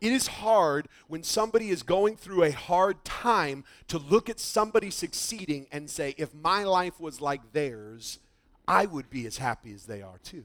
It 0.02 0.12
is 0.12 0.28
hard 0.28 0.88
when 1.08 1.24
somebody 1.24 1.70
is 1.70 1.84
going 1.84 2.18
through 2.18 2.44
a 2.44 2.52
hard 2.52 3.04
time 3.06 3.64
to 3.88 3.98
look 3.98 4.30
at 4.30 4.40
somebody 4.40 4.92
succeeding 4.92 5.68
and 5.72 5.90
say, 5.90 6.14
if 6.18 6.34
my 6.34 6.64
life 6.64 7.00
was 7.00 7.22
like 7.22 7.54
theirs, 7.54 8.20
I 8.68 8.86
would 8.86 9.10
be 9.10 9.26
as 9.26 9.38
happy 9.38 9.74
as 9.74 9.86
they 9.86 10.02
are 10.02 10.20
too. 10.24 10.44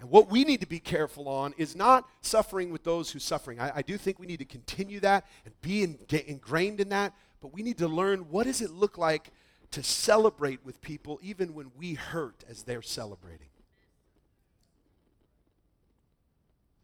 And 0.00 0.08
what 0.08 0.30
we 0.30 0.44
need 0.44 0.60
to 0.60 0.66
be 0.66 0.80
careful 0.80 1.28
on 1.28 1.52
is 1.58 1.76
not 1.76 2.08
suffering 2.22 2.72
with 2.72 2.84
those 2.84 3.10
who 3.10 3.18
are 3.18 3.20
suffering. 3.20 3.60
I, 3.60 3.72
I 3.76 3.82
do 3.82 3.98
think 3.98 4.18
we 4.18 4.26
need 4.26 4.38
to 4.38 4.46
continue 4.46 4.98
that 5.00 5.26
and 5.44 5.52
be 5.60 5.82
in, 5.82 5.98
ingrained 6.26 6.80
in 6.80 6.88
that, 6.88 7.14
but 7.42 7.52
we 7.52 7.62
need 7.62 7.78
to 7.78 7.88
learn 7.88 8.30
what 8.30 8.46
does 8.46 8.62
it 8.62 8.70
look 8.70 8.96
like 8.96 9.30
to 9.72 9.82
celebrate 9.82 10.64
with 10.64 10.80
people 10.80 11.20
even 11.22 11.54
when 11.54 11.70
we 11.76 11.94
hurt 11.94 12.44
as 12.48 12.62
they're 12.62 12.82
celebrating. 12.82 13.49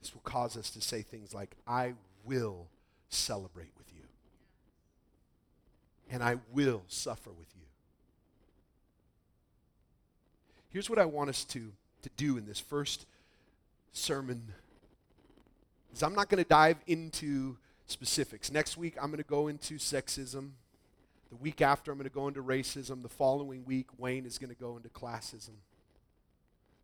This 0.06 0.14
will 0.14 0.20
cause 0.20 0.56
us 0.56 0.70
to 0.70 0.80
say 0.80 1.02
things 1.02 1.34
like, 1.34 1.56
I 1.66 1.94
will 2.24 2.68
celebrate 3.08 3.72
with 3.76 3.88
you. 3.92 4.04
And 6.08 6.22
I 6.22 6.36
will 6.52 6.84
suffer 6.86 7.30
with 7.30 7.48
you. 7.56 7.62
Here's 10.68 10.88
what 10.88 11.00
I 11.00 11.06
want 11.06 11.28
us 11.28 11.42
to, 11.46 11.72
to 12.02 12.10
do 12.16 12.38
in 12.38 12.46
this 12.46 12.60
first 12.60 13.04
sermon. 13.90 14.52
Is 15.92 16.04
I'm 16.04 16.14
not 16.14 16.28
going 16.28 16.40
to 16.40 16.48
dive 16.48 16.76
into 16.86 17.56
specifics. 17.88 18.52
Next 18.52 18.76
week, 18.76 18.94
I'm 19.02 19.10
going 19.10 19.18
to 19.20 19.28
go 19.28 19.48
into 19.48 19.74
sexism. 19.74 20.50
The 21.30 21.36
week 21.40 21.60
after, 21.60 21.90
I'm 21.90 21.98
going 21.98 22.08
to 22.08 22.14
go 22.14 22.28
into 22.28 22.44
racism. 22.44 23.02
The 23.02 23.08
following 23.08 23.64
week, 23.64 23.88
Wayne 23.98 24.24
is 24.24 24.38
going 24.38 24.50
to 24.54 24.60
go 24.60 24.76
into 24.76 24.88
classism. 24.88 25.56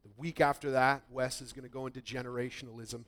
The 0.05 0.11
week 0.17 0.41
after 0.41 0.71
that, 0.73 1.03
Wes 1.11 1.41
is 1.41 1.53
going 1.53 1.67
to 1.67 1.73
go 1.73 1.87
into 1.87 2.01
generationalism. 2.01 3.05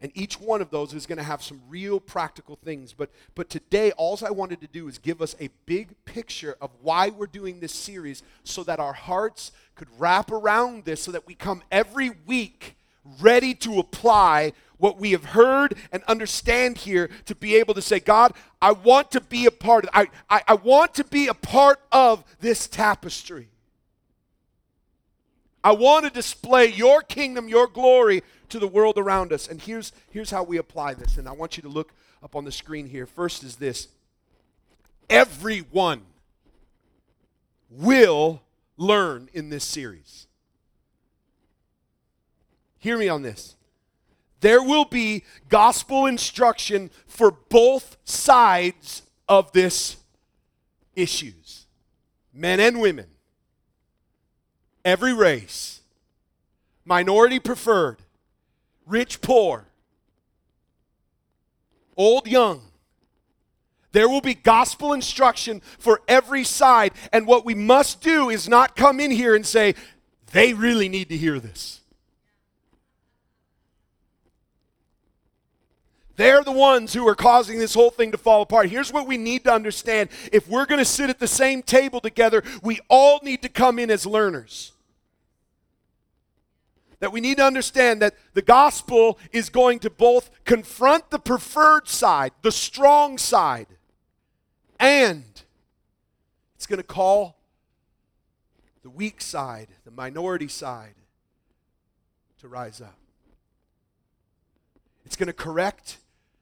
And 0.00 0.12
each 0.14 0.40
one 0.40 0.62
of 0.62 0.70
those 0.70 0.94
is 0.94 1.06
going 1.06 1.18
to 1.18 1.24
have 1.24 1.42
some 1.42 1.60
real 1.68 1.98
practical 1.98 2.56
things. 2.56 2.92
But, 2.92 3.10
but 3.34 3.50
today, 3.50 3.90
all 3.92 4.16
I 4.24 4.30
wanted 4.30 4.60
to 4.60 4.68
do 4.68 4.86
is 4.86 4.98
give 4.98 5.20
us 5.20 5.34
a 5.40 5.50
big 5.66 5.88
picture 6.04 6.56
of 6.60 6.70
why 6.82 7.08
we're 7.08 7.26
doing 7.26 7.58
this 7.58 7.74
series 7.74 8.22
so 8.44 8.62
that 8.64 8.78
our 8.78 8.92
hearts 8.92 9.50
could 9.74 9.88
wrap 9.98 10.30
around 10.30 10.84
this, 10.84 11.02
so 11.02 11.10
that 11.10 11.26
we 11.26 11.34
come 11.34 11.62
every 11.72 12.10
week 12.26 12.76
ready 13.20 13.54
to 13.54 13.80
apply 13.80 14.52
what 14.76 14.98
we 14.98 15.10
have 15.10 15.24
heard 15.24 15.74
and 15.90 16.04
understand 16.04 16.78
here 16.78 17.10
to 17.24 17.34
be 17.34 17.56
able 17.56 17.74
to 17.74 17.82
say, 17.82 17.98
God, 17.98 18.34
I 18.62 18.72
want 18.72 19.10
to 19.12 19.20
be 19.20 19.46
a 19.46 19.50
part 19.50 19.84
of, 19.84 19.90
I, 19.92 20.06
I, 20.30 20.42
I 20.46 20.54
want 20.54 20.94
to 20.94 21.04
be 21.04 21.26
a 21.26 21.34
part 21.34 21.80
of 21.90 22.22
this 22.38 22.68
tapestry. 22.68 23.48
I 25.68 25.72
want 25.72 26.06
to 26.06 26.10
display 26.10 26.68
your 26.68 27.02
kingdom, 27.02 27.46
your 27.46 27.66
glory 27.66 28.22
to 28.48 28.58
the 28.58 28.66
world 28.66 28.96
around 28.96 29.34
us. 29.34 29.48
And 29.48 29.60
here's, 29.60 29.92
here's 30.08 30.30
how 30.30 30.42
we 30.42 30.56
apply 30.56 30.94
this. 30.94 31.18
And 31.18 31.28
I 31.28 31.32
want 31.32 31.58
you 31.58 31.62
to 31.64 31.68
look 31.68 31.92
up 32.22 32.34
on 32.34 32.46
the 32.46 32.50
screen 32.50 32.86
here. 32.86 33.04
First 33.04 33.44
is 33.44 33.56
this 33.56 33.88
everyone 35.10 36.00
will 37.68 38.40
learn 38.78 39.28
in 39.34 39.50
this 39.50 39.62
series. 39.62 40.26
Hear 42.78 42.96
me 42.96 43.10
on 43.10 43.20
this. 43.20 43.54
There 44.40 44.62
will 44.62 44.86
be 44.86 45.22
gospel 45.50 46.06
instruction 46.06 46.90
for 47.06 47.30
both 47.30 47.98
sides 48.06 49.02
of 49.28 49.52
this 49.52 49.98
issues 50.96 51.66
men 52.32 52.58
and 52.58 52.80
women, 52.80 53.08
every 54.84 55.12
race, 55.12 55.80
minority 56.84 57.38
preferred, 57.38 57.98
rich, 58.86 59.20
poor, 59.20 59.66
old, 61.96 62.26
young. 62.26 62.62
There 63.92 64.08
will 64.08 64.20
be 64.20 64.34
gospel 64.34 64.92
instruction 64.92 65.62
for 65.78 66.02
every 66.06 66.44
side. 66.44 66.92
And 67.12 67.26
what 67.26 67.44
we 67.44 67.54
must 67.54 68.00
do 68.00 68.28
is 68.30 68.48
not 68.48 68.76
come 68.76 69.00
in 69.00 69.10
here 69.10 69.34
and 69.34 69.44
say, 69.44 69.74
they 70.32 70.52
really 70.52 70.88
need 70.88 71.08
to 71.08 71.16
hear 71.16 71.40
this. 71.40 71.80
They're 76.18 76.42
the 76.42 76.50
ones 76.50 76.94
who 76.94 77.06
are 77.06 77.14
causing 77.14 77.60
this 77.60 77.74
whole 77.74 77.92
thing 77.92 78.10
to 78.10 78.18
fall 78.18 78.42
apart. 78.42 78.70
Here's 78.70 78.92
what 78.92 79.06
we 79.06 79.16
need 79.16 79.44
to 79.44 79.52
understand 79.52 80.08
if 80.32 80.48
we're 80.48 80.66
going 80.66 80.80
to 80.80 80.84
sit 80.84 81.08
at 81.08 81.20
the 81.20 81.28
same 81.28 81.62
table 81.62 82.00
together, 82.00 82.42
we 82.60 82.80
all 82.88 83.20
need 83.22 83.40
to 83.42 83.48
come 83.48 83.78
in 83.78 83.88
as 83.88 84.04
learners 84.04 84.72
that 86.98 87.12
we 87.12 87.20
need 87.20 87.36
to 87.36 87.44
understand 87.44 88.02
that 88.02 88.16
the 88.34 88.42
gospel 88.42 89.16
is 89.30 89.48
going 89.48 89.78
to 89.78 89.90
both 89.90 90.28
confront 90.44 91.08
the 91.10 91.20
preferred 91.20 91.86
side, 91.86 92.32
the 92.42 92.50
strong 92.50 93.16
side, 93.16 93.68
and 94.80 95.22
it's 96.56 96.66
going 96.66 96.78
to 96.78 96.82
call 96.82 97.36
the 98.82 98.90
weak 98.90 99.20
side, 99.20 99.68
the 99.84 99.92
minority 99.92 100.48
side, 100.48 100.94
to 102.40 102.48
rise 102.48 102.80
up. 102.80 102.96
It's 105.06 105.14
going 105.14 105.28
to 105.28 105.32
correct 105.32 105.98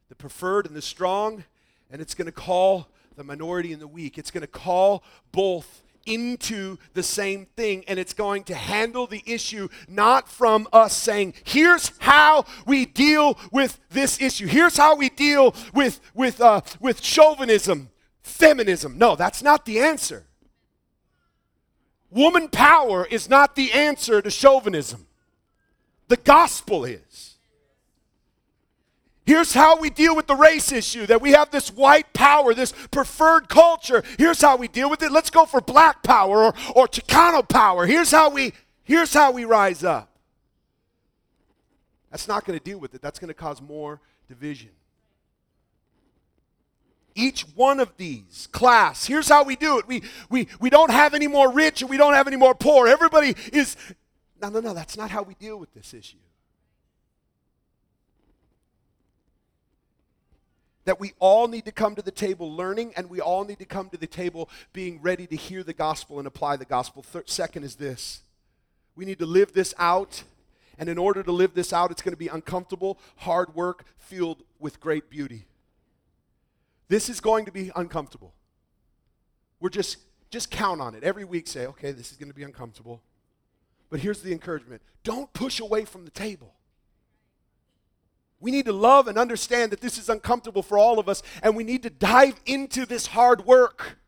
the 0.09 0.15
preferred 0.15 0.67
and 0.67 0.75
the 0.75 0.83
strong, 0.83 1.45
and 1.91 2.01
it's 2.01 2.15
going 2.15 2.27
to 2.27 2.33
call 2.33 2.89
the 3.17 3.25
minority 3.25 3.73
and 3.73 3.81
the 3.81 3.89
weak. 3.89 4.19
It's 4.19 4.31
going 4.31 4.43
to 4.43 4.47
call 4.47 5.03
both 5.33 5.83
into 6.07 6.79
the 6.95 7.03
same 7.03 7.47
thing 7.57 7.85
and 7.89 7.99
it's 7.99 8.15
going 8.15 8.45
to 8.45 8.55
handle 8.55 9.07
the 9.07 9.23
issue 9.27 9.69
not 9.89 10.29
from 10.29 10.69
us 10.73 10.97
saying 10.97 11.35
here's 11.45 11.91
how 11.99 12.45
we 12.65 12.87
deal 12.87 13.37
with 13.51 13.81
this 13.91 14.21
issue. 14.21 14.47
Here's 14.47 14.77
how 14.77 14.95
we 14.95 15.11
deal 15.11 15.55
with 15.75 16.01
with 16.15 16.41
uh, 16.41 16.61
with 16.81 17.01
chauvinism 17.03 17.91
feminism. 18.23 18.97
No 18.97 19.17
that's 19.17 19.43
not 19.43 19.67
the 19.67 19.81
answer. 19.81 20.25
Woman 22.11 22.49
power 22.49 23.05
is 23.11 23.29
not 23.29 23.57
the 23.57 23.73
answer 23.73 24.23
to 24.23 24.31
chauvinism. 24.31 25.07
The 26.09 26.17
gospel 26.17 26.85
is 26.85 27.36
Here's 29.27 29.53
how 29.53 29.81
we 29.81 29.91
deal 29.91 30.15
with 30.15 30.29
the 30.29 30.37
race 30.37 30.71
issue 30.71 31.05
that 31.07 31.21
we 31.21 31.33
have 31.33 31.51
this 31.51 31.73
white 31.73 32.13
power, 32.13 32.55
this 32.55 32.73
preferred 32.93 33.49
culture. 33.49 34.05
Here's 34.19 34.41
how 34.41 34.57
we 34.57 34.69
deal 34.69 34.89
with 34.89 35.03
it. 35.03 35.11
Let's 35.11 35.31
go 35.31 35.45
for 35.47 35.61
black 35.61 36.05
power 36.05 36.45
or, 36.45 36.55
or 36.77 36.87
Chicano 36.87 37.47
power. 37.47 37.87
Here's 37.87 38.13
how 38.13 38.31
we 38.31 38.53
here's 38.85 39.13
how 39.13 39.33
we 39.33 39.45
rise 39.45 39.83
up. 39.83 40.17
That's 42.13 42.29
not 42.29 42.45
going 42.45 42.57
to 42.57 42.65
deal 42.65 42.79
with 42.79 42.95
it. 42.95 43.03
That's 43.03 43.19
going 43.19 43.29
to 43.29 43.35
cause 43.35 43.61
more 43.61 44.01
division. 44.29 44.71
Each 47.17 47.43
one 47.57 47.81
of 47.81 47.97
these 47.97 48.49
class, 48.53 49.07
here's 49.07 49.29
how 49.29 49.43
we 49.43 49.57
do 49.57 49.79
it. 49.79 49.89
We 49.89 50.03
we 50.31 50.47
we 50.61 50.71
don't 50.71 50.93
have 50.93 51.15
any 51.15 51.27
more 51.27 51.51
rich 51.51 51.81
and 51.81 51.91
we 51.91 51.97
don't 51.97 52.15
have 52.15 52.29
any 52.29 52.37
more 52.37 52.55
poor. 52.55 52.87
Everybody 52.87 53.35
is 53.53 53.77
No, 54.41 54.51
no, 54.51 54.61
no, 54.61 54.73
that's 54.73 54.97
not 54.97 55.11
how 55.11 55.23
we 55.23 55.35
deal 55.35 55.59
with 55.59 55.75
this 55.75 55.93
issue. 55.93 56.19
That 60.87 60.99
we 60.99 61.13
all 61.19 61.49
need 61.49 61.67
to 61.67 61.73
come 61.73 61.95
to 61.95 62.03
the 62.03 62.11
table 62.11 62.51
learning 62.51 62.95
and 62.97 63.11
we 63.11 63.21
all 63.21 63.45
need 63.45 63.59
to 63.59 63.67
come 63.67 63.91
to 63.91 63.97
the 63.97 64.07
table 64.07 64.49
being 64.73 65.03
ready 65.03 65.27
to 65.27 65.37
hear 65.37 65.63
the 65.63 65.75
gospel 65.75 66.19
and 66.19 66.27
apply 66.27 66.57
the 66.57 66.65
gospel. 66.65 67.05
Second 67.27 67.65
is 67.65 67.75
this 67.75 68.23
we 68.95 69.05
need 69.05 69.19
to 69.19 69.27
live 69.27 69.53
this 69.53 69.75
out. 69.79 70.25
And 70.79 70.91
in 70.91 70.99
order 70.99 71.23
to 71.23 71.33
live 71.33 71.55
this 71.55 71.73
out, 71.73 71.91
it's 71.91 72.03
going 72.03 72.13
to 72.13 72.19
be 72.19 72.29
uncomfortable, 72.29 72.99
hard 73.17 73.55
work, 73.55 73.85
filled 73.97 74.43
with 74.59 74.79
great 74.79 75.09
beauty. 75.09 75.47
This 76.89 77.09
is 77.09 77.19
going 77.19 77.47
to 77.47 77.53
be 77.53 77.71
uncomfortable. 77.75 78.35
We're 79.59 79.71
just 79.71 79.99
just 80.31 80.51
count 80.51 80.81
on 80.81 80.95
it. 80.95 81.03
Every 81.03 81.25
week 81.25 81.47
say, 81.47 81.67
okay, 81.67 81.93
this 81.93 82.11
is 82.11 82.17
going 82.17 82.29
to 82.29 82.35
be 82.35 82.43
uncomfortable. 82.43 83.01
But 83.91 84.01
here's 84.01 84.21
the 84.21 84.33
encouragement. 84.33 84.83
Don't 85.05 85.33
push 85.33 85.61
away 85.61 85.85
from 85.85 86.05
the 86.05 86.11
table. 86.11 86.56
We 88.41 88.51
need 88.51 88.67
to 88.67 88.73
love 88.73 89.09
and 89.09 89.19
understand 89.19 89.73
that 89.73 89.81
this 89.81 89.99
is 89.99 90.09
uncomfortable 90.09 90.63
for 90.63 90.79
all 90.79 90.99
of 90.99 91.09
us, 91.09 91.23
and 91.43 91.57
we 91.57 91.65
need 91.65 91.83
to 91.85 91.91
dive 91.91 92.41
into 92.45 92.85
this 92.85 93.09
hard 93.09 93.47
work. 93.47 93.99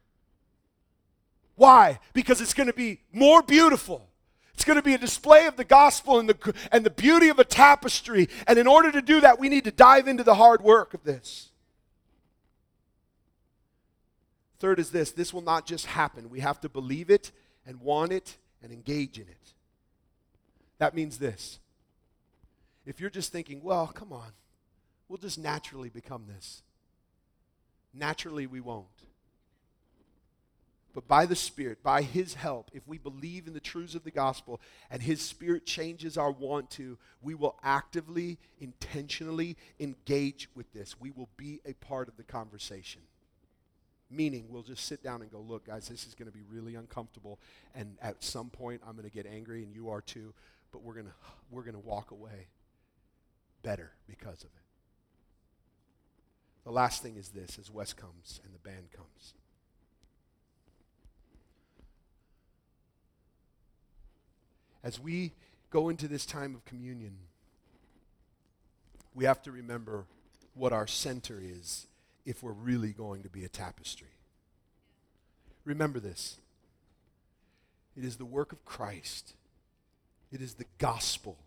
Why? 1.56 1.98
Because 2.12 2.40
it's 2.40 2.54
going 2.54 2.68
to 2.68 2.72
be 2.72 3.00
more 3.12 3.42
beautiful. 3.42 4.08
It's 4.54 4.64
going 4.64 4.76
to 4.76 4.82
be 4.82 4.94
a 4.94 4.98
display 4.98 5.46
of 5.46 5.56
the 5.56 5.64
gospel 5.64 6.18
and 6.18 6.28
the, 6.28 6.54
and 6.70 6.84
the 6.84 6.90
beauty 6.90 7.28
of 7.28 7.38
a 7.38 7.44
tapestry. 7.44 8.28
And 8.46 8.58
in 8.58 8.66
order 8.66 8.92
to 8.92 9.00
do 9.00 9.20
that, 9.20 9.38
we 9.38 9.48
need 9.48 9.64
to 9.64 9.70
dive 9.70 10.08
into 10.08 10.24
the 10.24 10.34
hard 10.34 10.62
work 10.62 10.94
of 10.94 11.04
this. 11.04 11.50
Third 14.58 14.78
is 14.78 14.90
this 14.90 15.12
this 15.12 15.32
will 15.32 15.42
not 15.42 15.66
just 15.66 15.86
happen. 15.86 16.30
We 16.30 16.40
have 16.40 16.60
to 16.60 16.68
believe 16.68 17.10
it 17.10 17.30
and 17.66 17.80
want 17.80 18.12
it 18.12 18.36
and 18.62 18.72
engage 18.72 19.16
in 19.16 19.28
it. 19.28 19.52
That 20.78 20.94
means 20.94 21.18
this 21.18 21.60
if 22.90 23.00
you're 23.00 23.10
just 23.10 23.32
thinking, 23.32 23.62
well, 23.62 23.86
come 23.88 24.12
on, 24.12 24.32
we'll 25.08 25.18
just 25.18 25.38
naturally 25.38 25.88
become 25.88 26.24
this, 26.26 26.62
naturally 27.92 28.46
we 28.46 28.60
won't. 28.60 28.86
But 30.94 31.06
by 31.06 31.26
the 31.26 31.36
Spirit, 31.36 31.82
by 31.82 32.02
His 32.02 32.34
help, 32.34 32.70
if 32.72 32.86
we 32.88 32.98
believe 32.98 33.46
in 33.46 33.52
the 33.52 33.60
truths 33.60 33.94
of 33.94 34.04
the 34.04 34.10
gospel 34.10 34.60
and 34.90 35.02
His 35.02 35.20
Spirit 35.20 35.64
changes 35.66 36.18
our 36.18 36.32
want 36.32 36.70
to, 36.72 36.98
we 37.22 37.34
will 37.34 37.56
actively, 37.62 38.38
intentionally 38.58 39.56
engage 39.78 40.48
with 40.56 40.72
this. 40.72 40.98
We 40.98 41.10
will 41.10 41.28
be 41.36 41.60
a 41.64 41.74
part 41.74 42.08
of 42.08 42.16
the 42.16 42.24
conversation. 42.24 43.02
Meaning, 44.10 44.46
we'll 44.48 44.62
just 44.62 44.86
sit 44.86 45.02
down 45.02 45.20
and 45.20 45.30
go, 45.30 45.38
look, 45.38 45.66
guys, 45.66 45.86
this 45.88 46.06
is 46.06 46.14
going 46.14 46.30
to 46.30 46.36
be 46.36 46.42
really 46.50 46.74
uncomfortable. 46.74 47.38
And 47.74 47.96
at 48.00 48.24
some 48.24 48.48
point, 48.48 48.80
I'm 48.84 48.96
going 48.96 49.08
to 49.08 49.14
get 49.14 49.26
angry, 49.26 49.62
and 49.62 49.72
you 49.72 49.90
are 49.90 50.00
too. 50.00 50.32
But 50.72 50.82
we're 50.82 50.94
going 50.94 51.06
to 51.06 51.12
we're 51.50 51.62
going 51.62 51.74
to 51.74 51.86
walk 51.86 52.10
away 52.10 52.48
better 53.62 53.92
because 54.06 54.42
of 54.42 54.50
it. 54.50 54.68
The 56.64 56.70
last 56.70 57.02
thing 57.02 57.16
is 57.16 57.30
this 57.30 57.58
as 57.58 57.70
Wes 57.70 57.92
comes 57.92 58.40
and 58.44 58.54
the 58.54 58.58
band 58.58 58.92
comes. 58.92 59.34
As 64.84 65.00
we 65.00 65.32
go 65.70 65.88
into 65.88 66.08
this 66.08 66.24
time 66.24 66.54
of 66.54 66.64
communion, 66.64 67.16
we 69.14 69.24
have 69.24 69.42
to 69.42 69.50
remember 69.50 70.04
what 70.54 70.72
our 70.72 70.86
center 70.86 71.40
is 71.42 71.86
if 72.24 72.42
we're 72.42 72.52
really 72.52 72.92
going 72.92 73.22
to 73.22 73.28
be 73.28 73.44
a 73.44 73.48
tapestry. 73.48 74.08
Remember 75.64 76.00
this 76.00 76.38
it 77.96 78.04
is 78.04 78.16
the 78.16 78.24
work 78.24 78.52
of 78.52 78.64
Christ, 78.64 79.34
it 80.30 80.40
is 80.40 80.54
the 80.54 80.66
gospel 80.78 81.38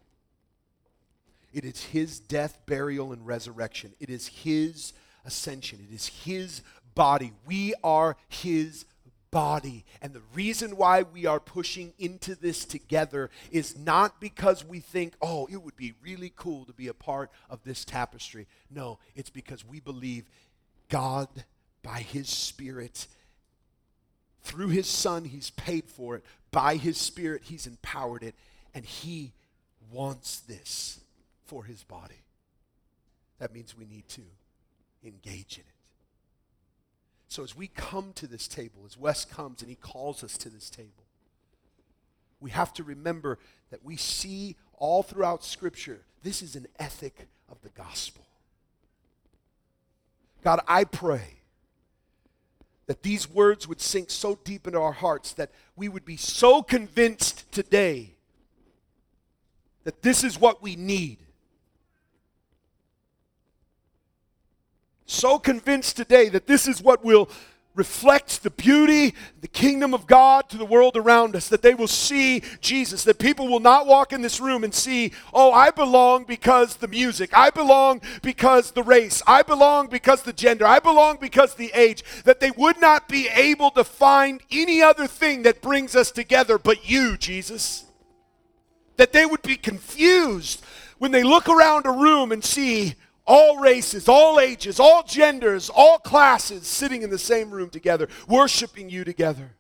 it 1.54 1.66
is 1.66 1.84
his 1.86 2.20
death, 2.20 2.60
burial, 2.66 3.12
and 3.12 3.26
resurrection. 3.26 3.93
It 3.99 4.10
is 4.10 4.28
his 4.28 4.93
ascension. 5.26 5.86
It 5.89 5.93
is 5.93 6.08
his 6.08 6.62
body. 6.95 7.34
We 7.45 7.74
are 7.84 8.16
his 8.30 8.86
body. 9.32 9.86
And 10.02 10.14
the 10.14 10.22
reason 10.34 10.76
why 10.76 11.04
we 11.04 11.26
are 11.26 11.39
pushing 11.39 11.93
into 11.97 12.36
this 12.36 12.66
together 12.66 13.30
is 13.52 13.78
not 13.78 14.20
because 14.20 14.66
we 14.66 14.80
think, 14.80 15.14
oh, 15.22 15.47
it 15.52 15.62
would 15.62 15.76
be 15.76 15.93
really 16.04 16.32
cool 16.36 16.66
to 16.66 16.74
be 16.74 16.88
a 16.88 16.93
part 16.93 17.32
of 17.49 17.64
this 17.64 17.86
tapestry. 17.86 18.47
No, 18.70 18.99
it's 19.16 19.30
because 19.30 19.66
we 19.66 19.80
believe 19.80 20.30
God, 20.89 21.30
by 21.84 21.99
His 21.99 22.30
Spirit, 22.30 23.08
through 24.43 24.70
His 24.70 24.88
Son, 24.88 25.26
He's 25.26 25.49
paid 25.52 25.86
for 25.89 26.16
it. 26.16 26.26
By 26.52 26.76
His 26.76 26.97
Spirit, 26.97 27.43
He's 27.45 27.68
empowered 27.68 28.24
it. 28.24 28.36
And 28.74 28.86
He 28.86 29.34
wants 29.91 30.39
this 30.41 31.01
for 31.52 31.66
His 31.66 31.84
body. 31.84 32.24
That 33.39 33.54
means 33.54 33.78
we 33.78 33.86
need 33.86 34.08
to 34.08 34.22
engage 35.04 35.58
in 35.58 35.66
it. 35.66 35.76
So 37.28 37.43
as 37.43 37.58
we 37.58 37.68
come 37.68 38.14
to 38.16 38.26
this 38.26 38.47
table, 38.47 38.84
as 38.86 38.97
Wes 38.97 39.26
comes 39.26 39.62
and 39.62 39.70
he 39.70 39.76
calls 39.76 40.24
us 40.24 40.38
to 40.38 40.49
this 40.49 40.70
table, 40.70 41.04
we 42.39 42.52
have 42.52 42.72
to 42.76 42.86
remember 42.86 43.38
that 43.70 43.84
we 43.84 43.97
see 43.97 44.56
all 44.78 45.04
throughout 45.04 45.43
Scripture 45.43 46.06
this 46.24 46.41
is 46.41 46.56
an 46.56 46.68
ethic 46.80 47.28
of 47.49 47.62
the 47.64 47.70
gospel. 47.70 48.24
God, 50.41 50.62
I 50.70 50.86
pray 50.86 51.41
that 52.86 53.04
these 53.04 53.30
words 53.30 53.68
would 53.68 53.82
sink 53.82 54.10
so 54.10 54.39
deep 54.45 54.68
into 54.68 54.80
our 54.80 54.93
hearts 54.93 55.34
that 55.34 55.52
we 55.76 55.89
would 55.89 56.06
be 56.06 56.16
so 56.16 56.62
convinced 56.62 57.52
today 57.52 58.16
that 59.84 60.02
this 60.02 60.24
is 60.24 60.39
what 60.39 60.62
we 60.62 60.78
need. 60.78 61.18
So 65.12 65.38
convinced 65.38 65.97
today 65.97 66.30
that 66.30 66.47
this 66.47 66.68
is 66.68 66.82
what 66.82 67.03
will 67.03 67.30
reflect 67.74 68.43
the 68.43 68.49
beauty, 68.49 69.14
the 69.39 69.47
kingdom 69.47 69.93
of 69.93 70.05
God 70.05 70.49
to 70.49 70.57
the 70.57 70.66
world 70.66 70.97
around 70.97 71.36
us, 71.36 71.47
that 71.47 71.62
they 71.62 71.74
will 71.74 71.88
see 71.88 72.43
Jesus, 72.59 73.03
that 73.05 73.18
people 73.18 73.47
will 73.47 73.62
not 73.62 73.88
walk 73.88 74.12
in 74.12 74.22
this 74.22 74.41
room 74.41 74.64
and 74.64 74.74
see, 74.74 75.14
oh, 75.34 75.53
I 75.53 75.72
belong 75.72 76.26
because 76.26 76.76
the 76.76 76.88
music, 76.88 77.30
I 77.34 77.49
belong 77.49 78.01
because 78.22 78.72
the 78.72 78.84
race, 78.84 79.22
I 79.26 79.41
belong 79.41 79.88
because 79.88 80.24
the 80.24 80.34
gender, 80.34 80.66
I 80.66 80.80
belong 80.80 81.18
because 81.22 81.55
the 81.55 81.72
age, 81.74 82.03
that 82.26 82.41
they 82.41 82.51
would 82.51 82.80
not 82.82 83.07
be 83.07 83.30
able 83.30 83.72
to 83.72 83.86
find 83.86 84.41
any 84.51 84.82
other 84.82 85.07
thing 85.07 85.43
that 85.43 85.62
brings 85.62 85.95
us 85.95 86.12
together 86.12 86.57
but 86.57 86.89
you, 86.89 87.16
Jesus. 87.18 87.86
That 88.97 89.14
they 89.14 89.26
would 89.26 89.41
be 89.43 89.55
confused 89.55 90.64
when 90.97 91.12
they 91.12 91.24
look 91.24 91.47
around 91.47 91.86
a 91.86 91.91
room 91.91 92.34
and 92.34 92.43
see 92.43 92.95
all 93.32 93.59
races, 93.59 94.09
all 94.09 94.41
ages, 94.41 94.77
all 94.77 95.03
genders, 95.03 95.69
all 95.69 95.97
classes 95.97 96.67
sitting 96.67 97.01
in 97.01 97.09
the 97.09 97.17
same 97.17 97.49
room 97.49 97.69
together, 97.69 98.09
worshiping 98.27 98.89
you 98.89 99.05
together, 99.05 99.51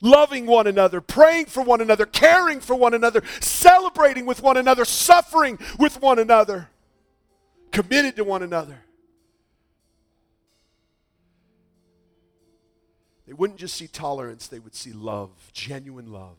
loving 0.00 0.46
one 0.46 0.68
another, 0.68 1.00
praying 1.00 1.46
for 1.46 1.60
one 1.60 1.80
another, 1.80 2.06
caring 2.06 2.60
for 2.60 2.76
one 2.76 2.94
another, 2.94 3.20
celebrating 3.40 4.26
with 4.26 4.44
one 4.44 4.56
another, 4.56 4.84
suffering 4.84 5.58
with 5.76 6.00
one 6.00 6.20
another, 6.20 6.68
committed 7.72 8.14
to 8.14 8.22
one 8.22 8.44
another. 8.44 8.78
They 13.26 13.32
wouldn't 13.32 13.58
just 13.58 13.74
see 13.74 13.88
tolerance, 13.88 14.46
they 14.46 14.60
would 14.60 14.76
see 14.76 14.92
love, 14.92 15.30
genuine 15.52 16.12
love. 16.12 16.36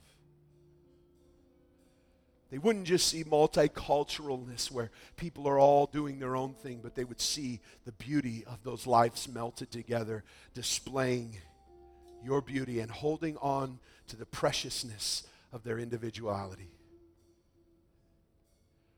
They 2.52 2.58
wouldn't 2.60 2.86
just 2.86 3.08
see 3.08 3.24
multiculturalness 3.24 4.72
where 4.72 4.92
people 5.18 5.48
are 5.48 5.60
all 5.60 5.88
doing 5.88 6.20
their 6.20 6.36
own 6.36 6.54
thing, 6.54 6.80
but 6.82 6.96
they 6.96 7.04
would 7.04 7.20
see 7.20 7.60
the 7.86 7.92
beauty 7.94 8.44
of 8.46 8.64
those 8.64 8.86
lives 8.86 9.28
melted 9.28 9.72
together, 9.72 10.24
displaying 10.54 11.38
your 12.24 12.42
beauty 12.42 12.80
and 12.80 12.92
holding 12.92 13.38
on 13.38 13.80
to 14.08 14.16
the 14.16 14.26
preciousness 14.26 15.24
of 15.52 15.64
their 15.64 15.80
individuality 15.80 16.70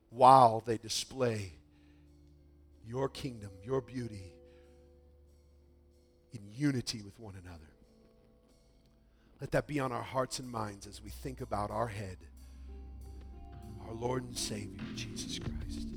while 0.09 0.63
they 0.65 0.77
display 0.77 1.53
your 2.85 3.09
kingdom, 3.09 3.51
your 3.63 3.81
beauty 3.81 4.33
in 6.33 6.41
unity 6.53 7.01
with 7.01 7.19
one 7.19 7.35
another. 7.43 7.71
Let 9.41 9.51
that 9.51 9.67
be 9.67 9.79
on 9.79 9.91
our 9.91 10.03
hearts 10.03 10.39
and 10.39 10.49
minds 10.49 10.87
as 10.87 11.01
we 11.01 11.09
think 11.09 11.41
about 11.41 11.69
our 11.69 11.87
head 11.87 12.17
our 13.87 13.95
Lord 13.95 14.25
and 14.25 14.37
Savior, 14.37 14.81
Jesus 14.95 15.39
Christ. 15.39 15.87